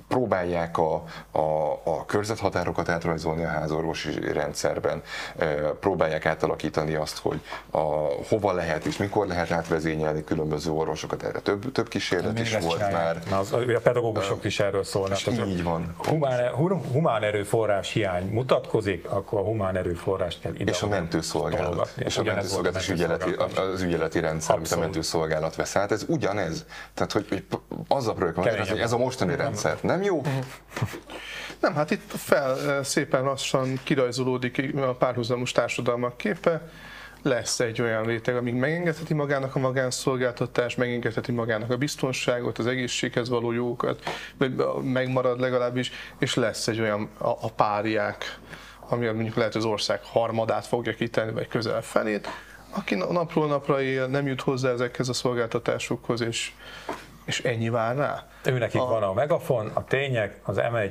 Próbálják 0.09 0.79
a, 0.79 1.03
a, 1.31 1.73
a 1.85 2.05
körzethatárokat 2.07 2.89
átrajzolni 2.89 3.45
a 3.45 3.49
házorvosi 3.49 4.33
rendszerben, 4.33 5.03
próbálják 5.81 6.27
átalakítani 6.27 6.95
azt, 6.95 7.19
hogy 7.19 7.41
a, 7.71 7.79
hova 8.29 8.53
lehet 8.53 8.85
és 8.85 8.97
mikor 8.97 9.27
lehet 9.27 9.51
átvezényelni 9.51 10.25
különböző 10.25 10.71
orvosokat, 10.71 11.23
erre 11.23 11.39
több, 11.39 11.73
több 11.73 11.89
kísérlet 11.89 12.33
Még 12.33 12.43
is 12.43 12.53
volt 12.59 12.73
csinálják. 12.73 13.03
már. 13.03 13.23
Na, 13.31 13.39
az, 13.39 13.53
a 13.53 13.81
pedagógusok 13.83 14.45
is 14.45 14.61
erről 14.61 14.85
szólnak. 14.85 15.19
Tehát, 15.19 15.47
így 15.47 15.63
van. 15.63 15.95
Humán, 16.09 16.49
hu- 16.49 16.93
humán 16.93 17.23
erőforrás 17.23 17.93
hiány 17.93 18.29
mutatkozik, 18.33 19.11
akkor 19.11 19.39
a 19.39 19.43
humán 19.43 19.77
erőforrást 19.77 20.41
kell 20.41 20.53
ide 20.55 20.71
És 20.71 20.83
a 20.83 20.89
mentőszolgálat. 20.89 21.65
tologatni. 21.67 22.05
És 22.05 22.17
a 22.19 22.21
Ugyanez 22.21 22.53
volt 22.53 22.63
mentőszolgálat 22.63 22.81
és 22.83 22.89
ügyeleti, 22.89 23.25
mentőszolgálat. 23.31 23.75
az 23.75 23.83
ügyeleti 23.83 24.21
rendszer, 24.21 24.55
amit 24.55 24.67
a 24.67 24.69
Abszolút. 24.71 24.85
mentőszolgálat 24.85 25.57
vesz 25.57 25.77
át, 25.77 25.93
ez 25.93 26.05
ugyanez. 26.09 26.65
Tehát, 26.95 27.13
hogy, 27.13 27.27
hogy 27.29 27.45
azzal 27.89 28.15
próbáljuk 28.15 28.37
megmagyarázni, 28.37 28.73
hogy 28.73 28.81
ez 28.81 28.90
a 28.93 28.99
mostani 28.99 29.37
rendszer 29.37 29.79
nem 29.83 30.03
jó, 30.03 30.23
Nem, 31.61 31.75
hát 31.75 31.91
itt 31.91 32.13
fel 32.17 32.83
szépen 32.85 33.23
lassan 33.23 33.81
kirajzolódik 33.83 34.75
a 34.77 34.95
párhuzamos 34.95 35.53
társadalmak 35.53 36.17
képe, 36.17 36.71
lesz 37.23 37.61
egy 37.61 37.81
olyan 37.81 38.05
réteg, 38.05 38.37
amíg 38.37 38.55
megengedheti 38.55 39.15
magának 39.15 39.55
a 39.55 39.59
magánszolgáltatás, 39.59 40.75
megengedheti 40.75 41.33
magának 41.33 41.71
a 41.71 41.77
biztonságot, 41.77 42.59
az 42.59 42.67
egészséghez 42.67 43.29
való 43.29 43.53
jókat, 43.53 44.03
vagy 44.37 44.65
megmarad 44.83 45.41
legalábbis, 45.41 45.93
és 46.19 46.35
lesz 46.35 46.69
egy 46.69 46.81
olyan 46.81 47.09
a, 47.19 47.29
a 47.29 47.51
páriák, 47.57 48.39
ami 48.89 49.07
mondjuk 49.07 49.37
lehet 49.37 49.55
az 49.55 49.65
ország 49.65 50.01
harmadát 50.03 50.67
fogja 50.67 50.95
kitenni, 50.95 51.33
vagy 51.33 51.49
közel 51.49 51.83
felét, 51.83 52.29
aki 52.71 52.95
na- 52.95 53.13
napról 53.13 53.47
napra 53.47 53.83
él, 53.83 54.07
nem 54.07 54.27
jut 54.27 54.41
hozzá 54.41 54.71
ezekhez 54.71 55.09
a 55.09 55.13
szolgáltatásokhoz, 55.13 56.21
és, 56.21 56.53
és 57.31 57.41
ennyi 57.41 57.69
vár 57.69 57.97
rá. 57.97 58.27
Őnekik 58.45 58.81
van 58.81 59.03
a 59.03 59.13
megafon, 59.13 59.71
a 59.75 59.85
tények, 59.85 60.41
az 60.43 60.57
M1, 60.57 60.91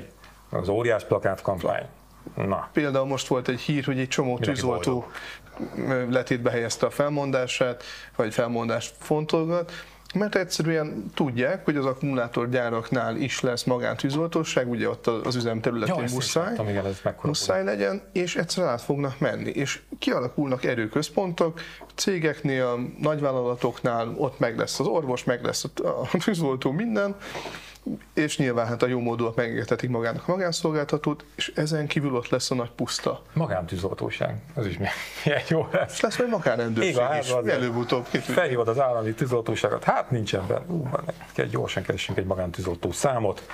meg 0.49 0.61
az 0.61 0.69
óriás 0.69 1.03
plakát 1.03 1.41
kampány. 1.41 1.85
Na, 2.35 2.69
Például 2.73 3.05
most 3.05 3.27
volt 3.27 3.47
egy 3.47 3.59
hír, 3.59 3.85
hogy 3.85 3.99
egy 3.99 4.07
csomó 4.07 4.33
Mindenki 4.33 4.59
tűzoltó 4.59 5.05
letétbe 6.09 6.51
helyezte 6.51 6.85
a 6.85 6.89
felmondását, 6.89 7.83
vagy 8.15 8.33
felmondást 8.33 8.95
fontolgat, 8.99 9.71
mert 10.13 10.35
egyszerűen 10.35 11.11
tudják, 11.13 11.65
hogy 11.65 11.75
az 11.75 11.85
akkumulátorgyáraknál 11.85 13.15
is 13.15 13.41
lesz 13.41 13.63
magántűzoltóság, 13.63 14.69
ugye 14.69 14.89
ott 14.89 15.07
az 15.07 15.35
üzem 15.35 15.61
területén 15.61 15.95
Ja, 15.95 16.01
ezt 16.03 16.13
is 16.13 16.19
muszáj, 16.19 16.45
láttam, 16.45 16.69
igen, 16.69 16.85
ez 16.85 17.01
muszáj 17.21 17.63
legyen, 17.63 18.01
és 18.13 18.35
egyszerűen 18.35 18.71
át 18.71 18.81
fognak 18.81 19.19
menni. 19.19 19.49
És 19.49 19.81
kialakulnak 19.99 20.63
erőközpontok, 20.63 21.59
cégeknél, 21.95 22.91
nagyvállalatoknál, 22.99 24.13
ott 24.17 24.39
meg 24.39 24.57
lesz 24.57 24.79
az 24.79 24.87
orvos, 24.87 25.23
meg 25.23 25.43
lesz 25.43 25.63
a 25.63 25.69
a 25.83 26.17
tűzoltó, 26.23 26.71
minden, 26.71 27.15
és 28.13 28.37
nyilván 28.37 28.67
hát 28.67 28.83
a 28.83 28.87
jó 28.87 28.99
módúak 28.99 29.35
megengedhetik 29.35 29.89
magának 29.89 30.27
a 30.27 30.31
magánszolgáltatót, 30.31 31.25
és 31.35 31.51
ezen 31.55 31.87
kívül 31.87 32.15
ott 32.15 32.29
lesz 32.29 32.51
a 32.51 32.55
nagy 32.55 32.69
puszta. 32.71 33.21
Magántűzoltóság, 33.33 34.35
ez 34.55 34.65
is 34.65 34.77
milyen 34.77 35.41
jó 35.49 35.67
lesz. 35.71 35.93
És 35.93 35.99
lesz 35.99 36.17
majd 36.17 36.29
magánrendőrség 36.29 36.91
Igen, 36.93 37.07
hát 37.07 37.23
is, 37.23 37.31
az- 37.31 37.47
előbb-utóbb. 37.47 38.05
Felhívod 38.05 38.67
az 38.67 38.79
állami 38.79 39.13
tűzoltóságot, 39.13 39.83
hát 39.83 40.11
nincsen 40.11 40.47
benne, 40.47 40.65
Ú, 40.67 40.89
kell 41.33 41.45
gyorsan 41.45 41.83
keressünk 41.83 42.17
egy 42.17 42.25
magántűzoltó 42.25 42.91
számot. 42.91 43.47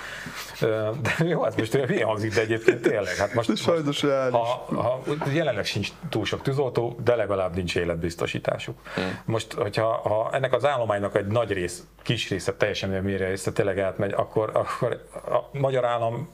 De 1.02 1.24
jó, 1.24 1.44
ez 1.44 1.54
most 1.54 1.74
olyan 1.74 1.86
hülye 1.86 2.04
hangzik, 2.04 2.34
de 2.34 2.40
egyébként 2.40 2.80
tényleg. 2.80 3.14
Hát 3.16 3.34
most, 3.34 3.46
De 3.46 3.52
most 3.52 3.64
sajnos 3.64 4.02
reális. 4.02 4.32
ha, 4.34 4.66
ha, 4.76 5.02
jelenleg 5.32 5.64
sincs 5.64 5.88
túl 6.08 6.24
sok 6.24 6.42
tűzoltó, 6.42 6.98
de 7.04 7.14
legalább 7.14 7.54
nincs 7.54 7.76
életbiztosításuk. 7.76 8.78
Hmm. 8.94 9.18
Most, 9.24 9.52
hogyha 9.52 9.84
ha 9.86 10.30
ennek 10.32 10.52
az 10.52 10.64
állománynak 10.64 11.16
egy 11.16 11.26
nagy 11.26 11.50
rész, 11.52 11.82
kis 12.02 12.28
része, 12.30 12.52
teljesen 12.54 12.90
mérje 12.90 13.28
része 13.28 13.52
tényleg 13.52 13.78
átmegy, 13.78 14.12
akkor, 14.16 14.50
akkor 14.54 15.02
a 15.12 15.58
magyar 15.58 15.84
állam 15.84 16.28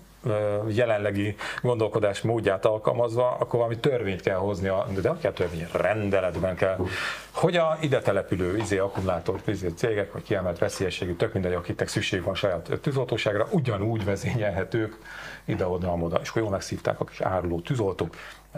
jelenlegi 0.69 1.37
gondolkodás 1.63 2.21
módját 2.21 2.65
alkalmazva, 2.65 3.31
akkor 3.31 3.59
valami 3.59 3.77
törvényt 3.79 4.21
kell 4.21 4.37
hozni, 4.37 4.69
a- 4.69 4.87
de 5.01 5.13
kell 5.21 5.33
törvény, 5.33 5.67
rendeletben 5.73 6.57
kell, 6.57 6.79
hogy 7.31 7.57
a 7.57 7.77
ide 7.81 8.01
települő 8.01 8.57
izé, 8.57 8.79
akkumulátor 8.79 9.41
izé, 9.47 9.69
cégek, 9.69 10.13
vagy 10.13 10.23
kiemelt 10.23 10.59
veszélyességű, 10.59 11.15
tök 11.15 11.33
mindegy, 11.33 11.53
akiknek 11.53 11.89
szükség 11.89 12.23
van 12.23 12.35
saját 12.35 12.69
tűzoltóságra, 12.83 13.47
ugyanúgy 13.51 14.05
vezényelhetők 14.05 14.99
ide-oda, 15.45 15.93
oda 15.93 16.19
és 16.23 16.29
akkor 16.29 16.43
jól 16.43 16.51
megszívták 16.51 17.01
a 17.01 17.05
kis 17.05 17.21
áruló 17.21 17.61
tűzoltók, 17.61 18.15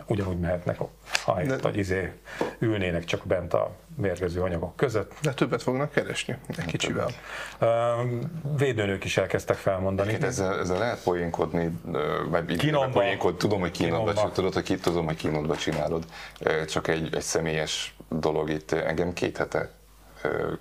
ugyanúgy 0.06 0.38
mehetnek, 0.38 0.78
ahelyett, 1.26 1.62
hogy 1.62 1.76
izé 1.76 2.12
ülnének 2.58 3.04
csak 3.04 3.26
bent 3.26 3.54
a 3.54 3.70
mérgező 3.96 4.40
anyagok 4.40 4.76
között. 4.76 5.12
De 5.22 5.34
többet 5.34 5.62
fognak 5.62 5.90
keresni, 5.90 6.36
egy 6.56 6.64
kicsivel. 6.64 7.08
Védőnők 8.56 9.04
is 9.04 9.16
elkezdtek 9.16 9.56
felmondani. 9.56 10.12
Itt 10.12 10.22
ezzel, 10.22 10.58
ezzel 10.58 10.78
lehet 10.78 11.02
poénkodni, 11.02 11.78
vagy 12.28 12.56
Kínomba. 12.56 12.92
poénkod, 12.92 13.36
tudom, 13.36 13.60
hogy 13.60 13.70
kínodba, 13.70 13.98
Kínomba. 13.98 14.20
csak 14.20 14.32
tudod, 14.32 14.54
hogy 14.54 14.62
ki, 14.62 14.76
tudom, 14.76 15.04
hogy 15.04 15.16
kínodba 15.16 15.56
csinálod. 15.56 16.04
Csak 16.68 16.88
egy, 16.88 17.14
egy 17.14 17.22
személyes 17.22 17.96
dolog 18.08 18.50
itt, 18.50 18.72
engem 18.72 19.12
két 19.12 19.36
hete 19.36 19.70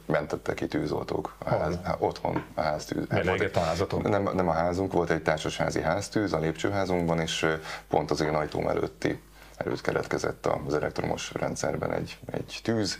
mentettek 0.05 0.55
ki 0.55 0.67
tűzoltók 0.67 1.35
a 1.37 1.49
ház, 1.49 1.79
há- 1.83 2.01
otthon 2.01 2.43
a 2.53 2.61
háztűz. 2.61 3.07
Miért 3.09 3.25
Volt 3.25 3.55
a 3.55 3.59
házatok? 3.59 4.09
Nem, 4.09 4.29
nem 4.33 4.47
a 4.47 4.51
házunk, 4.51 4.93
volt 4.93 5.09
egy 5.09 5.21
társasházi 5.21 5.81
háztűz 5.81 6.33
a 6.33 6.39
lépcsőházunkban, 6.39 7.19
és 7.19 7.45
pont 7.87 8.11
az 8.11 8.21
én 8.21 8.33
ajtóm 8.33 8.67
előtti 8.67 9.21
előtt 9.57 9.81
keletkezett 9.81 10.45
az 10.67 10.73
elektromos 10.73 11.31
rendszerben 11.33 11.93
egy, 11.93 12.17
egy 12.25 12.59
tűz, 12.63 12.99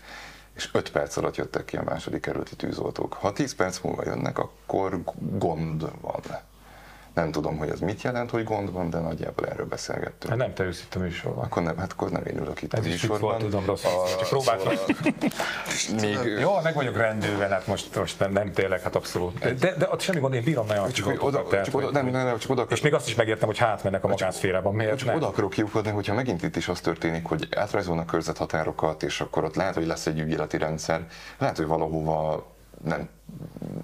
és 0.56 0.70
5 0.74 0.92
perc 0.92 1.18
alatt 1.18 1.36
jöttek 1.36 1.66
ki 1.66 1.78
a 1.78 1.84
második 1.84 2.22
kerületi 2.22 2.56
tűzoltók. 2.56 3.14
Ha 3.14 3.34
10 3.34 3.56
perc 3.56 3.80
múlva 3.80 4.04
jönnek, 4.06 4.40
akkor 4.40 5.04
gond 5.16 6.02
van. 6.02 6.22
Nem 7.14 7.32
tudom, 7.32 7.58
hogy 7.58 7.70
ez 7.70 7.80
mit 7.80 8.02
jelent, 8.02 8.30
hogy 8.30 8.44
gond 8.44 8.72
van, 8.72 8.90
de 8.90 9.00
nagyjából 9.00 9.48
erről 9.48 9.66
beszélgettünk. 9.66 10.30
Hát 10.30 10.38
nem 10.38 10.54
te 10.54 10.64
ülsz 10.64 10.82
itt 10.82 10.96
a 10.96 11.00
műsorban. 11.00 11.44
Akkor 11.44 11.64
nem, 11.64 11.78
hát 11.78 11.92
akkor 11.92 12.10
nem 12.10 12.24
én 12.26 12.38
ülök 12.38 12.62
itt 12.62 12.74
Ez 12.74 12.86
a 12.86 12.88
műsorban. 12.88 13.38
tudom, 13.38 13.66
rossz. 13.66 13.84
A- 13.84 14.06
Csak 14.20 14.28
próbáltam. 14.30 14.74
Szóval, 15.68 16.24
még, 16.24 16.40
Jó, 16.40 16.60
meg 16.64 16.74
vagyok 16.74 16.98
rendőven, 16.98 17.50
hát 17.50 17.68
most, 17.68 17.96
most 17.96 18.20
nem, 18.20 18.32
nem 18.32 18.52
tényleg, 18.52 18.82
hát 18.82 18.96
abszolút. 18.96 19.58
De, 19.60 19.76
de 19.76 19.88
ott 19.92 20.00
semmi 20.02 20.20
gond, 20.20 20.34
én 20.34 20.44
bírom 20.44 20.66
nagyon 20.66 20.92
csak, 20.92 21.24
oda, 21.24 21.44
tehát, 21.48 21.66
csak 21.66 21.76
oda, 21.76 21.92
nem, 21.92 22.06
nem, 22.06 22.26
nem, 22.26 22.38
csak 22.38 22.52
oda 22.52 22.62
És 22.62 22.66
akarok, 22.68 22.84
még 22.84 22.94
azt 22.94 23.08
is 23.08 23.16
megértem, 23.16 23.48
hogy 23.48 23.58
hátmennek 23.58 24.04
a 24.04 24.08
magánszférában. 24.08 24.74
Miért 24.76 24.98
csak 24.98 25.08
nem? 25.08 25.16
oda 25.16 25.28
akarok 25.28 25.50
kiukadni, 25.50 25.92
hogyha 25.92 26.14
megint 26.14 26.44
itt 26.44 26.56
is 26.56 26.68
az 26.68 26.80
történik, 26.80 27.26
hogy 27.26 27.48
átrajzolnak 27.56 28.06
körzethatárokat, 28.06 29.04
és 29.04 29.22
akkor 29.22 29.44
ott 29.44 29.56
lehet, 29.56 29.74
hogy 29.74 29.86
lesz 29.88 30.06
egy 30.06 30.20
ügyeleti 30.20 30.58
rendszer, 30.58 31.08
lehet, 31.38 31.58
hogy 31.58 31.66
valahova 31.68 32.46
nem 32.84 33.10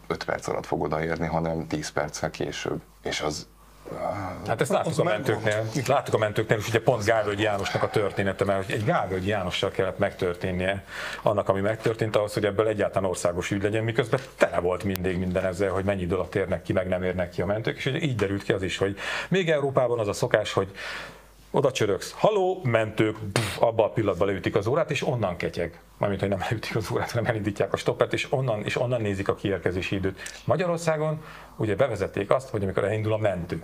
5 0.08 0.24
perc 0.24 0.48
alatt 0.48 0.66
fog 0.66 0.82
odaérni, 0.82 1.28
hanem 1.28 1.68
10 1.68 1.90
perccel 1.90 2.30
később. 2.30 2.82
És 3.02 3.22
az 3.22 3.48
Hát 4.48 4.62
ezt 4.62 4.72
láttuk 4.72 5.00
a 5.00 5.04
mentőknél, 5.04 5.66
láttuk 5.88 6.14
a 6.14 6.18
mentőknél, 6.18 6.58
és 6.58 6.68
ugye 6.68 6.82
pont 6.82 7.06
Gávölgyi 7.06 7.44
Jánosnak 7.44 7.84
a 7.84 7.90
története, 7.90 8.46
mert 8.46 8.70
egy 8.70 8.86
Gávölgyi 8.86 9.28
Jánossal 9.28 9.70
kellett 9.70 9.98
megtörténnie 9.98 10.84
annak, 11.22 11.50
ami 11.50 11.62
megtörtént, 11.62 12.16
ahhoz, 12.16 12.34
hogy 12.34 12.46
ebből 12.46 12.68
egyáltalán 12.68 13.10
országos 13.10 13.52
ügy 13.52 13.64
legyen, 13.64 13.84
miközben 13.84 14.20
tele 14.38 14.60
volt 14.60 14.84
mindig 14.84 15.18
minden 15.18 15.46
ezzel, 15.46 15.72
hogy 15.72 15.84
mennyi 15.84 16.02
idő 16.02 16.16
alatt 16.16 16.36
érnek 16.36 16.62
ki, 16.62 16.74
meg 16.74 16.88
nem 16.88 17.04
érnek 17.04 17.30
ki 17.30 17.42
a 17.42 17.46
mentők, 17.46 17.78
és 17.78 17.86
így 17.86 18.16
derült 18.16 18.44
ki 18.44 18.52
az 18.52 18.62
is, 18.62 18.78
hogy 18.78 18.98
még 19.30 19.50
Európában 19.50 20.00
az 20.00 20.08
a 20.08 20.14
szokás, 20.14 20.54
hogy 20.54 20.72
oda 21.52 21.72
csörögsz, 21.72 22.14
haló, 22.18 22.62
mentők, 22.64 23.18
pff, 23.32 23.62
abban 23.62 23.86
a 23.86 23.90
pillanatban 23.90 24.28
leütik 24.28 24.56
az 24.56 24.68
órát, 24.68 24.92
és 24.92 25.08
onnan 25.08 25.36
ketyeg. 25.36 25.80
Mármint, 25.98 26.22
hogy 26.22 26.30
nem 26.30 26.40
leütik 26.50 26.76
az 26.76 26.92
órát, 26.92 27.12
hanem 27.12 27.26
elindítják 27.26 27.74
a 27.74 27.78
stoppert, 27.78 28.14
és 28.14 28.28
onnan, 28.30 28.64
és 28.64 28.76
onnan 28.76 29.02
nézik 29.02 29.28
a 29.28 29.36
kiérkezési 29.36 29.96
időt. 29.96 30.20
Magyarországon 30.46 31.24
ugye 31.58 31.76
bevezették 31.76 32.32
azt, 32.32 32.50
hogy 32.50 32.64
amikor 32.64 32.84
elindul 32.84 33.14
a 33.14 33.18
mentő. 33.18 33.64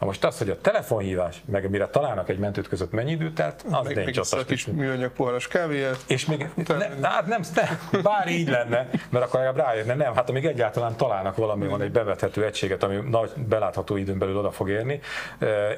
Na 0.00 0.06
most 0.06 0.24
az, 0.24 0.38
hogy 0.38 0.50
a 0.50 0.60
telefonhívás, 0.60 1.42
meg 1.44 1.70
mire 1.70 1.88
találnak 1.88 2.28
egy 2.28 2.38
mentőt 2.38 2.68
között 2.68 2.92
mennyi 2.92 3.10
időt 3.10 3.34
telt, 3.34 3.64
az 3.70 3.86
meg 3.94 4.14
ott 4.18 4.32
a 4.32 4.44
kis 4.44 4.66
műanyag 4.66 5.12
poharas 5.12 5.48
kávéját. 5.48 5.98
és 6.06 6.26
még, 6.26 6.48
ne, 6.66 7.08
hát 7.08 7.26
nem, 7.26 7.40
nem, 7.54 8.02
bár 8.02 8.28
így 8.28 8.48
lenne, 8.48 8.88
mert 9.10 9.24
akkor 9.24 9.40
legalább 9.40 9.66
rájönne, 9.66 9.94
nem, 9.94 10.14
hát 10.14 10.28
amíg 10.28 10.44
egyáltalán 10.44 10.96
találnak 10.96 11.36
valami, 11.36 11.66
van 11.66 11.82
egy 11.82 11.90
bevethető 11.90 12.44
egységet, 12.44 12.82
ami 12.82 12.96
nagy 13.10 13.30
belátható 13.48 13.96
időn 13.96 14.18
belül 14.18 14.38
oda 14.38 14.50
fog 14.50 14.68
érni, 14.68 15.00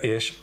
és 0.00 0.34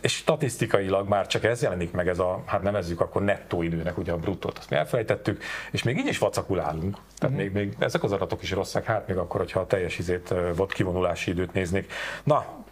és 0.00 0.14
statisztikailag 0.14 1.08
már 1.08 1.26
csak 1.26 1.44
ez 1.44 1.62
jelenik 1.62 1.92
meg, 1.92 2.08
ez 2.08 2.18
a, 2.18 2.42
hát 2.46 2.62
nevezzük 2.62 3.00
akkor 3.00 3.22
nettó 3.22 3.62
időnek, 3.62 3.98
ugye 3.98 4.12
a 4.12 4.16
bruttót, 4.16 4.58
azt 4.58 4.70
mi 4.70 4.76
elfelejtettük, 4.76 5.42
és 5.70 5.82
még 5.82 5.98
így 5.98 6.06
is 6.06 6.18
vacakul 6.18 6.60
állunk. 6.60 6.96
Tehát 7.18 7.36
még, 7.36 7.52
még 7.52 7.74
ezek 7.78 8.02
az 8.02 8.12
adatok 8.12 8.42
is 8.42 8.50
rosszak, 8.50 8.84
hát 8.84 9.08
még 9.08 9.16
akkor, 9.16 9.40
hogyha 9.40 9.60
a 9.60 9.66
teljes 9.66 9.98
izét, 9.98 10.34
volt 10.56 10.72
kivonulási 10.72 11.30
időt 11.30 11.52
néznék. 11.52 11.92
Na, 12.24 12.64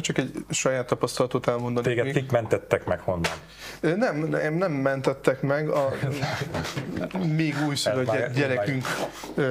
Csak 0.00 0.18
egy 0.18 0.30
saját 0.50 0.86
tapasztalatot 0.86 1.48
elmondani. 1.48 1.86
téged 1.86 2.04
még. 2.04 2.14
kik 2.14 2.30
mentettek 2.30 2.84
meg 2.84 3.00
honnan? 3.00 3.32
Nem, 3.80 4.16
nem, 4.16 4.54
nem 4.54 4.72
mentettek 4.72 5.42
meg, 5.42 5.68
a 5.68 5.92
még 7.34 7.54
újszülött 7.68 8.32
gyerekünk 8.34 8.84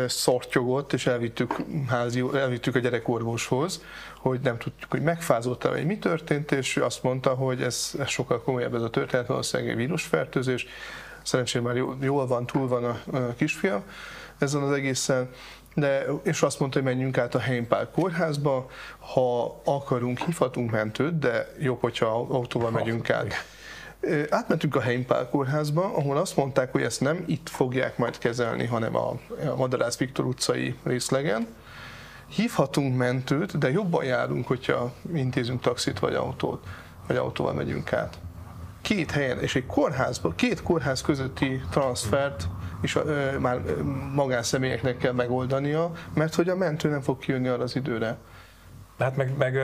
szortyogott, 0.07 0.93
és 0.93 1.07
elvittük, 1.07 1.55
házi, 1.89 2.23
elvittük 2.33 2.75
a 2.75 2.79
gyerekorvoshoz, 2.79 3.81
hogy 4.17 4.39
nem 4.39 4.57
tudjuk, 4.57 4.91
hogy 4.91 5.01
megfázott-e, 5.01 5.69
vagy 5.69 5.85
mi 5.85 5.97
történt, 5.97 6.51
és 6.51 6.75
ő 6.75 6.83
azt 6.83 7.03
mondta, 7.03 7.29
hogy 7.29 7.61
ez, 7.61 7.91
ez 7.99 8.07
sokkal 8.07 8.41
komolyabb 8.41 8.75
ez 8.75 8.81
a 8.81 8.89
történet, 8.89 9.27
valószínűleg 9.27 9.71
egy 9.71 9.77
vírusfertőzés. 9.77 10.67
Szerencsére 11.21 11.63
már 11.63 11.75
jól, 11.75 11.97
jól 12.01 12.27
van, 12.27 12.45
túl 12.45 12.67
van 12.67 12.83
a, 12.83 12.99
a 13.11 13.33
kisfiam 13.37 13.83
ezen 14.37 14.61
az 14.61 14.71
egészen, 14.71 15.29
de, 15.79 16.05
és 16.23 16.41
azt 16.41 16.59
mondta, 16.59 16.79
hogy 16.79 16.87
menjünk 16.87 17.17
át 17.17 17.35
a 17.35 17.39
Heimpál 17.39 17.89
kórházba, 17.91 18.69
ha 19.13 19.61
akarunk, 19.65 20.19
hívhatunk 20.19 20.71
mentőt, 20.71 21.19
de 21.19 21.51
jobb, 21.59 21.81
hogyha 21.81 22.05
autóval 22.29 22.71
megyünk 22.71 23.09
át. 23.09 23.33
Átmentünk 24.29 24.75
a 24.75 24.81
Heimpál 24.81 25.29
kórházba, 25.29 25.83
ahol 25.83 26.17
azt 26.17 26.37
mondták, 26.37 26.71
hogy 26.71 26.81
ezt 26.81 27.01
nem 27.01 27.23
itt 27.27 27.49
fogják 27.49 27.97
majd 27.97 28.17
kezelni, 28.17 28.65
hanem 28.65 28.95
a, 28.95 29.19
Madarász 29.57 29.97
Viktor 29.97 30.25
utcai 30.25 30.75
részlegen. 30.83 31.47
Hívhatunk 32.27 32.97
mentőt, 32.97 33.57
de 33.57 33.71
jobban 33.71 34.03
járunk, 34.03 34.47
hogyha 34.47 34.93
intézünk 35.13 35.61
taxit 35.61 35.99
vagy 35.99 36.13
autót, 36.13 36.63
vagy 37.07 37.17
autóval 37.17 37.53
megyünk 37.53 37.93
át. 37.93 38.17
Két 38.81 39.11
helyen, 39.11 39.39
és 39.39 39.55
egy 39.55 39.65
kórházban, 39.65 40.35
két 40.35 40.63
kórház 40.63 41.01
közötti 41.01 41.61
transfert 41.69 42.47
is 42.87 42.95
ö, 42.95 43.37
már 43.39 43.61
magánszemélyeknek 44.13 44.97
kell 44.97 45.11
megoldania, 45.11 45.91
mert 46.13 46.35
hogy 46.35 46.49
a 46.49 46.55
mentő 46.55 46.89
nem 46.89 47.01
fog 47.01 47.19
kijönni 47.19 47.47
arra 47.47 47.63
az 47.63 47.75
időre. 47.75 48.17
Hát 48.99 49.15
meg, 49.15 49.37
meg 49.37 49.55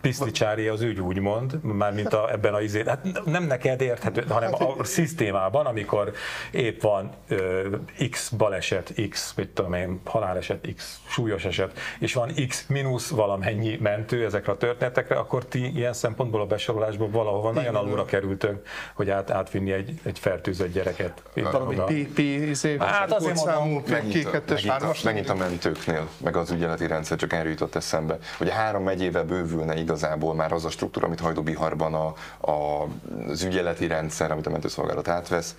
piszticsári 0.00 0.68
az 0.68 0.80
ügy 0.80 1.00
úgymond, 1.00 1.62
már 1.62 1.92
mint 1.92 2.12
a, 2.12 2.32
ebben 2.32 2.54
a 2.54 2.60
izé, 2.60 2.82
hát 2.86 3.06
nem 3.24 3.42
neked 3.44 3.80
érthető, 3.80 4.24
hanem 4.28 4.52
a 4.54 4.84
szisztémában, 4.84 5.66
amikor 5.66 6.12
épp 6.50 6.80
van 6.80 7.10
ö, 7.28 7.68
X 8.10 8.28
baleset, 8.28 8.92
X, 9.08 9.32
mit 9.36 9.48
tudom 9.48 9.72
én, 9.72 10.00
haláleset, 10.04 10.68
X 10.76 10.98
súlyos 11.08 11.44
eset, 11.44 11.78
és 11.98 12.14
van 12.14 12.32
X 12.48 12.64
mínusz 12.68 13.08
valamennyi 13.08 13.78
mentő 13.82 14.24
ezekre 14.24 14.52
a 14.52 14.56
történetekre, 14.56 15.16
akkor 15.16 15.44
ti 15.44 15.76
ilyen 15.76 15.92
szempontból 15.92 16.40
a 16.40 16.46
besorolásból 16.46 17.10
valahova 17.10 17.50
nagyon 17.50 17.74
alulra 17.74 18.04
kerültök, 18.04 18.66
hogy 18.94 19.10
át, 19.10 19.30
átvinni 19.30 19.72
egy, 19.72 20.00
egy 20.02 20.18
fertőzött 20.18 20.72
gyereket. 20.72 21.22
Itt 21.34 21.44
Valami 21.48 21.74
oda. 21.74 21.84
PP, 21.84 22.18
izé, 22.18 22.76
Hát 22.78 23.12
azért 23.12 23.36
számú, 23.36 23.82
meg 23.88 24.02
Megint 24.04 24.26
a, 24.50 24.70
hármas. 24.70 25.02
megint 25.02 25.38
mentőknél, 25.38 26.08
meg 26.24 26.36
az 26.36 26.50
ügyeleti 26.50 26.86
rendszer, 26.86 27.16
csak 27.16 27.32
erről 27.32 27.50
jutott 27.50 27.74
eszembe. 27.74 28.18
Ugye 28.40 28.52
három 28.52 28.82
megyével 28.82 29.24
bővülne 29.24 29.74
igazából 29.88 30.34
már 30.34 30.52
az 30.52 30.64
a 30.64 30.70
struktúra, 30.70 31.06
amit 31.06 31.20
Hajdúbiharban 31.20 31.94
a, 31.94 32.14
a, 32.50 32.86
az 33.28 33.42
ügyeleti 33.42 33.86
rendszer, 33.86 34.30
amit 34.30 34.46
a 34.46 34.50
mentőszolgálat 34.50 35.08
átvesz, 35.08 35.56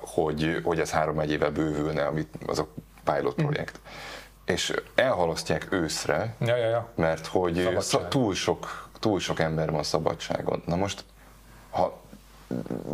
hogy, 0.00 0.60
hogy 0.64 0.80
ez 0.80 0.90
három 0.90 1.14
megyével 1.14 1.50
bővülne, 1.50 2.06
amit 2.06 2.28
az 2.46 2.58
a 2.58 2.66
pilot 3.04 3.34
projekt. 3.34 3.80
És 4.44 4.74
elhalasztják 4.94 5.66
őszre, 5.70 6.34
Ja, 6.38 6.56
ja, 6.56 6.68
ja. 6.68 6.88
mert 6.94 7.26
hogy 7.26 7.54
Szabadság. 7.54 7.82
szab, 7.82 8.08
túl, 8.08 8.34
sok, 8.34 8.88
túl 9.00 9.20
sok 9.20 9.40
ember 9.40 9.70
van 9.70 9.82
szabadságon. 9.82 10.62
Na 10.66 10.76
most, 10.76 11.04
ha 11.70 12.00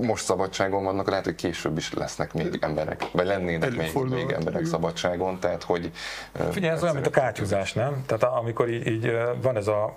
most 0.00 0.24
szabadságon 0.24 0.84
vannak, 0.84 1.08
lehet, 1.08 1.24
hogy 1.24 1.34
később 1.34 1.76
is 1.76 1.94
lesznek 1.94 2.32
még 2.32 2.58
emberek, 2.60 3.04
vagy 3.12 3.26
lennének 3.26 3.76
még, 3.76 3.92
még 4.08 4.30
emberek 4.30 4.64
szabadságon, 4.64 5.38
tehát 5.38 5.62
hogy... 5.62 5.90
Figyelj, 6.50 6.74
ez 6.74 6.82
olyan, 6.82 6.94
mint 6.94 7.06
a 7.06 7.10
kátyúzás, 7.10 7.72
nem? 7.72 8.04
Tehát 8.06 8.22
amikor 8.22 8.68
így, 8.70 8.86
így 8.86 9.12
van 9.42 9.56
ez 9.56 9.66
a 9.66 9.96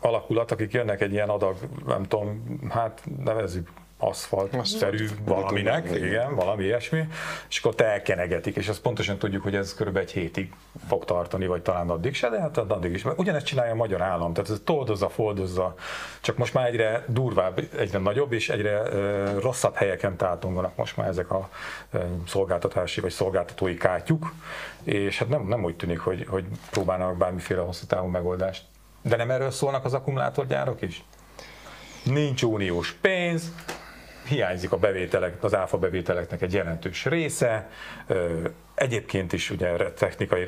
alakulat, 0.00 0.50
akik 0.50 0.72
jönnek 0.72 1.00
egy 1.00 1.12
ilyen 1.12 1.28
adag, 1.28 1.56
nem 1.86 2.02
tudom, 2.02 2.42
hát 2.70 3.02
nevezzük 3.24 3.68
aszfalt-szerű 4.02 5.08
valaminek, 5.24 5.90
igen, 5.90 6.34
valami 6.34 6.64
ilyesmi, 6.64 7.04
és 7.48 7.58
akkor 7.58 7.74
te 7.74 7.84
elkenegetik, 7.84 8.56
és 8.56 8.68
azt 8.68 8.80
pontosan 8.80 9.18
tudjuk, 9.18 9.42
hogy 9.42 9.54
ez 9.54 9.74
körülbelül 9.74 10.08
egy 10.08 10.14
hétig 10.14 10.52
fog 10.88 11.04
tartani, 11.04 11.46
vagy 11.46 11.62
talán 11.62 11.90
addig 11.90 12.14
se, 12.14 12.28
de 12.28 12.40
hát 12.40 12.56
addig 12.58 12.92
is. 12.92 13.04
Ugyanezt 13.04 13.46
csinálja 13.46 13.72
a 13.72 13.76
magyar 13.76 14.00
állam, 14.00 14.32
tehát 14.32 14.50
ez 14.50 14.60
toldozza, 14.64 15.08
foldozza, 15.08 15.74
csak 16.20 16.36
most 16.36 16.54
már 16.54 16.66
egyre 16.66 17.04
durvább, 17.08 17.68
egyre 17.78 17.98
nagyobb, 17.98 18.32
és 18.32 18.48
egyre 18.48 18.80
uh, 18.80 19.40
rosszabb 19.40 19.74
helyeken 19.74 20.16
tátonganak 20.16 20.76
most 20.76 20.96
már 20.96 21.08
ezek 21.08 21.30
a 21.30 21.48
uh, 21.92 22.02
szolgáltatási 22.26 23.00
vagy 23.00 23.10
szolgáltatói 23.10 23.76
kátyuk, 23.76 24.32
és 24.84 25.18
hát 25.18 25.28
nem, 25.28 25.46
nem 25.46 25.64
úgy 25.64 25.76
tűnik, 25.76 25.98
hogy, 25.98 26.26
hogy 26.28 26.44
próbálnak 26.70 27.16
bármiféle 27.16 27.60
hosszú 27.60 27.86
távú 27.86 28.06
megoldást. 28.06 28.64
De 29.02 29.16
nem 29.16 29.30
erről 29.30 29.50
szólnak 29.50 29.84
az 29.84 29.94
akkumulátorgyárok 29.94 30.82
is? 30.82 31.04
Nincs 32.04 32.42
uniós 32.42 32.92
pénz, 32.92 33.52
hiányzik 34.24 34.72
a 34.72 34.76
bevételek, 34.76 35.44
az 35.44 35.54
áfa 35.54 35.78
bevételeknek 35.78 36.42
egy 36.42 36.52
jelentős 36.52 37.04
része, 37.04 37.68
egyébként 38.74 39.32
is 39.32 39.50
ugye 39.50 39.92
technikai 39.92 40.46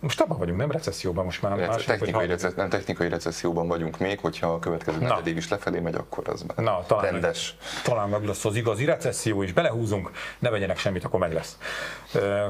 most 0.00 0.20
abban 0.20 0.38
vagyunk, 0.38 0.58
nem 0.58 0.70
recesszióban 0.70 1.24
most 1.24 1.42
már. 1.42 1.58
Rece- 1.58 1.86
technikai, 1.86 2.26
recess- 2.26 2.56
nem 2.56 2.68
technikai 2.68 3.08
recesszióban 3.08 3.68
vagyunk 3.68 3.98
még, 3.98 4.20
hogyha 4.20 4.52
a 4.52 4.58
következő 4.58 4.98
negyedév 4.98 5.36
is 5.36 5.48
lefelé 5.48 5.78
megy, 5.78 5.94
akkor 5.94 6.28
az 6.28 6.42
már 6.42 6.64
Na, 6.64 6.84
talán 6.86 7.10
rendes. 7.10 7.56
Meg, 7.58 7.82
talán 7.82 8.08
meg 8.08 8.24
lesz 8.24 8.44
az 8.44 8.56
igazi 8.56 8.84
recesszió 8.84 9.42
is, 9.42 9.52
belehúzunk, 9.52 10.10
ne 10.38 10.50
vegyenek 10.50 10.78
semmit, 10.78 11.04
akkor 11.04 11.20
meg 11.20 11.32
lesz. 11.32 11.58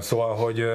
Szóval, 0.00 0.34
hogy 0.34 0.66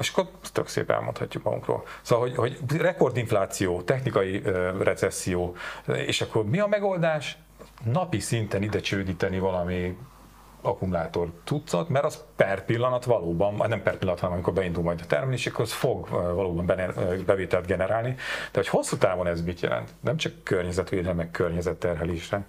és 0.00 0.10
akkor 0.10 0.28
tök 0.52 0.68
szép 0.68 0.90
elmondhatjuk 0.90 1.42
magunkról. 1.42 1.84
Szóval, 2.02 2.28
hogy, 2.28 2.36
hogy 2.36 2.80
rekordinfláció, 2.80 3.82
technikai 3.82 4.42
recesszió, 4.82 5.56
és 5.86 6.20
akkor 6.20 6.44
mi 6.44 6.58
a 6.58 6.66
megoldás? 6.66 7.38
Napi 7.84 8.20
szinten 8.20 8.62
ide 8.62 8.80
csődíteni 8.80 9.38
valami 9.38 9.96
akkumulátor 10.60 11.32
tucat, 11.44 11.88
mert 11.88 12.04
az 12.04 12.24
per 12.36 12.64
pillanat 12.64 13.04
valóban, 13.04 13.68
nem 13.68 13.82
per 13.82 13.96
pillanat, 13.96 14.20
hanem 14.20 14.34
amikor 14.34 14.52
beindul 14.52 14.82
majd 14.82 15.00
a 15.02 15.06
termelés, 15.06 15.46
akkor 15.46 15.60
az 15.60 15.72
fog 15.72 16.08
valóban 16.08 16.66
bevételt 17.26 17.66
generálni. 17.66 18.14
De 18.52 18.58
hogy 18.58 18.68
hosszú 18.68 18.96
távon 18.96 19.26
ez 19.26 19.42
mit 19.42 19.60
jelent? 19.60 19.90
Nem 20.00 20.16
csak 20.16 20.32
környezetvédelem, 20.42 21.16
meg 21.16 21.30
környezetterhelésre, 21.30 22.46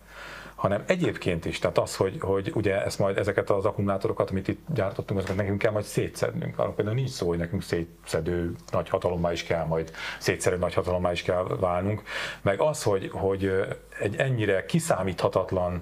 hanem 0.60 0.84
egyébként 0.88 1.46
is, 1.46 1.60
tehát 1.60 1.78
az, 1.78 1.96
hogy, 1.96 2.18
hogy 2.20 2.52
ugye 2.56 2.84
ezt 2.84 3.00
majd 3.00 3.18
ezeket 3.18 3.50
az 3.50 3.66
akkumulátorokat, 3.66 4.30
amit 4.30 4.48
itt 4.48 4.60
gyártottunk, 4.74 5.20
azokat 5.20 5.38
nekünk 5.38 5.58
kell 5.58 5.72
majd 5.72 5.86
szétszednünk. 5.86 6.60
Arra 6.60 6.72
például 6.72 6.96
nincs 6.96 7.10
szó, 7.10 7.28
hogy 7.28 7.38
nekünk 7.38 7.62
szétszedő 7.62 8.56
nagy 8.72 8.90
hatalommá 8.90 9.32
is 9.32 9.44
kell 9.44 9.66
majd, 9.66 9.92
szétszerű 10.20 10.56
nagy 10.56 10.74
hatalommá 10.74 11.12
is 11.12 11.22
kell 11.22 11.44
válnunk. 11.60 12.02
Meg 12.42 12.62
az, 12.62 12.84
hogy, 12.84 13.10
hogy 13.14 13.52
egy 14.00 14.16
ennyire 14.16 14.66
kiszámíthatatlan, 14.66 15.82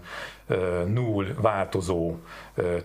null 0.86 1.26
változó 1.42 2.16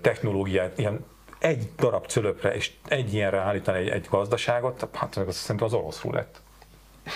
technológiát, 0.00 0.78
ilyen 0.78 1.04
egy 1.38 1.70
darab 1.76 2.06
cölöpre 2.06 2.54
és 2.54 2.72
egy 2.88 3.14
ilyenre 3.14 3.38
állítani 3.38 3.78
egy, 3.78 3.88
egy 3.88 4.06
gazdaságot, 4.10 4.88
hát 4.92 5.16
az 5.16 5.36
szerintem 5.36 5.66
az 5.66 5.74
orosz 5.74 6.02
lett 6.04 6.40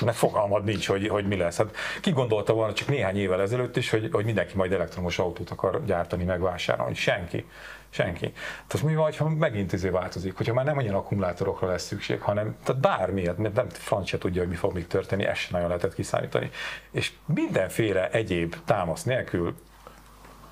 mert 0.05 0.17
fogalmad 0.17 0.65
nincs, 0.65 0.89
hogy, 0.89 1.09
hogy 1.09 1.27
mi 1.27 1.37
lesz. 1.37 1.57
Hát 1.57 1.77
ki 2.01 2.11
gondolta 2.11 2.53
volna 2.53 2.73
csak 2.73 2.89
néhány 2.89 3.17
évvel 3.17 3.41
ezelőtt 3.41 3.77
is, 3.77 3.91
hogy, 3.91 4.09
hogy 4.13 4.25
mindenki 4.25 4.57
majd 4.57 4.73
elektromos 4.73 5.19
autót 5.19 5.51
akar 5.51 5.85
gyártani, 5.85 6.25
megvásárolni. 6.25 6.95
Senki. 6.95 7.45
Senki. 7.91 8.33
Tehát 8.67 8.87
mi 8.87 8.95
van, 8.95 9.13
ha 9.19 9.29
megint 9.29 9.73
izé 9.73 9.89
változik, 9.89 10.37
hogyha 10.37 10.55
már 10.55 10.65
nem 10.65 10.77
olyan 10.77 10.95
akkumulátorokra 10.95 11.69
lesz 11.69 11.87
szükség, 11.87 12.21
hanem 12.21 12.57
tehát 12.65 12.81
bármiért, 12.81 13.39
mert 13.39 13.55
nem 13.55 13.69
franc 13.69 14.09
se 14.09 14.19
tudja, 14.19 14.41
hogy 14.41 14.51
mi 14.51 14.57
fog 14.57 14.75
még 14.75 14.87
történni, 14.87 15.25
ezt 15.25 15.41
sem 15.41 15.51
nagyon 15.53 15.69
lehetett 15.69 15.95
kiszámítani. 15.95 16.51
És 16.91 17.13
mindenféle 17.25 18.11
egyéb 18.11 18.55
támasz 18.65 19.03
nélkül 19.03 19.55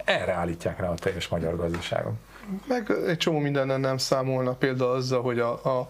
erre 0.04 0.32
állítják 0.32 0.80
rá 0.80 0.88
a 0.88 0.94
teljes 0.94 1.28
magyar 1.28 1.56
gazdaságon. 1.56 2.18
Meg 2.66 2.90
egy 3.06 3.16
csomó 3.16 3.38
mindenen 3.38 3.80
nem 3.80 3.96
számolna, 3.96 4.52
például 4.52 4.90
azzal, 4.90 5.22
hogy 5.22 5.38
a, 5.38 5.50
a 5.52 5.88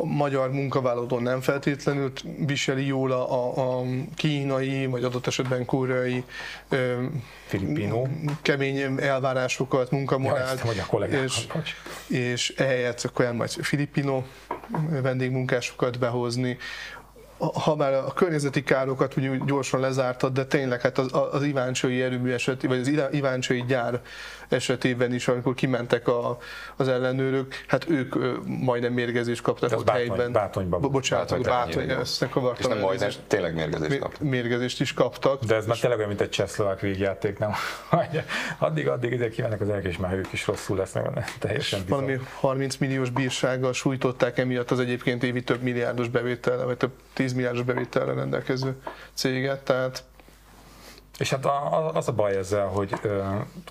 a 0.00 0.04
magyar 0.04 0.50
munkavállaló 0.50 1.18
nem 1.18 1.40
feltétlenül 1.40 2.12
viseli 2.46 2.86
jól 2.86 3.12
a, 3.12 3.78
a 3.78 3.84
kínai, 4.14 4.86
vagy 4.86 5.04
adott 5.04 5.26
esetben 5.26 5.64
koreai 5.64 6.24
Filipino. 7.46 8.06
kemény 8.42 9.00
elvárásokat, 9.00 9.90
munkamorált, 9.90 10.60
ja, 11.10 11.22
és, 11.22 11.46
és 12.06 12.48
ehelyett 12.56 13.00
akkor 13.00 13.32
majd 13.32 13.50
filipino 13.50 14.22
vendégmunkásokat 15.02 15.98
behozni, 15.98 16.58
ha 17.40 17.76
már 17.76 17.92
a 17.92 18.12
környezeti 18.12 18.62
károkat 18.62 19.16
úgy 19.16 19.44
gyorsan 19.44 19.80
lezártad, 19.80 20.32
de 20.32 20.44
tényleg 20.44 20.80
hát 20.80 20.98
az, 20.98 21.08
az 21.32 21.42
Iváncsai 21.42 22.02
erőmű 22.02 22.32
eset, 22.32 22.62
vagy 22.62 22.78
az 22.78 23.10
Iváncsai 23.12 23.64
gyár 23.66 24.00
esetében 24.52 25.14
is, 25.14 25.28
amikor 25.28 25.54
kimentek 25.54 26.08
a, 26.08 26.38
az 26.76 26.88
ellenőrök, 26.88 27.64
hát 27.66 27.88
ők 27.88 28.14
majdnem 28.44 28.92
mérgezést 28.92 29.42
kaptak 29.42 29.78
ott 29.78 29.84
bátony, 29.84 30.08
helyben. 30.08 30.32
Bátonyban. 30.32 30.80
Bo- 30.80 30.90
bocsánat, 30.90 31.28
bátony, 31.28 31.42
bátony, 31.42 31.90
ezt 31.90 32.26
És 32.58 32.66
nem 32.66 32.78
majdnem, 32.78 33.10
tényleg 33.26 33.54
mérgezést 33.54 33.98
kaptak. 33.98 34.20
Mérgezést 34.20 34.80
is 34.80 34.94
kaptak. 34.94 35.44
De 35.44 35.54
ez 35.54 35.66
már 35.66 35.78
tényleg 35.78 35.98
olyan, 35.98 36.08
mint 36.08 36.20
egy 36.20 36.30
csehszlovák 36.30 36.80
végjáték, 36.80 37.38
nem? 37.38 37.52
addig, 38.58 38.88
addig 38.88 39.12
ide 39.12 39.28
kimennek 39.28 39.60
az 39.60 39.68
elk, 39.68 39.84
és 39.84 39.96
már 39.96 40.14
ők 40.14 40.32
is 40.32 40.46
rosszul 40.46 40.76
lesznek, 40.76 41.34
teljesen 41.38 41.80
bizony. 41.80 42.00
Valami 42.00 42.20
30 42.40 42.76
milliós 42.76 43.10
bírsággal 43.10 43.72
sújtották 43.72 44.38
emiatt 44.38 44.70
az 44.70 44.80
egyébként 44.80 45.22
évi 45.22 45.42
több 45.42 45.62
milliárdos 45.62 46.08
bevétel, 46.08 46.64
vagy 46.64 46.76
több 46.76 46.92
10 47.12 47.32
milliárdos 47.32 47.62
bevételre 47.62 48.14
rendelkező 48.14 48.76
céget, 49.14 49.64
tehát 49.64 50.04
és 51.20 51.30
hát 51.30 51.46
az 51.94 52.08
a 52.08 52.12
baj 52.12 52.36
ezzel, 52.36 52.66
hogy 52.66 52.94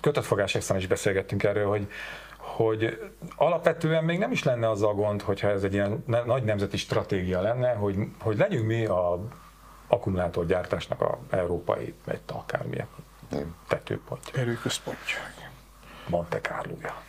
kötött 0.00 0.24
fogás 0.24 0.54
is 0.54 0.86
beszélgettünk 0.86 1.42
erről, 1.42 1.68
hogy, 1.68 1.90
hogy 2.36 3.10
alapvetően 3.36 4.04
még 4.04 4.18
nem 4.18 4.32
is 4.32 4.42
lenne 4.42 4.70
az 4.70 4.82
a 4.82 4.92
gond, 4.94 5.22
hogyha 5.22 5.48
ez 5.48 5.62
egy 5.62 5.72
ilyen 5.72 6.04
nagy 6.06 6.42
nemzeti 6.42 6.76
stratégia 6.76 7.40
lenne, 7.40 7.72
hogy, 7.72 7.96
hogy 8.20 8.36
legyünk 8.36 8.66
mi 8.66 8.84
a 8.84 9.18
akkumulátorgyártásnak 9.86 11.00
a 11.00 11.18
európai, 11.30 11.94
vagy 12.04 12.20
akármilyen 12.26 12.86
tetőpontja. 13.68 14.40
Erőközpontja. 14.40 15.18
Monte 16.06 16.40
Carlo-ja. 16.40 17.02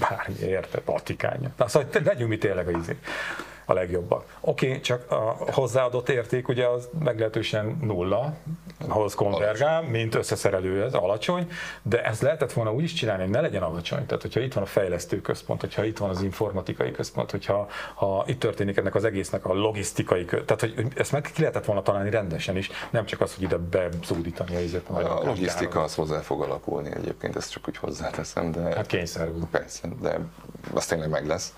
Bármi, 0.00 0.34
érted, 0.40 0.82
Vatikánya. 0.84 1.50
Na 1.56 1.68
szóval 1.68 1.88
legyünk 2.04 2.30
mi 2.30 2.38
tényleg 2.38 2.68
a 2.68 2.70
izé 2.70 2.98
a 3.70 3.74
legjobbak. 3.74 4.24
Oké, 4.40 4.66
okay, 4.68 4.80
csak 4.80 5.10
a 5.10 5.36
hozzáadott 5.52 6.08
érték 6.08 6.48
ugye 6.48 6.66
az 6.66 6.88
meglehetősen 7.04 7.78
nulla, 7.82 8.34
ahhoz 8.88 9.14
konvergál, 9.14 9.82
mint 9.82 10.14
összeszerelő 10.14 10.84
ez 10.84 10.94
alacsony, 10.94 11.50
de 11.82 12.04
ezt 12.04 12.22
lehetett 12.22 12.52
volna 12.52 12.72
úgy 12.72 12.82
is 12.82 12.92
csinálni, 12.92 13.22
hogy 13.22 13.30
ne 13.30 13.40
legyen 13.40 13.62
alacsony. 13.62 14.06
Tehát, 14.06 14.22
hogyha 14.22 14.40
itt 14.40 14.52
van 14.52 14.62
a 14.62 14.66
fejlesztő 14.66 15.20
központ, 15.20 15.60
hogyha 15.60 15.84
itt 15.84 15.98
van 15.98 16.10
az 16.10 16.22
informatikai 16.22 16.90
központ, 16.90 17.30
hogyha 17.30 17.68
ha 17.94 18.24
itt 18.26 18.40
történik 18.40 18.76
ennek 18.76 18.94
az 18.94 19.04
egésznek 19.04 19.44
a 19.44 19.54
logisztikai 19.54 20.24
tehát, 20.24 20.60
hogy 20.60 20.86
ezt 20.94 21.12
meg 21.12 21.30
ki 21.34 21.40
lehetett 21.40 21.64
volna 21.64 21.82
találni 21.82 22.10
rendesen 22.10 22.56
is, 22.56 22.70
nem 22.90 23.04
csak 23.04 23.20
az, 23.20 23.34
hogy 23.34 23.44
ide 23.44 23.56
bezúdítani 23.56 24.56
a 24.56 24.60
izet. 24.60 24.88
A, 24.88 25.20
a 25.20 25.24
logisztika 25.24 25.82
az 25.82 25.94
hozzá 25.94 26.20
fog 26.20 26.42
alakulni 26.42 26.90
egyébként, 26.94 27.36
ezt 27.36 27.50
csak 27.50 27.68
úgy 27.68 27.76
hozzáteszem, 27.76 28.52
de... 28.52 28.60
Hát 28.60 28.86
kényszerű. 28.86 29.30
Persze, 29.50 29.88
de 30.00 30.18
az 30.74 30.86
tényleg 30.86 31.10
meg 31.10 31.26
lesz. 31.26 31.54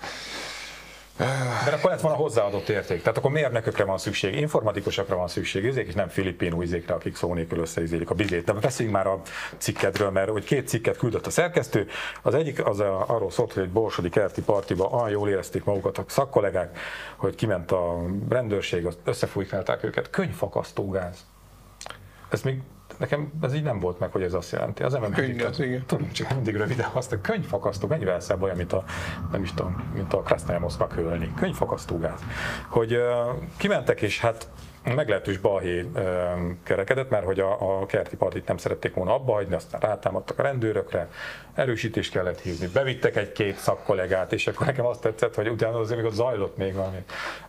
De 1.17 1.71
akkor 1.71 1.89
lett 1.89 2.01
volna 2.01 2.17
hozzáadott 2.17 2.69
érték. 2.69 3.01
Tehát 3.01 3.17
akkor 3.17 3.31
mérnökökre 3.31 3.83
van 3.83 3.97
szükség, 3.97 4.35
informatikusokra 4.35 5.15
van 5.15 5.27
szükség, 5.27 5.63
izék, 5.63 5.87
és 5.87 5.93
nem 5.93 6.07
filipino 6.07 6.61
izékre, 6.61 6.93
akik 6.93 7.15
szó 7.15 7.33
nélkül 7.33 7.59
összeizélik 7.59 8.09
a 8.09 8.13
bizét. 8.13 8.43
De 8.45 8.53
beszéljünk 8.53 8.97
már 8.97 9.07
a 9.07 9.21
cikkedről, 9.57 10.09
mert 10.09 10.29
hogy 10.29 10.43
két 10.43 10.67
cikket 10.67 10.97
küldött 10.97 11.25
a 11.25 11.29
szerkesztő. 11.29 11.87
Az 12.21 12.33
egyik 12.33 12.65
az 12.65 12.79
a, 12.79 13.05
arról 13.07 13.31
szólt, 13.31 13.53
hogy 13.53 13.63
egy 13.63 13.71
borsodi 13.71 14.09
kerti 14.09 14.41
partiba 14.41 14.85
olyan 14.85 15.09
jól 15.09 15.29
érezték 15.29 15.63
magukat 15.63 15.97
a 15.97 16.03
szakkollégák, 16.07 16.77
hogy 17.15 17.35
kiment 17.35 17.71
a 17.71 18.05
rendőrség, 18.29 18.87
összefújkálták 19.03 19.83
őket. 19.83 20.09
Könyvfakasztógáz. 20.09 21.25
Ez 22.29 22.41
még 22.41 22.61
nekem 22.97 23.31
ez 23.41 23.53
így 23.53 23.63
nem 23.63 23.79
volt 23.79 23.99
meg, 23.99 24.11
hogy 24.11 24.21
ez 24.21 24.33
azt 24.33 24.51
jelenti. 24.51 24.83
Az 24.83 24.93
ember 24.93 25.09
Könyvgáz, 25.09 25.59
igen. 25.59 25.83
Tudom, 25.85 26.11
csak 26.11 26.33
mindig 26.33 26.55
röviden 26.55 26.89
azt 26.93 27.11
a 27.11 27.21
könyvfakasztó, 27.21 27.87
mennyivel 27.87 28.19
szebb 28.19 28.41
olyan, 28.41 28.57
mint 28.57 28.73
a, 28.73 28.83
nem 29.31 29.43
is 29.43 29.53
tudom, 29.53 29.91
mint 29.93 30.13
a 30.13 30.21
Krasznaya 30.21 30.59
Moszkva 30.59 30.87
hölni. 30.93 31.33
Könyvfakasztó 31.35 31.97
gáz. 31.99 32.19
Hogy 32.67 32.95
uh, 32.95 33.01
kimentek, 33.57 34.01
és 34.01 34.19
hát 34.19 34.49
meglehetős 34.83 35.37
balhé 35.37 35.85
kerekedett, 36.63 37.09
mert 37.09 37.25
hogy 37.25 37.39
a, 37.39 37.79
a 37.79 37.85
kerti 37.85 38.15
partit 38.15 38.47
nem 38.47 38.57
szerették 38.57 38.93
volna 38.93 39.13
abba 39.13 39.33
hagyni, 39.33 39.55
aztán 39.55 39.81
rátámadtak 39.81 40.39
a 40.39 40.43
rendőrökre, 40.43 41.09
erősítést 41.53 42.11
kellett 42.11 42.39
hívni, 42.39 42.67
bevittek 42.67 43.15
egy-két 43.15 43.57
szakkollégát, 43.57 44.33
és 44.33 44.47
akkor 44.47 44.65
nekem 44.65 44.85
azt 44.85 45.01
tetszett, 45.01 45.35
hogy 45.35 45.49
utána 45.49 45.79
azért 45.79 45.99
még 45.99 46.09
ott 46.09 46.15
zajlott 46.15 46.57
még 46.57 46.73
valami 46.73 46.97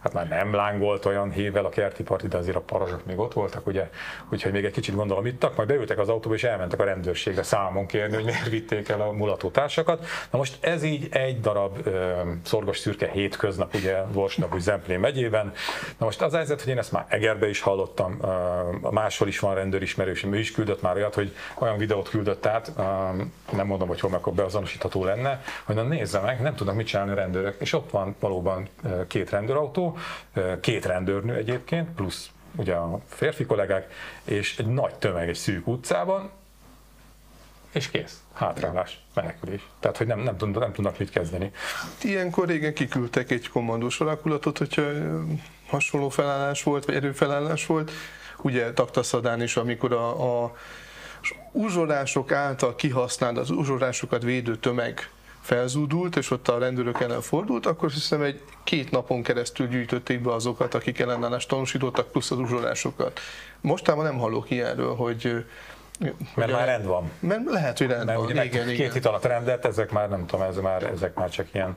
hát 0.00 0.12
már 0.12 0.28
nem 0.28 0.54
lángolt 0.54 1.04
olyan 1.04 1.30
hível 1.30 1.64
a 1.64 1.68
kerti 1.68 2.02
parti, 2.02 2.28
de 2.28 2.36
azért 2.36 2.56
a 2.56 2.60
parazsok 2.60 3.04
még 3.06 3.18
ott 3.18 3.32
voltak, 3.32 3.66
ugye, 3.66 3.90
úgyhogy 4.30 4.52
még 4.52 4.64
egy 4.64 4.72
kicsit 4.72 4.94
gondolom 4.94 5.26
ittak, 5.26 5.56
majd 5.56 5.68
beültek 5.68 5.98
az 5.98 6.08
autóba 6.08 6.34
és 6.34 6.44
elmentek 6.44 6.80
a 6.80 6.84
rendőrségre 6.84 7.42
számon 7.42 7.86
kérni, 7.86 8.14
hogy 8.14 8.24
miért 8.24 8.48
vitték 8.48 8.88
el 8.88 9.00
a 9.00 9.12
mulató 9.12 9.50
társakat. 9.50 10.06
Na 10.30 10.38
most 10.38 10.56
ez 10.60 10.82
így 10.82 11.08
egy 11.10 11.40
darab 11.40 11.86
ö, 11.86 12.12
szorgos 12.42 12.78
szürke 12.78 13.10
hétköznap, 13.10 13.74
ugye 13.74 14.02
Vorsnap, 14.02 14.54
úgy 14.54 14.60
Zemplén 14.60 15.00
megyében. 15.00 15.52
Na 15.98 16.04
most 16.04 16.22
az 16.22 16.34
helyzet, 16.34 16.62
hogy 16.62 16.72
én 16.72 16.78
ezt 16.78 16.92
már 16.92 17.06
Egerbe 17.24 17.48
is 17.48 17.60
hallottam, 17.60 18.20
máshol 18.90 19.28
is 19.28 19.38
van 19.38 19.54
rendőrismerős, 19.54 20.24
ő 20.24 20.38
is 20.38 20.52
küldött 20.52 20.82
már 20.82 20.96
olyat, 20.96 21.14
hogy 21.14 21.36
olyan 21.58 21.78
videót 21.78 22.08
küldött 22.08 22.46
át, 22.46 22.72
nem 23.52 23.66
mondom, 23.66 23.88
hogy 23.88 24.00
hol 24.00 24.10
meg 24.10 24.34
beazonosítható 24.34 25.04
lenne, 25.04 25.42
hogy 25.64 25.74
na 25.74 25.82
nézze 25.82 26.20
meg, 26.20 26.40
nem 26.40 26.54
tudnak 26.54 26.74
mit 26.74 26.86
csinálni 26.86 27.10
a 27.10 27.14
rendőrök. 27.14 27.60
És 27.60 27.72
ott 27.72 27.90
van 27.90 28.14
valóban 28.20 28.68
két 29.08 29.30
rendőrautó, 29.30 29.96
két 30.60 30.84
rendőrnő 30.84 31.34
egyébként, 31.34 31.88
plusz 31.90 32.30
ugye 32.56 32.74
a 32.74 33.00
férfi 33.08 33.44
kollégák, 33.44 33.92
és 34.24 34.58
egy 34.58 34.66
nagy 34.66 34.94
tömeg 34.94 35.28
egy 35.28 35.34
szűk 35.34 35.66
utcában, 35.66 36.30
és 37.72 37.90
kész. 37.90 38.22
Hátrálás, 38.32 38.98
menekülés. 39.14 39.68
Tehát, 39.80 39.96
hogy 39.96 40.06
nem, 40.06 40.20
nem, 40.20 40.36
tudnak, 40.36 40.62
nem 40.62 40.72
tudnak 40.72 40.98
mit 40.98 41.10
kezdeni. 41.10 41.50
Ilyenkor 42.02 42.48
régen 42.48 42.74
kiküldtek 42.74 43.30
egy 43.30 43.48
kommandós 43.48 44.00
alakulatot, 44.00 44.58
hogyha 44.58 44.82
hasonló 45.74 46.08
felállás 46.08 46.62
volt, 46.62 46.84
vagy 46.84 46.94
erőfelállás 46.94 47.66
volt. 47.66 47.90
Ugye 48.42 48.72
Taktaszadán 48.72 49.42
is, 49.42 49.56
amikor 49.56 49.92
a, 49.92 50.42
a 50.42 50.56
uzsorások 51.52 52.32
által 52.32 52.74
kihasznált, 52.74 53.38
az 53.38 53.50
uzsorásokat 53.50 54.22
védő 54.22 54.56
tömeg 54.56 55.10
felzúdult, 55.40 56.16
és 56.16 56.30
ott 56.30 56.48
a 56.48 56.58
rendőrök 56.58 57.00
ellen 57.00 57.20
fordult, 57.20 57.66
akkor 57.66 57.90
hiszem 57.90 58.22
egy 58.22 58.40
két 58.64 58.90
napon 58.90 59.22
keresztül 59.22 59.68
gyűjtötték 59.68 60.20
be 60.22 60.32
azokat, 60.32 60.74
akik 60.74 60.98
ellenállást 60.98 61.48
tanúsítottak, 61.48 62.10
plusz 62.10 62.30
az 62.30 62.38
uzsolásokat. 62.38 63.20
Mostában 63.60 64.04
nem 64.04 64.18
hallok 64.18 64.50
ilyenről, 64.50 64.94
hogy 64.94 65.44
mert 66.34 66.50
már 66.52 66.66
rend 66.66 66.84
van. 66.86 67.10
Mert 67.18 67.44
lehet, 67.44 67.78
hogy 67.78 67.86
rend 67.86 68.04
Mert 68.04 68.18
van. 68.18 68.26
ugye 68.26 68.44
Igen, 68.44 68.64
két 68.66 68.74
igen. 68.74 68.92
hét 68.92 69.06
alatt 69.06 69.24
rendet, 69.24 69.64
ezek 69.64 69.90
már 69.90 70.08
nem 70.08 70.26
tudom, 70.26 70.46
ez 70.46 70.56
már, 70.56 70.82
ezek 70.82 71.14
már 71.14 71.30
csak 71.30 71.46
ilyen, 71.54 71.76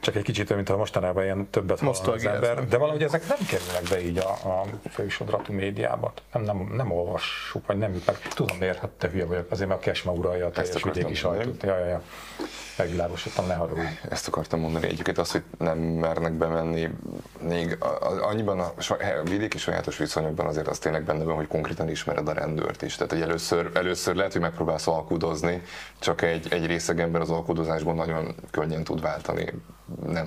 csak 0.00 0.14
egy 0.16 0.22
kicsit 0.22 0.44
olyan, 0.50 0.56
mint 0.56 0.68
ha 0.68 0.76
mostanában 0.76 1.22
ilyen 1.24 1.48
többet 1.50 1.78
hall 1.80 1.88
az 2.12 2.24
ember. 2.24 2.68
De 2.68 2.76
valahogy 2.76 3.02
ezek 3.02 3.28
nem 3.28 3.38
kerülnek 3.48 3.82
be 3.90 4.00
így 4.06 4.18
a, 4.18 4.30
a 4.30 4.64
fősodratú 4.90 5.52
médiába. 5.52 6.12
Nem, 6.32 6.42
nem, 6.42 6.72
nem 6.76 6.90
olvassuk, 6.92 7.66
vagy 7.66 7.78
nem 7.78 7.92
jut 7.92 8.06
meg. 8.06 8.16
Tudom 8.34 8.56
miért, 8.56 8.78
hát 8.78 8.90
te 8.90 9.08
hülye 9.08 9.24
vagyok, 9.24 9.50
azért 9.50 9.68
mert 9.68 9.80
a 9.80 9.84
Kesma 9.84 10.12
uralja 10.12 10.46
a 10.46 10.50
teljes 10.50 10.82
vidéki 10.82 11.14
sajtót. 11.14 11.62
Ja, 11.62 11.78
ja, 11.78 11.86
ja. 11.86 12.02
Megvilágosodtam, 12.78 13.46
ne 13.46 13.54
haragudj. 13.54 13.86
Ezt 14.08 14.28
akartam 14.28 14.60
mondani 14.60 14.86
egyébként 14.86 15.18
az, 15.18 15.30
hogy 15.32 15.42
nem 15.58 15.78
mernek 15.78 16.32
bemenni, 16.32 16.88
még 17.40 17.76
a- 17.80 17.86
a- 17.86 18.26
annyiban 18.28 18.60
a 18.60 18.72
a 19.00 19.22
vidéki 19.22 19.58
sajátos 19.58 19.96
viszonyokban 19.98 20.46
azért 20.46 20.68
az 20.68 20.78
tényleg 20.78 21.02
benne 21.04 21.24
van, 21.24 21.34
hogy 21.34 21.46
konkrétan 21.46 21.88
ismered 21.88 22.28
a 22.28 22.32
rendőrt 22.32 22.82
is. 22.82 22.94
Tehát, 22.96 23.12
hogy 23.12 23.20
először, 23.22 23.45
először 23.74 24.14
lehet, 24.14 24.32
hogy 24.32 24.40
megpróbálsz 24.40 24.86
alkudozni, 24.86 25.62
csak 25.98 26.22
egy, 26.22 26.46
egy 26.50 26.66
részeg 26.66 27.00
ember 27.00 27.20
az 27.20 27.30
alkudozásból 27.30 27.94
nagyon 27.94 28.34
könnyen 28.50 28.84
tud 28.84 29.00
váltani. 29.00 29.52
Nem, 30.06 30.26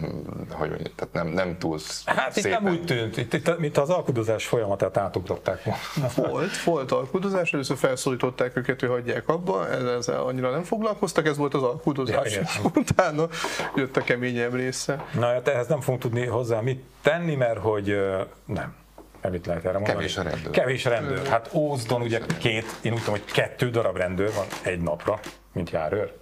hogy 0.52 0.70
mondjam, 0.70 0.94
tehát 0.96 1.14
nem, 1.14 1.28
nem 1.28 1.58
túl 1.58 1.80
Hát 2.06 2.36
itt 2.36 2.50
nem 2.50 2.68
úgy 2.68 2.86
tűnt, 2.86 3.18
itt, 3.18 3.34
itt, 3.34 3.58
mint 3.58 3.78
az 3.78 3.90
alkudozás 3.90 4.46
folyamatát 4.46 4.98
átugrották 4.98 5.64
volna. 5.64 6.30
Volt, 6.32 6.64
volt 6.64 6.92
alkudozás, 6.92 7.54
először 7.54 7.78
felszólították 7.78 8.58
őket, 8.58 8.80
hogy 8.80 8.90
hagyják 8.90 9.28
abba, 9.28 9.70
ezzel, 9.70 10.22
annyira 10.22 10.52
nem 10.52 10.64
foglalkoztak, 10.64 11.28
ez 11.28 11.38
volt 11.38 11.54
az 11.54 11.64
alkudozás. 11.64 12.36
Ja, 12.36 12.44
utána 12.76 13.28
jött 13.76 13.98
a 13.98 14.02
keményebb 14.02 14.54
része. 14.54 15.06
Na, 15.14 15.26
hát 15.26 15.48
ehhez 15.48 15.68
nem 15.68 15.82
fogunk 15.82 16.02
tudni 16.02 16.26
hozzá 16.26 16.60
mit 16.60 16.84
tenni, 17.02 17.36
mert 17.36 17.60
hogy 17.60 18.00
nem. 18.46 18.76
Nem 19.22 19.32
mit 19.32 19.46
lehet 19.46 19.66
erre 19.66 19.74
mondani? 19.78 19.94
Kevés 19.98 20.18
a 20.18 20.22
rendőr. 20.22 20.52
Kevés 20.52 20.86
a 20.86 20.90
rendőr. 20.90 21.28
Hát 21.28 21.50
Ózdon 21.54 22.02
ugye 22.02 22.22
két, 22.38 22.66
én 22.82 22.92
úgy 22.92 23.00
tudom, 23.00 23.14
hogy 23.14 23.26
kettő 23.26 23.70
darab 23.70 23.98
rendőr 23.98 24.34
van 24.34 24.46
egy 24.64 24.82
napra, 24.82 25.20
mint 25.52 25.70
járőr. 25.70 26.14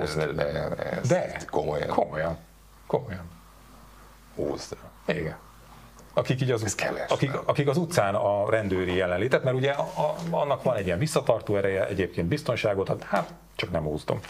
Ez, 0.00 0.14
de, 0.14 0.26
de, 0.26 1.00
De 1.08 1.40
komolyan. 1.50 1.88
Komolyan. 1.88 2.38
Komolyan. 2.86 3.30
Ózd. 4.36 4.76
Igen. 5.06 5.36
Akik, 6.14 6.40
így 6.40 6.50
az, 6.50 6.64
Ez 6.64 6.74
keves, 6.74 7.10
akik, 7.10 7.32
nem? 7.32 7.40
akik 7.44 7.68
az 7.68 7.76
utcán 7.76 8.14
a 8.14 8.50
rendőri 8.50 8.94
jelenlétet, 8.94 9.44
mert 9.44 9.56
ugye 9.56 9.70
a, 9.70 9.82
a, 9.82 10.14
annak 10.30 10.62
van 10.62 10.76
egy 10.76 10.86
ilyen 10.86 10.98
visszatartó 10.98 11.56
ereje, 11.56 11.86
egyébként 11.86 12.28
biztonságot, 12.28 13.02
hát 13.02 13.32
csak 13.56 13.70
nem 13.70 13.86
úsztom. 13.86 14.20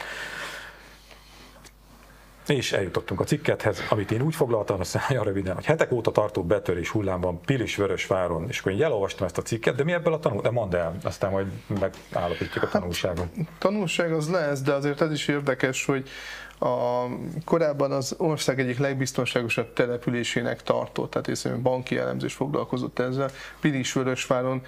És 2.48 2.72
eljutottunk 2.72 3.20
a 3.20 3.24
cikkethez, 3.24 3.82
amit 3.88 4.10
én 4.10 4.20
úgy 4.20 4.34
foglaltam, 4.34 4.80
aztán 4.80 5.02
nagyon 5.08 5.24
röviden, 5.24 5.54
hogy 5.54 5.64
hetek 5.64 5.92
óta 5.92 6.12
tartó 6.12 6.42
betörés 6.42 6.88
hullámban 6.88 7.40
Pilis 7.40 7.76
Vörösváron, 7.76 8.48
és 8.48 8.58
akkor 8.58 8.72
én 8.72 8.82
elolvastam 8.82 9.26
ezt 9.26 9.38
a 9.38 9.42
cikket, 9.42 9.74
de 9.74 9.84
mi 9.84 9.92
ebből 9.92 10.12
a 10.12 10.18
tanul, 10.18 10.42
de 10.42 10.50
mondd 10.50 10.74
el, 10.74 10.96
aztán 11.02 11.30
majd 11.30 11.46
megállapítjuk 11.80 12.64
a 12.64 12.68
tanulságot. 12.68 13.26
tanulság 13.58 14.12
az 14.12 14.30
lesz, 14.30 14.60
de 14.60 14.72
azért 14.72 15.00
ez 15.00 15.12
is 15.12 15.28
érdekes, 15.28 15.84
hogy 15.84 16.08
a, 16.58 17.04
korábban 17.44 17.92
az 17.92 18.14
ország 18.18 18.60
egyik 18.60 18.78
legbiztonságosabb 18.78 19.72
településének 19.72 20.62
tartott, 20.62 21.10
tehát 21.10 21.28
észre 21.28 21.54
banki 21.54 21.98
elemzés 21.98 22.34
foglalkozott 22.34 22.98
ezzel. 22.98 23.30
Pilisvörösváron 23.60 24.62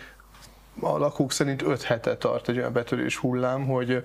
a 0.80 0.98
lakók 0.98 1.32
szerint 1.32 1.62
5 1.62 1.82
hete 1.82 2.16
tart 2.16 2.48
egy 2.48 2.58
olyan 2.58 2.72
betörés 2.72 3.16
hullám, 3.16 3.66
hogy 3.66 4.04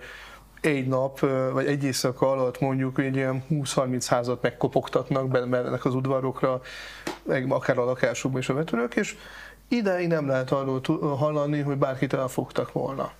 egy 0.66 0.88
nap, 0.88 1.20
vagy 1.52 1.66
egy 1.66 1.84
éjszaka 1.84 2.32
alatt 2.32 2.60
mondjuk 2.60 3.00
egy 3.00 3.16
ilyen 3.16 3.44
20-30 3.50 4.06
házat 4.08 4.42
megkopogtatnak, 4.42 5.28
bemennek 5.28 5.86
az 5.86 5.94
udvarokra, 5.94 6.62
akár 7.50 7.78
a 7.78 7.84
lakásukba 7.84 8.38
is 8.38 8.50
a 8.50 8.54
betörők, 8.54 8.96
és 8.96 9.16
ideig 9.68 10.08
nem 10.08 10.28
lehet 10.28 10.52
arról 10.52 10.82
hallani, 11.18 11.60
hogy 11.60 11.78
bárkit 11.78 12.14
elfogtak 12.14 12.72
volna. 12.72 13.12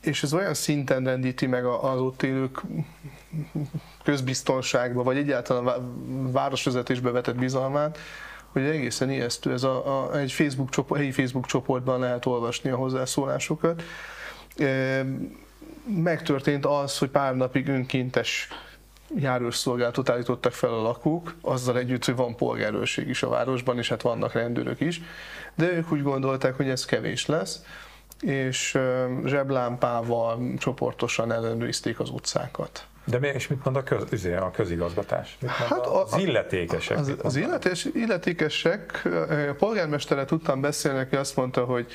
És 0.00 0.22
ez 0.22 0.34
olyan 0.34 0.54
szinten 0.54 1.04
rendíti 1.04 1.46
meg 1.46 1.64
az 1.64 2.00
ott 2.00 2.22
élők 2.22 2.62
közbiztonságba, 4.04 5.02
vagy 5.02 5.16
egyáltalán 5.16 5.92
városvezetésbe 6.32 7.10
vetett 7.10 7.36
bizalmát, 7.36 7.98
hogy 8.52 8.62
egészen 8.62 9.10
ijesztő. 9.10 9.52
Ez 9.52 9.62
a, 9.62 10.04
a, 10.04 10.18
egy 10.18 10.32
Facebook 10.32 10.70
csoport, 10.70 11.00
helyi 11.00 11.12
Facebook 11.12 11.46
csoportban 11.46 12.00
lehet 12.00 12.26
olvasni 12.26 12.70
a 12.70 12.76
hozzászólásokat. 12.76 13.82
Megtörtént 15.86 16.66
az, 16.66 16.98
hogy 16.98 17.08
pár 17.08 17.36
napig 17.36 17.68
önkéntes 17.68 18.48
járőrszolgálatot 19.14 20.10
állítottak 20.10 20.52
fel 20.52 20.70
a 20.70 20.82
lakók, 20.82 21.34
azzal 21.40 21.78
együtt, 21.78 22.04
hogy 22.04 22.16
van 22.16 22.36
polgárőrség 22.36 23.08
is 23.08 23.22
a 23.22 23.28
városban, 23.28 23.78
és 23.78 23.88
hát 23.88 24.02
vannak 24.02 24.32
rendőrök 24.32 24.80
is, 24.80 25.00
de 25.54 25.72
ők 25.72 25.92
úgy 25.92 26.02
gondolták, 26.02 26.56
hogy 26.56 26.68
ez 26.68 26.84
kevés 26.84 27.26
lesz, 27.26 27.62
és 28.20 28.78
zseblámpával 29.24 30.54
csoportosan 30.58 31.32
ellenőrizték 31.32 32.00
az 32.00 32.10
utcákat. 32.10 32.86
De 33.04 33.18
mi, 33.18 33.26
és 33.26 33.48
mit 33.48 33.64
mond 33.64 33.76
a, 33.76 33.82
köz, 33.82 34.12
izé, 34.12 34.34
a 34.34 34.50
közigazgatás? 34.50 35.36
Mit 35.40 35.50
Hát 35.50 35.86
a, 35.86 36.02
az 36.02 36.18
illetékesek? 36.18 36.98
Az, 36.98 37.14
az 37.22 37.36
illetés, 37.36 37.88
illetékesek, 37.94 39.08
a 39.50 39.54
polgármestere 39.58 40.24
tudtam 40.24 40.60
beszélni, 40.60 40.98
aki 40.98 41.16
azt 41.16 41.36
mondta, 41.36 41.64
hogy 41.64 41.86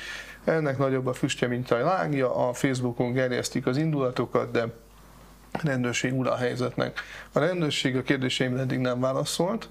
ennek 0.44 0.78
nagyobb 0.78 1.06
a 1.06 1.12
füstje, 1.12 1.48
mint 1.48 1.70
a 1.70 1.78
lángja, 1.78 2.48
a 2.48 2.52
Facebookon 2.52 3.12
gerjesztik 3.12 3.66
az 3.66 3.76
indulatokat, 3.76 4.50
de 4.50 4.64
rendőrség 5.62 6.14
ura 6.14 6.36
helyzetnek. 6.36 7.00
A 7.32 7.38
rendőrség 7.38 7.96
a 7.96 8.02
kérdéseimre 8.02 8.60
eddig 8.60 8.78
nem 8.78 9.00
válaszolt, 9.00 9.68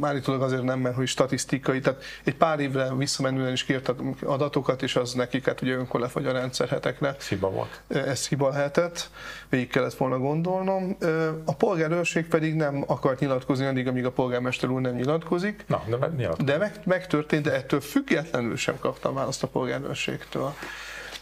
állítólag 0.00 0.42
azért 0.42 0.62
nem, 0.62 0.80
mert 0.80 0.94
hogy 0.94 1.06
statisztikai, 1.06 1.80
tehát 1.80 2.02
egy 2.24 2.34
pár 2.34 2.60
évre 2.60 2.94
visszamenően 2.94 3.52
is 3.52 3.64
kértek 3.64 3.96
adatokat, 4.22 4.82
és 4.82 4.96
az 4.96 5.12
nekik 5.12 5.46
hát 5.46 5.62
ugye 5.62 5.74
önkor 5.74 6.00
lefagy 6.00 6.26
a 6.26 6.32
rendszer 6.32 6.68
hetekre. 6.68 7.14
Ez 7.18 7.28
hiba 7.28 7.50
volt. 7.50 7.80
Ez 7.88 8.28
hiba 8.28 8.48
lehetett, 8.48 9.10
végig 9.48 9.68
kellett 9.68 9.94
volna 9.94 10.18
gondolnom. 10.18 10.96
A 11.44 11.54
polgárőrség 11.54 12.26
pedig 12.26 12.54
nem 12.54 12.84
akart 12.86 13.20
nyilatkozni 13.20 13.66
addig, 13.66 13.88
amíg 13.88 14.04
a 14.04 14.10
polgármester 14.10 14.70
úr 14.70 14.80
nem 14.80 14.94
nyilatkozik, 14.94 15.64
Na, 15.66 15.82
de 15.88 15.96
meg, 15.96 16.14
nyilat. 16.14 16.44
de 16.44 16.56
meg, 16.56 16.80
megtörtént, 16.84 17.42
de 17.42 17.52
ettől 17.52 17.80
függetlenül 17.80 18.56
sem 18.56 18.78
kaptam 18.78 19.14
választ 19.14 19.42
a 19.42 19.46
polgárőrségtől. 19.46 20.54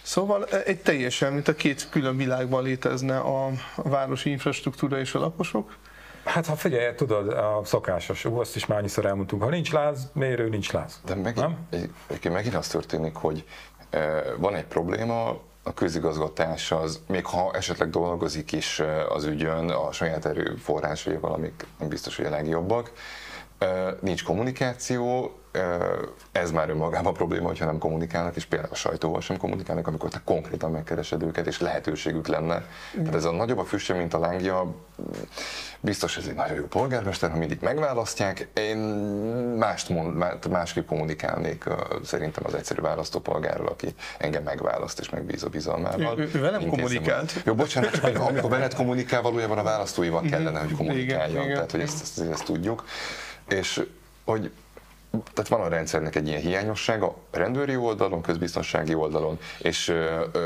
Szóval 0.03 0.45
egy 0.45 0.79
teljesen, 0.79 1.33
mint 1.33 1.49
a 1.49 1.55
két 1.55 1.89
külön 1.91 2.17
világban 2.17 2.63
létezne 2.63 3.19
a 3.19 3.51
a 3.75 3.89
városi 3.89 4.31
infrastruktúra 4.31 4.99
és 4.99 5.15
a 5.15 5.19
lakosok. 5.19 5.77
Hát 6.33 6.47
ha 6.47 6.57
figyelj, 6.57 6.95
tudod, 6.95 7.29
a 7.29 7.61
szokásos, 7.65 8.25
ú, 8.25 8.39
azt 8.39 8.57
is 8.57 8.67
már 8.67 8.79
annyiszor 8.79 9.07
elmondtunk, 9.07 9.43
ha 9.43 9.49
nincs 9.49 9.73
láz, 9.73 10.11
mérő, 10.13 10.49
nincs 10.49 10.73
láz. 10.73 11.01
De 11.05 11.15
megint, 11.15 11.37
Nem? 11.37 11.67
egy, 12.09 12.31
megint 12.31 12.55
az 12.55 12.69
történik, 12.69 13.15
hogy 13.15 13.45
e, 13.91 14.23
van 14.39 14.55
egy 14.55 14.65
probléma, 14.65 15.39
a 15.63 15.75
közigazgatás 15.75 16.73
az, 16.73 17.01
még 17.09 17.27
ha 17.27 17.51
esetleg 17.55 17.91
dolgozik 17.91 18.53
is 18.53 18.83
az 19.09 19.25
ügyön 19.25 19.71
a 19.71 19.93
saját 19.93 20.25
erőforrásaival, 20.25 21.33
amik 21.33 21.67
nem 21.79 21.89
biztos, 21.89 22.17
hogy 22.17 22.27
a 22.27 22.31
legjobbak, 22.31 22.93
e, 23.59 23.97
nincs 24.01 24.25
kommunikáció, 24.25 25.40
ez 26.33 26.51
már 26.51 26.71
önmagában 26.71 27.13
probléma, 27.13 27.47
hogyha 27.47 27.65
nem 27.65 27.79
kommunikálnak, 27.79 28.37
és 28.37 28.45
például 28.45 28.73
a 28.73 28.77
sajtóval 28.77 29.21
sem 29.21 29.37
kommunikálnak, 29.37 29.87
amikor 29.87 30.11
te 30.11 30.21
konkrétan 30.25 30.71
megkeresed 30.71 31.23
őket, 31.23 31.47
és 31.47 31.61
lehetőségük 31.61 32.27
lenne. 32.27 32.65
Tehát 32.97 33.15
ez 33.15 33.25
a 33.25 33.31
nagyobb 33.31 33.59
a 33.59 33.65
füstje, 33.65 33.95
mint 33.95 34.15
a 34.15 34.19
lángja, 34.19 34.75
biztos 35.81 36.17
ez 36.17 36.27
egy 36.27 36.35
nagyon 36.35 36.57
jó 36.57 36.65
polgármester, 36.65 37.31
ha 37.31 37.37
mindig 37.37 37.59
megválasztják. 37.61 38.49
Én 38.55 38.77
mást 39.59 39.89
mond, 39.89 40.25
másképp 40.51 40.87
kommunikálnék 40.87 41.65
szerintem 42.05 42.45
az 42.47 42.55
egyszerű 42.55 42.81
választópolgárral, 42.81 43.67
aki 43.67 43.95
engem 44.19 44.43
megválaszt 44.43 45.01
és 45.01 45.11
megbíz 45.11 45.43
a 45.45 45.49
bizalmával. 45.49 46.19
Ő, 46.19 46.31
ő 46.35 46.41
velem 46.41 46.69
kommunikált. 46.69 47.43
Jó, 47.45 47.55
bocsánat, 47.55 47.91
csak 47.91 48.19
amikor 48.19 48.51
veled 48.51 48.75
kommunikál, 48.75 49.23
valójában 49.23 49.59
a 49.59 49.63
választóival 49.63 50.23
kellene, 50.31 50.59
hogy 50.59 50.77
kommunikáljon. 50.77 51.43
Igen, 51.43 51.55
Tehát, 51.55 51.71
hogy 51.71 51.81
ezt, 51.81 52.03
ezt, 52.03 52.31
ezt 52.31 52.45
tudjuk. 52.45 52.85
És 53.49 53.83
hogy 54.25 54.51
tehát 55.11 55.49
van 55.49 55.61
a 55.61 55.69
rendszernek 55.69 56.17
egy 56.17 56.29
ilyen 56.29 56.41
hiányossága 56.41 57.15
rendőri 57.31 57.77
oldalon, 57.77 58.23
közbiztonsági 58.23 58.95
oldalon 58.95 59.39
és 59.59 59.95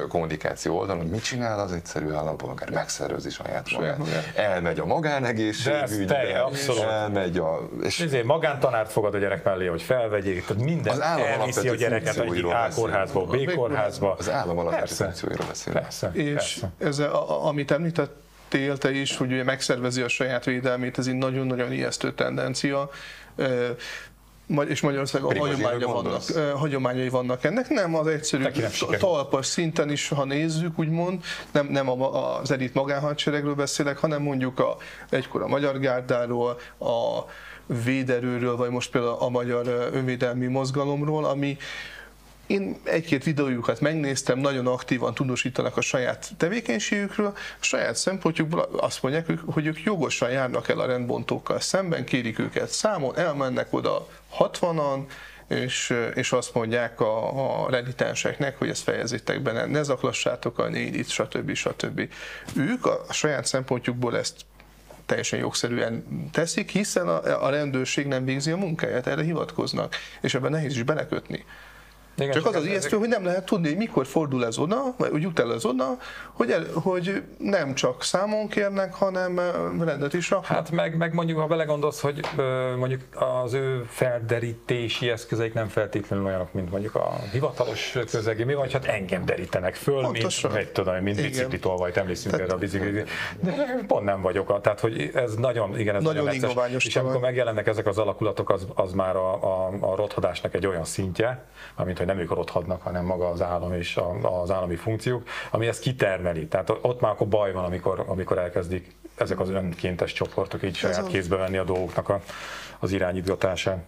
kommunikáció 0.08 0.78
oldalon. 0.78 1.06
Mit 1.06 1.22
csinál 1.22 1.60
az 1.60 1.72
egyszerű 1.72 2.12
állampolgár? 2.12 2.70
Megszervezi 2.70 3.30
saját 3.30 3.70
magát. 3.70 3.98
Elmegy 4.34 4.78
a 4.78 4.86
magánegészségügybe, 4.86 6.48
elmegy 6.88 7.38
a... 7.38 7.68
És 7.82 8.00
ezért 8.00 8.24
magántanárt 8.24 8.92
fogad 8.92 9.14
a 9.14 9.18
gyerek 9.18 9.44
mellé, 9.44 9.66
hogy 9.66 9.82
felvegyék, 9.82 10.46
tehát 10.46 10.62
minden 10.62 10.92
az 10.92 11.02
állam 11.02 11.26
elviszi 11.26 11.68
a 11.68 11.74
gyereket 11.74 12.18
egyik 12.18 12.44
A 12.44 12.68
kórházba, 12.74 13.24
B 13.24 13.52
kórházba. 13.54 14.14
Az 14.18 14.30
állam 14.30 14.58
alapvető 14.58 14.94
funkcióiról 14.94 15.46
beszélünk. 15.46 15.82
Persze, 15.82 16.10
és 16.12 16.32
persze. 16.32 16.70
ez, 16.78 16.98
a, 16.98 17.46
amit 17.46 17.70
említett 17.70 18.22
te 18.78 18.90
is, 18.90 19.16
hogy 19.16 19.32
ugye 19.32 19.44
megszervezi 19.44 20.02
a 20.02 20.08
saját 20.08 20.44
védelmét, 20.44 20.98
ez 20.98 21.06
egy 21.06 21.14
nagyon-nagyon 21.14 21.72
ijesztő 21.72 22.12
tendencia 22.12 22.90
és 24.68 24.80
Magyarországon 24.80 25.36
hagyománya 25.36 25.86
vannak, 25.86 26.22
hagyományai 26.56 27.08
vannak 27.08 27.44
ennek. 27.44 27.68
Nem 27.68 27.94
az 27.94 28.06
egyszerű 28.06 28.44
talpas 28.98 29.46
szinten 29.46 29.90
is, 29.90 30.08
ha 30.08 30.24
nézzük, 30.24 30.78
úgymond, 30.78 31.24
nem, 31.52 31.66
nem 31.66 31.90
az 31.90 32.50
elit 32.50 32.74
magánhadseregről 32.74 33.54
beszélek, 33.54 33.98
hanem 33.98 34.22
mondjuk 34.22 34.58
a, 34.58 34.76
egykor 35.10 35.42
a 35.42 35.46
Magyar 35.46 35.78
Gárdáról, 35.78 36.58
a 36.78 37.24
véderőről, 37.66 38.56
vagy 38.56 38.70
most 38.70 38.90
például 38.90 39.16
a 39.18 39.28
Magyar 39.28 39.90
Önvédelmi 39.92 40.46
Mozgalomról, 40.46 41.24
ami 41.24 41.56
én 42.46 42.76
egy-két 42.82 43.24
videójukat 43.24 43.80
megnéztem, 43.80 44.38
nagyon 44.38 44.66
aktívan 44.66 45.14
tudósítanak 45.14 45.76
a 45.76 45.80
saját 45.80 46.30
tevékenységükről, 46.36 47.26
a 47.60 47.64
saját 47.64 47.96
szempontjukból 47.96 48.68
azt 48.76 49.02
mondják, 49.02 49.26
hogy 49.46 49.66
ők 49.66 49.82
jogosan 49.82 50.30
járnak 50.30 50.68
el 50.68 50.78
a 50.78 50.86
rendbontókkal 50.86 51.60
szemben, 51.60 52.04
kérik 52.04 52.38
őket 52.38 52.70
számon, 52.70 53.18
elmennek 53.18 53.72
oda 53.72 54.06
60-an, 54.38 55.06
és, 55.48 55.94
és 56.14 56.32
azt 56.32 56.54
mondják 56.54 57.00
a, 57.00 57.64
a 57.64 57.70
renitenseknek, 57.70 58.58
hogy 58.58 58.68
ezt 58.68 58.82
fejezzétek 58.82 59.42
be, 59.42 59.52
ne, 59.52 59.64
ne 59.64 59.82
zaklassátok 59.82 60.58
a 60.58 60.68
négyit, 60.68 61.08
stb. 61.08 61.54
stb. 61.54 62.08
Ők 62.56 62.86
a, 62.86 63.04
a 63.08 63.12
saját 63.12 63.46
szempontjukból 63.46 64.18
ezt 64.18 64.44
teljesen 65.06 65.38
jogszerűen 65.38 66.04
teszik, 66.32 66.70
hiszen 66.70 67.08
a, 67.08 67.44
a 67.44 67.50
rendőrség 67.50 68.06
nem 68.06 68.24
végzi 68.24 68.50
a 68.50 68.56
munkáját, 68.56 69.06
erre 69.06 69.22
hivatkoznak, 69.22 69.94
és 70.20 70.34
ebben 70.34 70.50
nehéz 70.50 70.76
is 70.76 70.82
belekötni. 70.82 71.44
Igen, 72.18 72.32
csak 72.32 72.46
az 72.46 72.54
az 72.54 72.64
ijesztő, 72.64 72.86
ezek... 72.86 72.98
hogy 72.98 73.08
nem 73.08 73.24
lehet 73.24 73.44
tudni, 73.44 73.68
hogy 73.68 73.76
mikor 73.76 74.06
fordul 74.06 74.46
ez 74.46 74.58
oda, 74.58 74.94
vagy 74.96 75.22
jut 75.22 75.38
el 75.38 75.52
ez 75.52 75.64
oda, 75.64 75.98
hogy, 76.32 76.50
el, 76.50 76.66
hogy 76.74 77.22
nem 77.38 77.74
csak 77.74 78.02
számon 78.02 78.48
kérnek, 78.48 78.94
hanem 78.94 79.40
rendet 79.80 80.14
is 80.14 80.30
raknak. 80.30 80.56
Hát 80.56 80.70
meg, 80.70 80.96
meg 80.96 81.14
mondjuk, 81.14 81.38
ha 81.38 81.46
belegondolsz, 81.46 82.00
hogy 82.00 82.20
mondjuk 82.78 83.00
az 83.14 83.52
ő 83.52 83.84
felderítési 83.88 85.10
eszközeik 85.10 85.54
nem 85.54 85.68
feltétlenül 85.68 86.26
olyanok, 86.26 86.52
mint 86.52 86.70
mondjuk 86.70 86.94
a 86.94 87.20
hivatalos 87.32 87.96
közegi, 88.10 88.44
mi 88.44 88.54
vagy, 88.54 88.72
hát 88.72 88.84
engem 88.84 89.24
derítenek 89.24 89.74
föl, 89.74 90.02
Pontosan. 90.02 90.50
mint, 90.50 90.62
egy, 90.62 90.72
tudom, 90.72 90.96
mint 90.96 91.22
biciklitolvajt, 91.22 91.96
emlékszünk 91.96 92.34
tehát, 92.34 92.46
erre 92.46 92.56
a 92.56 92.58
biciklit, 92.58 93.10
de 93.40 93.84
pont 93.86 94.04
nem 94.04 94.20
vagyok. 94.20 94.60
Tehát, 94.60 94.80
hogy 94.80 95.10
ez 95.14 95.34
nagyon, 95.34 95.78
igen, 95.78 95.94
ez 95.94 96.02
nagyon, 96.02 96.24
nagyon 96.24 96.76
És 96.78 96.96
amikor 96.96 97.20
megjelennek 97.20 97.66
ezek 97.66 97.86
az 97.86 97.98
alakulatok, 97.98 98.50
az, 98.50 98.66
az 98.74 98.92
már 98.92 99.16
a, 99.16 99.34
a, 99.34 99.72
a 99.80 99.96
rothadásnak 99.96 100.54
egy 100.54 100.66
olyan 100.66 100.84
szintje, 100.84 101.44
amint 101.74 101.98
hogy 102.04 102.14
nem 102.14 102.22
ők 102.22 102.34
rothadnak, 102.34 102.82
hanem 102.82 103.04
maga 103.04 103.28
az 103.28 103.42
állam 103.42 103.72
és 103.72 103.96
a, 103.96 104.40
az 104.42 104.50
állami 104.50 104.76
funkciók, 104.76 105.22
ami 105.50 105.66
ezt 105.66 105.80
kitermeli. 105.80 106.46
Tehát 106.46 106.70
ott 106.82 107.00
már 107.00 107.12
akkor 107.12 107.28
baj 107.28 107.52
van, 107.52 107.64
amikor, 107.64 108.04
amikor 108.06 108.38
elkezdik 108.38 108.94
ezek 109.14 109.40
az 109.40 109.48
önkéntes 109.50 110.12
csoportok 110.12 110.62
így 110.62 110.76
saját 110.76 111.06
kézbe 111.06 111.36
venni 111.36 111.56
a 111.56 111.64
dolgoknak 111.64 112.08
a, 112.08 112.20
az 112.78 112.92
irányítgatását 112.92 113.84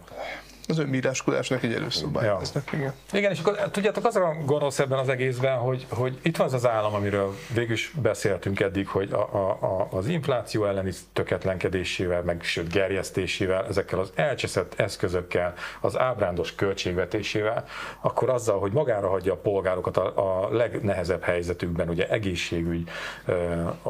az 0.67 0.77
önbíráskodásnak 0.77 1.63
egy 1.63 1.73
előszobája 1.73 2.31
ja. 2.31 2.37
lesznek, 2.37 2.69
igen. 2.73 2.93
Igen, 3.11 3.31
és 3.31 3.39
akkor 3.39 3.69
tudjátok, 3.71 4.05
az 4.05 4.15
a 4.15 4.35
gonosz 4.45 4.79
ebben 4.79 4.99
az 4.99 5.09
egészben, 5.09 5.57
hogy, 5.57 5.85
hogy 5.89 6.19
itt 6.21 6.37
van 6.37 6.47
az 6.47 6.53
az 6.53 6.67
állam, 6.67 6.93
amiről 6.93 7.35
végül 7.53 7.73
is 7.73 7.93
beszéltünk 8.01 8.59
eddig, 8.59 8.87
hogy 8.87 9.11
a, 9.11 9.33
a, 9.35 9.57
a, 9.61 9.87
az 9.91 10.07
infláció 10.07 10.65
elleni 10.65 10.91
töketlenkedésével, 11.13 12.21
meg 12.21 12.43
sőt 12.43 12.71
gerjesztésével, 12.71 13.65
ezekkel 13.65 13.99
az 13.99 14.11
elcseszett 14.15 14.79
eszközökkel, 14.79 15.53
az 15.81 15.97
ábrándos 15.97 16.55
költségvetésével, 16.55 17.65
akkor 18.01 18.29
azzal, 18.29 18.59
hogy 18.59 18.71
magára 18.71 19.09
hagyja 19.09 19.33
a 19.33 19.37
polgárokat 19.37 19.97
a, 19.97 20.45
a 20.45 20.49
legnehezebb 20.51 21.21
helyzetükben, 21.21 21.89
ugye 21.89 22.09
egészségügy, 22.09 22.89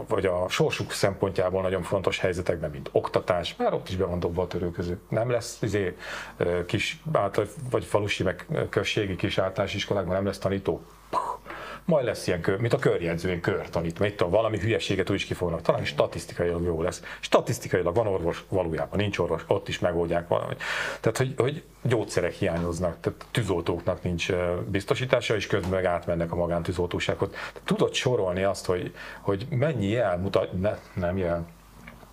vagy 0.07 0.25
a 0.25 0.45
sorsuk 0.49 0.91
szempontjából 0.91 1.61
nagyon 1.61 1.81
fontos 1.81 2.19
helyzetekben, 2.19 2.69
mint 2.69 2.89
oktatás, 2.91 3.55
már 3.55 3.73
ott 3.73 3.89
is 3.89 3.95
be 3.95 4.05
van 4.05 4.19
dobva 4.19 4.41
a 4.41 4.47
törőköző. 4.47 4.99
Nem 5.09 5.29
lesz 5.29 5.57
izé, 5.61 5.95
kis 6.67 6.99
által, 7.11 7.47
vagy 7.69 7.83
falusi, 7.83 8.23
meg 8.23 8.47
községi 8.69 9.15
kis 9.15 9.37
általános 9.37 9.73
iskolákban 9.73 10.15
nem 10.15 10.25
lesz 10.25 10.37
tanító. 10.37 10.81
Majd 11.85 12.05
lesz 12.05 12.27
ilyen 12.27 12.41
kör, 12.41 12.59
mint 12.59 12.73
a 12.73 12.77
körjegyző, 12.77 13.27
ilyen 13.27 13.41
körtanító, 13.41 14.03
mit 14.03 14.15
tudom, 14.15 14.31
valami 14.31 14.59
hülyeséget 14.59 15.09
úgy 15.09 15.15
is 15.15 15.25
kifognak, 15.25 15.61
talán 15.61 15.85
statisztikailag 15.85 16.63
jó 16.63 16.81
lesz. 16.81 17.01
Statisztikailag 17.19 17.95
van 17.95 18.07
orvos, 18.07 18.43
valójában 18.49 18.99
nincs 18.99 19.17
orvos, 19.17 19.41
ott 19.47 19.67
is 19.67 19.79
megoldják 19.79 20.27
valahogy. 20.27 20.57
Tehát, 20.99 21.17
hogy, 21.17 21.33
hogy 21.37 21.63
gyógyszerek 21.83 22.33
hiányoznak, 22.33 22.99
tehát 22.99 23.25
tűzoltóknak 23.31 24.03
nincs 24.03 24.31
biztosítása, 24.65 25.35
és 25.35 25.47
közben 25.47 25.69
meg 25.69 25.85
átmennek 25.85 26.31
a 26.31 26.35
magántűzoltóságot. 26.35 27.35
Tudod 27.63 27.93
sorolni 27.93 28.43
azt, 28.43 28.65
hogy, 28.65 28.93
hogy 29.21 29.47
mennyi 29.49 29.87
jel 29.87 30.17
mutat, 30.17 30.59
ne, 30.59 30.77
nem 30.93 31.17
jel, 31.17 31.47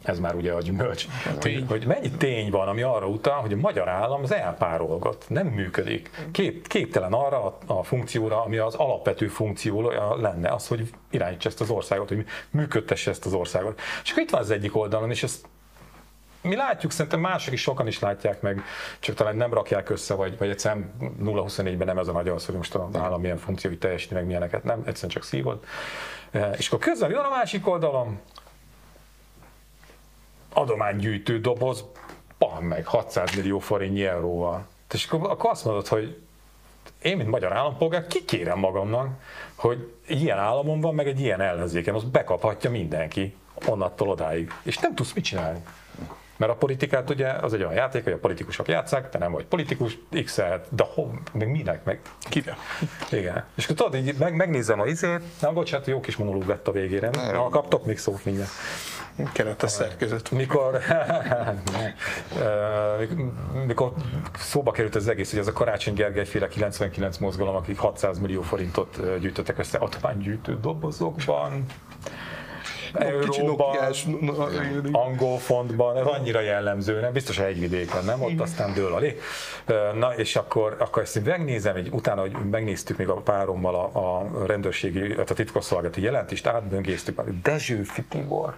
ez 0.05 0.19
már 0.19 0.35
ugye 0.35 0.53
a 0.53 0.61
gyümölcs, 0.61 1.07
hogy, 1.41 1.65
hogy 1.69 1.87
mennyi 1.87 2.11
tény 2.11 2.51
van, 2.51 2.69
ami 2.69 2.83
arra 2.83 3.07
utal, 3.07 3.41
hogy 3.41 3.53
a 3.53 3.57
magyar 3.57 3.89
állam 3.89 4.23
az 4.23 4.33
elpárolgat, 4.33 5.25
nem 5.29 5.47
működik. 5.47 6.11
Kép, 6.33 6.67
képtelen 6.67 7.13
arra 7.13 7.45
a, 7.45 7.59
a 7.67 7.83
funkcióra, 7.83 8.43
ami 8.43 8.57
az 8.57 8.75
alapvető 8.75 9.29
funkciója 9.29 10.17
lenne, 10.17 10.49
az, 10.49 10.69
hogy 10.69 10.91
irányítsa 11.11 11.49
ezt 11.49 11.61
az 11.61 11.71
országot, 11.71 12.09
hogy 12.09 12.25
működtesse 12.51 13.11
ezt 13.11 13.27
az 13.27 13.33
országot. 13.33 13.81
És 14.03 14.11
akkor 14.11 14.23
itt 14.23 14.31
van 14.31 14.41
az 14.41 14.51
egyik 14.51 14.77
oldalon, 14.77 15.11
és 15.11 15.23
ezt 15.23 15.47
mi 16.45 16.57
látjuk, 16.57 16.93
szerintem 16.93 17.21
mások 17.21 17.53
is 17.53 17.61
sokan 17.61 17.87
is 17.87 17.99
látják 17.99 18.41
meg, 18.41 18.63
csak 18.99 19.15
talán 19.15 19.37
nem 19.37 19.55
rakják 19.55 19.91
össze, 19.91 20.15
vagy, 20.15 20.39
vagy 20.39 20.49
egyszerűen 20.49 20.93
0-24-ben 21.23 21.87
nem 21.87 21.99
ez 21.99 22.09
a 22.09 22.13
nagy 22.13 22.29
az, 22.29 22.47
hogy 22.47 22.55
most 22.55 22.75
az 22.75 22.97
állam 22.97 23.21
milyen 23.21 23.37
funkcióit 23.37 23.79
teljesíti, 23.79 24.15
meg 24.15 24.27
milyeneket, 24.27 24.65
nem, 24.65 24.83
egyszerűen 24.87 25.13
csak 25.13 25.25
szívod. 25.25 25.65
És 26.57 26.67
akkor 26.67 26.79
közben 26.79 27.11
jön 27.11 27.25
a 27.25 27.29
másik 27.29 27.69
oldalon, 27.69 28.19
adománygyűjtő 30.55 31.41
doboz, 31.41 31.85
pam 32.39 32.65
meg 32.65 32.87
600 32.87 33.35
millió 33.37 33.59
forintnyi 33.59 34.05
euróval. 34.05 34.67
És 34.93 35.07
akkor, 35.07 35.31
akkor 35.31 35.51
azt 35.51 35.65
mondod, 35.65 35.87
hogy 35.87 36.19
én, 37.03 37.17
mint 37.17 37.29
magyar 37.29 37.53
állampolgár, 37.53 38.07
kikérem 38.07 38.59
magamnak, 38.59 39.09
hogy 39.55 39.93
ilyen 40.07 40.39
államom 40.39 40.81
van, 40.81 40.95
meg 40.95 41.07
egy 41.07 41.21
ilyen 41.21 41.41
ellenzékem, 41.41 41.95
az 41.95 42.05
bekaphatja 42.05 42.71
mindenki 42.71 43.35
onnattól 43.67 44.09
odáig. 44.09 44.53
És 44.63 44.79
nem 44.79 44.95
tudsz 44.95 45.13
mit 45.13 45.25
csinálni. 45.25 45.63
Mert 46.37 46.53
a 46.53 46.55
politikát 46.55 47.11
ugye 47.11 47.29
az 47.29 47.55
egy 47.55 47.61
olyan 47.61 47.75
játék, 47.75 48.05
hogy 48.05 48.13
a 48.13 48.19
politikusok 48.19 48.69
játszák, 48.69 49.11
te 49.11 49.19
nem 49.19 49.33
vagy 49.33 49.45
politikus, 49.45 49.99
x 50.25 50.37
de 50.69 50.85
ho, 50.95 51.09
meg 51.33 51.51
minek, 51.51 51.85
meg 51.85 52.01
kivel? 52.29 52.57
Igen. 53.11 53.45
És 53.55 53.65
akkor 53.65 53.77
tudod, 53.77 54.07
így 54.07 54.15
meg, 54.19 54.35
megnézem 54.35 54.81
a 54.81 54.87
izét, 54.87 55.21
na 55.41 55.53
bocsánat, 55.53 55.87
jó 55.87 56.01
kis 56.01 56.17
monológ 56.17 56.47
lett 56.47 56.69
a 56.69 56.73
végére, 56.73 57.11
na, 57.11 57.49
kaptok 57.49 57.87
még 57.87 57.99
szót 57.99 58.25
mindjárt. 58.25 58.51
Keretes 59.33 59.71
szerkezet. 59.71 60.31
Mikor, 60.31 60.79
mikor 63.67 63.93
szóba 64.39 64.71
került 64.71 64.95
az 64.95 65.09
egész, 65.09 65.31
hogy 65.31 65.39
ez 65.39 65.47
a 65.47 65.53
Karácsony 65.53 65.95
Gergely 65.95 66.25
féle 66.25 66.49
99 66.49 67.19
mozgalom, 67.19 67.55
akik 67.55 67.79
600 67.79 68.19
millió 68.19 68.43
forintot 68.43 69.21
gyűjtöttek 69.21 69.59
össze 69.59 69.79
adománygyűjtő 69.79 70.59
dobozokban, 70.61 71.65
euróban, 72.95 73.77
angol 74.93 75.39
fontban, 75.39 75.97
ez 75.97 76.07
annyira 76.07 76.41
jellemző, 76.41 77.01
nem? 77.01 77.13
Biztos 77.13 77.39
egy 77.39 77.61
vidéken, 77.61 78.05
nem? 78.05 78.23
Ott 78.23 78.41
aztán 78.41 78.73
dől 78.73 78.95
a 78.95 78.99
lé. 78.99 79.19
Na, 79.99 80.15
és 80.15 80.37
akkor, 80.37 80.77
akkor 80.79 81.03
ezt 81.03 81.25
megnézem, 81.25 81.77
egy, 81.77 81.89
utána, 81.93 82.21
hogy 82.21 82.37
megnéztük 82.51 82.97
még 82.97 83.09
a 83.09 83.15
párommal 83.15 83.75
a, 83.75 84.19
a 84.19 84.47
rendőrségi, 84.47 85.13
a 85.13 85.25
titkosszolgálati 85.25 86.03
jelentést, 86.03 86.47
átböngésztük, 86.47 87.23
Dezső 87.43 87.83
Tibor, 88.09 88.55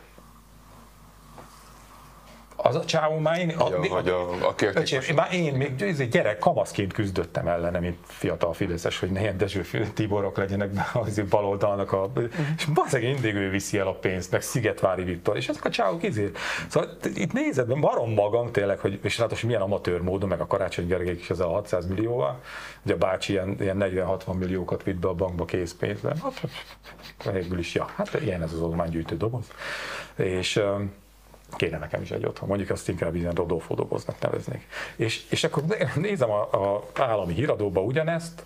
az 2.66 2.76
a 2.76 2.84
csávó 2.84 3.18
már 3.18 3.38
én, 3.38 3.50
a, 3.50 3.68
Ja, 3.68 3.94
hogy 3.94 4.08
a- 4.08 4.30
a 4.48 4.54
Öcsém, 4.74 5.00
már 5.14 5.34
én 5.34 5.54
még 5.54 6.08
gyerek 6.10 6.38
kamaszként 6.38 6.92
küzdöttem 6.92 7.48
ellene, 7.48 7.78
mint 7.78 7.96
fiatal 8.02 8.52
Fideszes, 8.52 8.98
hogy 8.98 9.10
ne 9.10 9.20
ilyen 9.20 9.36
Dezső 9.36 9.64
Tiborok 9.94 10.36
legyenek 10.36 10.70
be 10.70 10.90
az 10.94 11.20
baloldalnak 11.30 11.92
a... 11.92 12.10
És 12.56 12.64
bazeg 12.64 13.02
mindig 13.02 13.34
ő 13.34 13.50
viszi 13.50 13.78
el 13.78 13.86
a 13.86 13.94
pénzt, 13.94 14.30
meg 14.30 14.42
Szigetvári 14.42 15.02
Viktor, 15.02 15.36
és 15.36 15.48
ezek 15.48 15.64
a 15.64 15.70
csávok 15.70 16.02
izé. 16.02 16.30
Szóval 16.68 16.96
itt 17.14 17.32
nézed, 17.32 17.78
barom 17.78 18.12
magam 18.12 18.52
tényleg, 18.52 18.78
hogy, 18.78 18.98
és 19.02 19.18
ráadásul 19.18 19.46
milyen 19.48 19.62
amatőr 19.62 20.00
módon, 20.00 20.28
meg 20.28 20.40
a 20.40 20.46
Karácsony 20.46 20.86
Gergelyek 20.86 21.20
is 21.20 21.30
ezzel 21.30 21.46
a 21.46 21.52
600 21.52 21.86
millióval, 21.86 22.40
ugye 22.84 22.94
a 22.94 22.96
bácsi 22.96 23.32
ilyen, 23.32 23.56
ilyen 23.60 23.76
40-60 23.80 24.38
milliókat 24.38 24.82
vitt 24.82 24.96
be 24.96 25.08
a 25.08 25.14
bankba 25.14 25.44
készpénzben. 25.44 26.16
Hát, 26.22 27.32
végül 27.32 27.58
is, 27.58 27.74
ja, 27.74 27.86
hát 27.96 28.20
ilyen 28.20 28.42
ez 28.42 28.52
az 28.52 28.60
adománygyűjtő 28.60 29.16
doboz. 29.16 29.50
És 30.16 30.62
kéne 31.51 31.78
nekem 31.78 32.03
is 32.03 32.11
egy 32.11 32.26
otthon, 32.26 32.49
mondjuk 32.49 32.70
azt 32.70 32.88
inkább 32.88 33.14
ilyen 33.14 33.32
Rodolfo 33.32 33.74
doboznak 33.74 34.20
neveznék. 34.20 34.66
És, 34.97 35.24
és 35.30 35.44
akkor 35.44 35.62
nézem 35.94 36.30
a, 36.30 36.82
állami 36.94 37.34
híradóba 37.34 37.80
ugyanezt, 37.80 38.44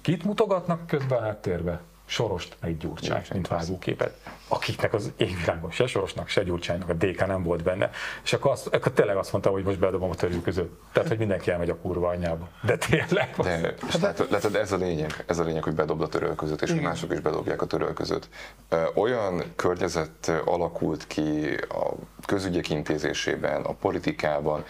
kit 0.00 0.24
mutogatnak 0.24 0.86
közben 0.86 1.18
a 1.18 1.22
háttérbe? 1.22 1.80
Sorost, 2.06 2.56
meg 2.60 2.76
Gyurcsány, 2.76 3.22
mint 3.32 3.48
vágóképet, 3.48 4.16
akiknek 4.48 4.94
az 4.94 5.12
égvilágon 5.16 5.70
se 5.70 5.86
Sorosnak, 5.86 6.28
se 6.28 6.42
Gyurcsánynak 6.42 6.88
a 6.88 6.92
DK 6.92 7.26
nem 7.26 7.42
volt 7.42 7.62
benne. 7.62 7.90
És 8.24 8.32
akkor, 8.32 8.50
azt, 8.50 8.66
akkor 8.66 8.92
tényleg 8.92 9.16
azt 9.16 9.32
mondta, 9.32 9.50
hogy 9.50 9.64
most 9.64 9.78
bedobom 9.78 10.10
a 10.10 10.14
törő 10.14 10.40
között. 10.40 10.80
Tehát, 10.92 11.08
hogy 11.08 11.18
mindenki 11.18 11.50
elmegy 11.50 11.70
a 11.70 11.76
kurva 11.76 12.08
anyjába. 12.08 12.48
De 12.62 12.76
tényleg. 12.76 13.34
De, 13.42 13.74
és 13.88 13.96
látod, 14.00 14.30
látod, 14.30 14.54
ez 14.54 14.72
a 14.72 14.76
lényeg, 14.76 15.24
ez 15.26 15.38
a 15.38 15.44
lényeg, 15.44 15.62
hogy 15.62 15.74
bedobd 15.74 16.02
a 16.02 16.08
törölközőt, 16.08 16.62
és 16.62 16.70
hogy 16.70 16.80
mások 16.80 17.12
is 17.12 17.20
bedobják 17.20 17.62
a 17.62 17.66
törölközőt. 17.66 18.28
Ö, 18.68 18.82
Olyan 18.94 19.42
környezet 19.56 20.32
alakult 20.44 21.06
ki 21.06 21.54
a 21.68 21.92
közügyek 22.26 22.70
intézésében, 22.70 23.62
a 23.62 23.72
politikában, 23.72 24.64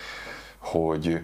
hogy 0.58 1.20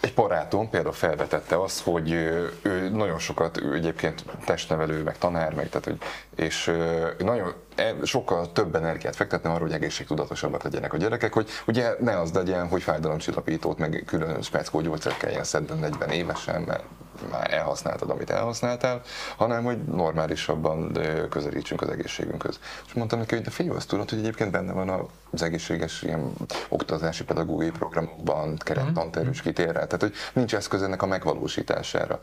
egy 0.00 0.14
barátom 0.14 0.70
például 0.70 0.94
felvetette 0.94 1.62
azt, 1.62 1.82
hogy 1.82 2.10
ő, 2.10 2.88
nagyon 2.92 3.18
sokat, 3.18 3.60
ő 3.60 3.74
egyébként 3.74 4.24
testnevelő, 4.44 5.02
meg 5.02 5.18
tanár, 5.18 5.54
meg, 5.54 5.68
tehát, 5.68 5.84
hogy, 5.84 5.98
és 6.36 6.72
nagyon 7.18 7.52
e- 7.76 7.94
sokkal 8.02 8.52
több 8.52 8.74
energiát 8.74 9.16
fektetne 9.16 9.50
arra, 9.50 9.62
hogy 9.62 9.72
egészségtudatosabbak 9.72 10.62
legyenek 10.62 10.92
a 10.92 10.96
gyerekek, 10.96 11.32
hogy 11.32 11.48
ugye 11.66 11.94
ne 12.00 12.18
az 12.18 12.32
legyen, 12.32 12.68
hogy 12.68 12.82
fájdalomcsillapítót, 12.82 13.78
meg 13.78 14.02
külön 14.06 14.42
speckó 14.42 14.80
gyógyszert 14.80 15.16
kelljen 15.16 15.44
szedni 15.44 15.78
40 15.80 16.10
évesen, 16.10 16.62
mert 16.62 16.84
már 17.30 17.54
elhasználtad, 17.54 18.10
amit 18.10 18.30
elhasználtál, 18.30 19.02
hanem 19.36 19.64
hogy 19.64 19.78
normálisabban 19.78 20.98
közelítsünk 21.30 21.82
az 21.82 21.88
egészségünkhöz. 21.88 22.58
És 22.86 22.92
mondtam 22.92 23.18
neki, 23.18 23.34
hogy 23.34 23.44
de 23.44 23.50
figyelj, 23.50 23.76
azt 23.76 23.88
tudod, 23.88 24.10
hogy 24.10 24.18
egyébként 24.18 24.50
benne 24.50 24.72
van 24.72 25.08
az 25.30 25.42
egészséges 25.42 26.02
ilyen 26.02 26.32
oktatási 26.68 27.24
pedagógiai 27.24 27.70
programokban, 27.70 28.56
kerettanterős 28.56 29.42
kitérrel, 29.42 29.86
tehát 29.86 30.00
hogy 30.00 30.12
nincs 30.32 30.54
eszköz 30.54 30.82
ennek 30.82 31.02
a 31.02 31.06
megvalósítására. 31.06 32.20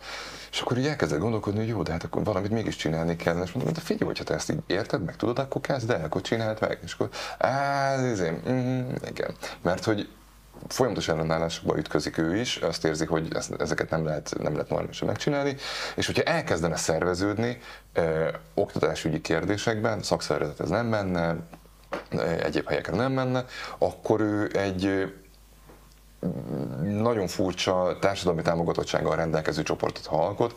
És 0.52 0.62
akkor 0.62 0.78
így 0.78 0.88
elkezdek 0.88 1.20
gondolkodni, 1.20 1.60
hogy 1.60 1.68
jó, 1.68 1.84
de 1.84 1.92
hát 1.92 2.04
akkor 2.04 2.24
valamit 2.24 2.52
mégis 2.52 2.76
csinálni 2.76 3.16
kellene, 3.16 3.44
és 3.44 3.52
mondom, 3.52 3.74
de 3.74 3.80
figyelj, 3.80 4.06
hogyha 4.06 4.24
te 4.24 4.34
ezt 4.34 4.52
így 4.52 4.60
érted, 4.68 5.04
meg 5.04 5.16
tudod, 5.16 5.40
akkor 5.40 5.62
kezd 5.62 5.90
el, 5.90 6.04
akkor 6.04 6.22
csináld 6.22 6.58
meg. 6.62 6.80
És 6.84 6.94
akkor, 6.94 7.10
á, 7.38 7.92
ez 7.94 8.20
én, 8.20 8.42
mm, 8.50 8.90
igen. 9.10 9.36
Mert 9.62 9.84
hogy 9.84 10.10
folyamatos 10.68 11.08
ellenállásokba 11.08 11.78
ütközik 11.78 12.18
ő 12.18 12.38
is, 12.38 12.58
azt 12.58 12.86
érzi, 12.86 13.06
hogy 13.06 13.28
ezt, 13.36 13.54
ezeket 13.60 13.90
nem 13.90 14.06
lehet, 14.06 14.36
nem 14.42 14.54
lehet 14.54 14.70
normálisan 14.70 15.08
megcsinálni, 15.08 15.56
és 15.96 16.06
hogyha 16.06 16.24
elkezdene 16.24 16.76
szerveződni 16.76 17.58
ö, 17.94 18.28
oktatásügyi 18.54 19.22
kérdésekben, 19.22 20.04
szakszervezethez 20.04 20.70
nem 20.70 20.86
menne, 20.86 21.36
egyéb 22.40 22.68
helyekre 22.68 22.96
nem 22.96 23.12
menne, 23.12 23.46
akkor 23.78 24.22
ő 24.22 24.50
egy 24.54 25.14
nagyon 26.82 27.28
furcsa 27.28 27.98
társadalmi 28.00 28.42
támogatottsággal 28.42 29.16
rendelkező 29.16 29.64
csoportot 29.64 30.06
ha 30.06 30.26
alkot, 30.26 30.56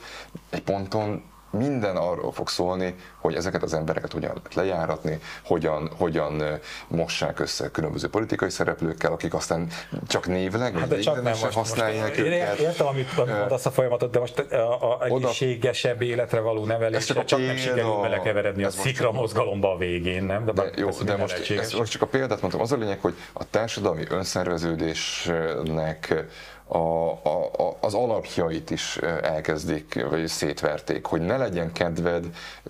egy 0.51 0.63
ponton 0.63 1.23
minden 1.51 1.97
arról 1.97 2.33
fog 2.33 2.49
szólni, 2.49 2.95
hogy 3.19 3.35
ezeket 3.35 3.63
az 3.63 3.75
embereket 3.75 4.13
hogyan 4.13 4.33
lehet 4.35 4.55
lejáratni, 4.55 5.19
hogyan, 5.45 5.91
hogyan 5.97 6.43
mossák 6.89 7.41
össze 7.41 7.71
különböző 7.71 8.09
politikai 8.09 8.51
szereplőkkel, 8.51 9.13
akik 9.13 9.35
aztán 9.35 9.69
csak 10.07 10.27
névleg, 10.27 10.79
Hát 10.79 10.89
de 10.89 10.99
csak 10.99 11.15
nem 11.15 11.25
most, 11.25 11.43
most 11.43 11.57
használják 11.57 12.17
én 12.17 12.25
őket. 12.25 12.59
értem, 12.59 12.87
amit 12.87 13.17
mondasz 13.17 13.67
a 13.67 13.71
folyamatot, 13.71 14.11
de 14.11 14.19
most 14.19 14.39
a, 14.39 14.99
a 15.01 15.05
egészségesebb 15.05 16.03
életre 16.03 16.41
való 16.41 16.65
nevelés 16.65 17.05
csak 17.05 17.25
csak, 17.25 17.47
nem 17.47 17.57
sikerül 17.57 18.01
belekeveredni 18.01 18.63
a 18.63 18.67
most 18.67 18.79
szikra 18.79 19.13
mozgalomba 19.13 19.73
a 19.73 19.77
végén, 19.77 20.25
nem? 20.25 20.45
De, 20.45 20.53
De, 20.53 20.71
jó, 20.77 20.89
de 21.05 21.17
most, 21.17 21.51
ezt 21.51 21.79
most 21.79 21.93
csak 21.93 22.03
a 22.03 22.07
példát 22.07 22.41
mondtam. 22.41 22.63
Az 22.63 22.73
a 22.73 22.77
lényeg, 22.77 23.01
hogy 23.01 23.15
a 23.33 23.51
társadalmi 23.51 24.05
önszerveződésnek 24.09 26.25
a, 26.69 26.77
a, 27.23 27.51
a, 27.57 27.77
az 27.81 27.95
alapjait 27.95 28.71
is 28.71 28.97
elkezdik, 29.23 30.07
vagy 30.11 30.27
szétverték, 30.27 31.07
hogy 31.07 31.21
ne 31.21 31.37
legyen 31.37 31.73
kedved 31.73 32.25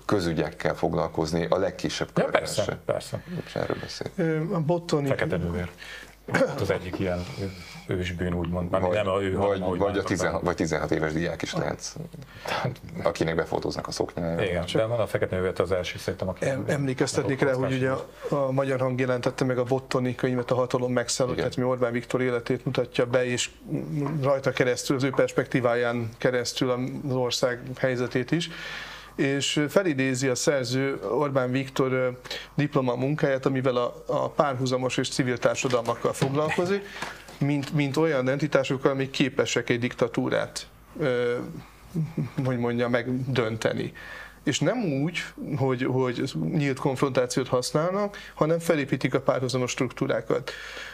közügyekkel 0.07 0.75
foglalkozni 0.75 1.47
a 1.51 1.59
legkisebb 1.59 2.09
Ja, 2.15 2.23
körben 2.23 2.41
persze, 2.41 2.63
se. 2.63 2.79
persze. 2.85 3.23
És 3.47 3.55
erről 3.55 3.77
beszél. 3.81 4.47
A 4.53 4.61
bottoni, 4.61 5.09
Fekete 5.09 5.37
nővér. 5.37 5.71
Hát 6.33 6.61
az 6.61 6.71
egyik 6.71 6.99
ilyen 6.99 7.25
ősbűn 7.87 8.35
úgymond, 8.35 8.71
nem, 8.71 8.81
Vagy, 8.81 8.91
nem 8.91 9.09
a 9.09 9.23
ő, 9.23 9.37
vagy, 9.37 9.47
hanem 9.61 9.69
vagy, 9.69 9.79
a 9.79 9.83
mondtam. 9.83 10.05
16, 10.05 10.43
vagy 10.43 10.57
16 10.57 10.91
éves 10.91 11.13
diák 11.13 11.43
is 11.43 11.55
lehetsz, 11.55 11.95
akinek 13.03 13.35
befotóznak 13.35 13.87
a 13.87 13.91
szoknyájára. 13.91 14.45
Igen, 14.45 14.65
de 14.73 14.85
van 14.85 15.01
a 15.01 15.07
fekete 15.07 15.37
nővért 15.37 15.59
az 15.59 15.73
első 15.73 15.99
szerintem, 15.99 16.29
aki... 16.29 16.45
Em- 16.45 16.71
Emlékeztetnék 16.71 17.41
rá, 17.41 17.53
hogy 17.53 17.73
ugye 17.73 17.91
a, 17.91 18.07
a 18.29 18.51
Magyar 18.51 18.81
Hang 18.81 19.01
jelentette 19.01 19.45
meg 19.45 19.59
a 19.59 19.65
Bottoni 19.65 20.15
könyvet, 20.15 20.51
a 20.51 20.55
hatalom 20.55 20.93
megszállott, 20.93 21.37
tehát 21.37 21.57
mi 21.57 21.63
Orbán 21.63 21.93
Viktor 21.93 22.23
életét 22.23 22.65
mutatja 22.65 23.07
be, 23.07 23.27
és 23.27 23.51
rajta 24.23 24.51
keresztül, 24.51 24.97
az 24.97 25.03
ő 25.03 25.11
perspektíváján 25.11 26.09
keresztül 26.19 26.71
az 27.09 27.15
ország 27.15 27.61
helyzetét 27.79 28.31
is 28.31 28.51
és 29.19 29.65
felidézi 29.69 30.29
a 30.29 30.35
szerző 30.35 30.99
Orbán 31.11 31.51
Viktor 31.51 32.21
diploma 32.55 32.95
munkáját, 32.95 33.47
amivel 33.47 33.77
a, 33.77 34.05
a 34.07 34.31
párhuzamos 34.31 34.97
és 34.97 35.09
civil 35.09 35.39
társadalmakkal 35.39 36.13
foglalkozik, 36.13 36.83
mint, 37.39 37.73
mint 37.73 37.97
olyan 37.97 38.29
entitásokkal, 38.29 38.91
amik 38.91 39.11
képesek 39.11 39.71
egy 39.71 39.79
diktatúrát 39.79 40.67
ö, 41.01 41.35
hogy 42.45 42.59
mondja, 42.59 42.89
megdönteni. 42.89 43.93
És 44.43 44.61
nem 44.61 44.85
úgy, 44.85 45.19
hogy, 45.57 45.83
hogy 45.83 46.33
nyílt 46.53 46.79
konfrontációt 46.79 47.49
használnak, 47.49 48.17
hanem 48.35 48.59
felépítik 48.59 49.15
a 49.15 49.21
párhuzamos 49.21 49.71
struktúrákat. 49.71 50.51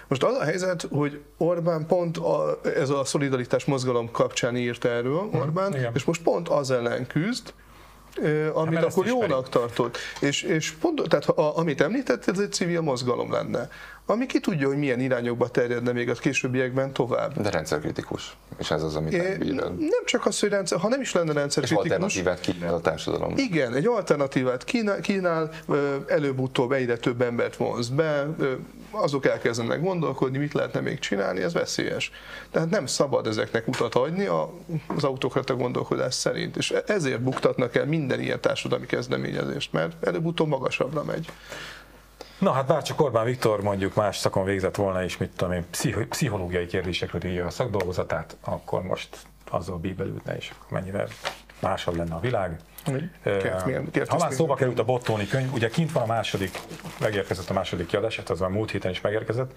Most 0.09 0.23
az 0.23 0.35
a 0.35 0.45
helyzet, 0.45 0.87
hogy 0.91 1.21
Orbán 1.37 1.87
pont 1.87 2.17
a, 2.17 2.61
ez 2.77 2.91
a 2.91 3.05
szolidaritás 3.05 3.65
mozgalom 3.65 4.11
kapcsán 4.11 4.57
írt 4.57 4.85
erről, 4.85 5.29
Orbán, 5.33 5.75
igen. 5.75 5.93
és 5.95 6.05
most 6.05 6.23
pont 6.23 6.49
az 6.49 6.71
ellen 6.71 7.07
küzd, 7.07 7.53
amit 8.55 8.79
ezt 8.79 8.87
akkor 8.87 9.05
ismerik. 9.07 9.29
jónak 9.29 9.49
tartott. 9.49 9.99
És, 10.21 10.43
és 10.43 10.71
pont, 10.71 11.03
tehát 11.09 11.25
a, 11.25 11.59
amit 11.59 11.81
említett, 11.81 12.29
ez 12.29 12.39
egy 12.39 12.53
civil 12.53 12.81
mozgalom 12.81 13.33
lenne. 13.33 13.69
Ami 14.07 14.27
ki 14.27 14.41
tudja, 14.41 14.69
hogy 14.69 14.77
milyen 14.77 15.01
irányokba 15.01 15.49
terjedne 15.49 15.93
még 15.93 16.09
a 16.09 16.13
későbbiekben 16.13 16.93
tovább. 16.93 17.41
De 17.41 17.51
rendszerkritikus. 17.51 18.37
És 18.59 18.71
ez 18.71 18.83
az, 18.83 18.97
amit 18.97 19.13
É, 19.13 19.37
nem 19.39 19.77
nem 19.79 20.05
csak 20.05 20.27
az, 20.27 20.41
hogy 20.41 20.49
rendszer, 20.49 20.79
ha 20.79 20.89
nem 20.89 21.01
is 21.01 21.13
lenne 21.13 21.31
És 21.31 21.35
rendszerkritikus, 21.37 21.83
alternatívát 21.83 22.41
kínál 22.41 22.75
a 22.75 22.81
társadalom. 22.81 23.33
igen, 23.37 23.75
egy 23.75 23.87
alternatívát 23.87 24.65
kínál, 24.65 25.01
kínál 25.01 25.51
előbb-utóbb 26.07 26.73
egyre 26.73 26.97
több 26.97 27.23
embert 27.23 27.57
vonz 27.57 27.89
be, 27.89 28.27
azok 28.97 29.27
elkezdenek 29.27 29.81
gondolkodni, 29.81 30.39
mit 30.39 30.53
lehetne 30.53 30.81
még 30.81 30.99
csinálni, 30.99 31.41
ez 31.41 31.53
veszélyes. 31.53 32.11
Tehát 32.51 32.71
nem 32.71 32.87
szabad 32.87 33.27
ezeknek 33.27 33.69
utat 33.69 33.95
adni 33.95 34.27
az 34.87 35.05
autokrata 35.05 35.57
gondolkodás 35.57 36.15
szerint, 36.15 36.57
és 36.57 36.71
e- 36.71 36.83
ezért 36.87 37.21
buktatnak 37.21 37.75
el 37.75 37.87
minden 37.87 38.21
ilyen 38.21 38.41
társadalmi 38.41 38.87
kezdeményezést, 38.87 39.73
mert 39.73 40.07
előbb-utóbb 40.07 40.49
magasabbra 40.49 41.05
megy. 41.05 41.29
Na 42.39 42.53
hát 42.53 42.67
bár 42.67 42.83
csak 42.83 43.01
Orbán 43.01 43.25
Viktor 43.25 43.63
mondjuk 43.63 43.95
más 43.95 44.19
szakon 44.19 44.45
végzett 44.45 44.77
volna, 44.77 45.05
és 45.05 45.17
mit 45.17 45.31
tudom 45.37 45.53
én, 45.53 45.65
pszicho- 45.71 46.09
pszichológiai 46.09 46.67
kérdésekről 46.67 47.25
írja 47.25 47.47
a 47.47 47.51
szakdolgozatát, 47.51 48.37
akkor 48.41 48.83
most 48.83 49.09
azzal 49.51 49.79
bíbelődne, 49.79 50.37
és 50.37 50.51
akkor 50.51 50.81
mennyire 50.81 51.07
másabb 51.61 51.97
lenne 51.97 52.15
a 52.15 52.21
világ. 52.21 52.61
Kért, 53.23 53.65
milyen- 53.65 53.91
kért 53.91 54.09
ha 54.11 54.19
már 54.19 54.33
szóba 54.33 54.55
került 54.55 54.79
a 54.79 54.85
Bottoni 54.85 55.27
könyv, 55.27 55.53
ugye 55.53 55.69
kint 55.69 55.93
van 55.93 56.03
a 56.03 56.07
második, 56.07 56.59
megérkezett 57.01 57.51
a 57.51 57.53
második 57.53 57.87
kiadás, 57.87 58.17
hát 58.17 58.31
az 58.31 58.41
már 58.41 58.51
múlt 58.51 58.71
héten 58.71 58.91
is 58.91 59.01
megérkezett, 59.01 59.53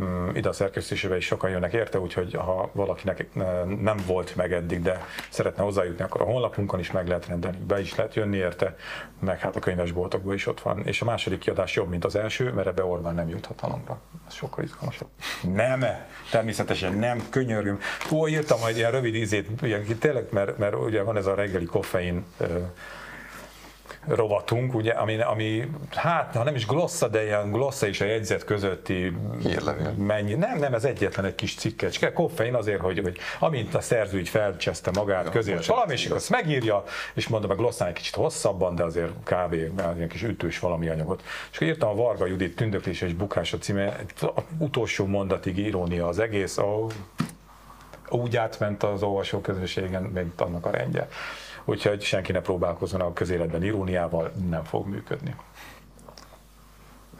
Mm, 0.00 0.28
ide 0.34 0.48
a 0.48 0.52
szerkesztésébe 0.52 1.16
is 1.16 1.24
sokan 1.26 1.50
jönnek 1.50 1.72
érte, 1.72 2.00
úgyhogy 2.00 2.34
ha 2.34 2.70
valakinek 2.72 3.26
nem 3.80 3.96
volt 4.06 4.36
meg 4.36 4.52
eddig, 4.52 4.82
de 4.82 5.04
szeretne 5.30 5.62
hozzájutni, 5.62 6.04
akkor 6.04 6.20
a 6.20 6.24
honlapunkon 6.24 6.80
is 6.80 6.90
meg 6.90 7.08
lehet 7.08 7.26
rendelni, 7.26 7.58
be 7.66 7.80
is 7.80 7.94
lehet 7.94 8.14
jönni 8.14 8.36
érte, 8.36 8.76
meg 9.20 9.38
hát 9.38 9.56
a 9.56 9.60
könyvesboltokban 9.60 10.34
is 10.34 10.46
ott 10.46 10.60
van. 10.60 10.86
És 10.86 11.00
a 11.00 11.04
második 11.04 11.38
kiadás 11.38 11.74
jobb, 11.74 11.88
mint 11.88 12.04
az 12.04 12.16
első, 12.16 12.52
mert 12.52 12.66
ebbe 12.66 12.84
Orbán 12.84 13.14
nem 13.14 13.28
jut 13.28 13.46
hatalomra. 13.46 14.00
Ez 14.26 14.34
sokkal 14.34 14.64
izgalmasabb. 14.64 15.08
Nem, 15.54 15.84
természetesen 16.30 16.94
nem, 16.94 17.22
könyörgöm. 17.30 17.78
Ó, 18.10 18.28
írtam 18.28 18.60
majd 18.60 18.76
ilyen 18.76 18.90
rövid 18.90 19.14
ízét, 19.14 19.62
ilyen, 19.62 19.84
tényleg, 19.98 20.26
mert, 20.30 20.58
mert 20.58 20.74
ugye 20.74 21.02
van 21.02 21.16
ez 21.16 21.26
a 21.26 21.34
reggeli 21.34 21.64
koffein 21.64 22.24
rovatunk, 24.06 24.74
ugye, 24.74 24.92
ami, 24.92 25.20
ami, 25.20 25.70
hát 25.90 26.36
ha 26.36 26.42
nem 26.42 26.54
is 26.54 26.66
glossa, 26.66 27.08
de 27.08 27.24
ilyen 27.24 27.50
glossa 27.50 27.86
és 27.86 28.00
a 28.00 28.04
jegyzet 28.04 28.44
közötti 28.44 29.16
Hírlevél. 29.42 29.90
mennyi. 29.90 30.34
Nem, 30.34 30.58
nem, 30.58 30.74
ez 30.74 30.84
egyetlen 30.84 31.24
egy 31.24 31.34
kis 31.34 31.54
cikkecske. 31.54 32.12
Koffein 32.12 32.54
azért, 32.54 32.80
hogy, 32.80 32.98
hogy 32.98 33.18
amint 33.38 33.74
a 33.74 33.80
szerző 33.80 34.18
így 34.18 34.28
felcseszte 34.28 34.90
magát, 34.94 35.24
ja, 35.24 35.30
közé 35.30 35.52
és 35.52 35.68
azt 36.08 36.30
megírja, 36.30 36.84
és 37.14 37.28
mondom, 37.28 37.50
a 37.50 37.54
glosszán 37.54 37.88
egy 37.88 37.94
kicsit 37.94 38.14
hosszabban, 38.14 38.74
de 38.74 38.82
azért 38.82 39.12
kb. 39.24 39.52
ilyen 39.52 40.08
kis 40.08 40.22
ütős 40.22 40.58
valami 40.58 40.88
anyagot. 40.88 41.22
És 41.50 41.56
akkor 41.56 41.66
írtam 41.66 41.88
a 41.88 41.94
Varga 41.94 42.26
Judit 42.26 42.56
tündöklése 42.56 43.06
és 43.06 43.12
bukása 43.12 43.58
címe, 43.58 43.96
utolsó 44.58 45.06
mondatig 45.06 45.58
irónia 45.58 46.06
az 46.06 46.18
egész, 46.18 46.58
a, 46.58 46.86
úgy 48.08 48.36
átment 48.36 48.82
az 48.82 49.02
olvasó 49.02 49.40
közönségen, 49.40 50.02
mint 50.02 50.40
annak 50.40 50.66
a 50.66 50.70
rendje. 50.70 51.08
Úgyhogy 51.64 52.02
senki 52.02 52.32
ne 52.32 52.40
próbálkozzon 52.40 53.00
a 53.00 53.12
közéletben 53.12 53.62
iróniával, 53.62 54.32
nem 54.48 54.64
fog 54.64 54.86
működni. 54.86 55.34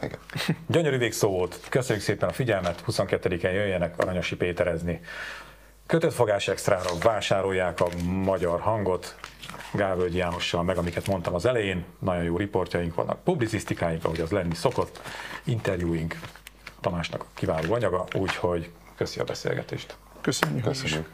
Igen. 0.01 0.19
Gyönyörű 0.67 0.97
végszó 0.97 1.29
volt. 1.29 1.59
Köszönjük 1.69 2.05
szépen 2.05 2.29
a 2.29 2.33
figyelmet. 2.33 2.83
22-en 2.87 3.53
jöjjenek 3.53 3.97
Aranyosi 3.97 4.35
Péterezni. 4.35 5.01
Kötött 5.85 6.13
fogás 6.13 6.47
extrára 6.47 6.89
vásárolják 7.01 7.79
a 7.79 7.87
magyar 8.05 8.59
hangot. 8.59 9.15
Gálvölgyi 9.73 10.17
Jánossal, 10.17 10.63
meg 10.63 10.77
amiket 10.77 11.07
mondtam 11.07 11.33
az 11.33 11.45
elején. 11.45 11.85
Nagyon 11.99 12.23
jó 12.23 12.37
riportjaink 12.37 12.95
vannak, 12.95 13.23
publicisztikáink, 13.23 14.05
ahogy 14.05 14.19
az 14.19 14.31
lenni 14.31 14.55
szokott, 14.55 15.01
interjúink, 15.43 16.15
Tamásnak 16.83 17.25
kiváló 17.33 17.73
anyaga, 17.73 18.05
úgyhogy 18.15 18.71
köszi 18.95 19.19
a 19.19 19.23
beszélgetést. 19.23 19.95
Köszönjük. 20.21 20.63
Köszönjük. 20.63 21.09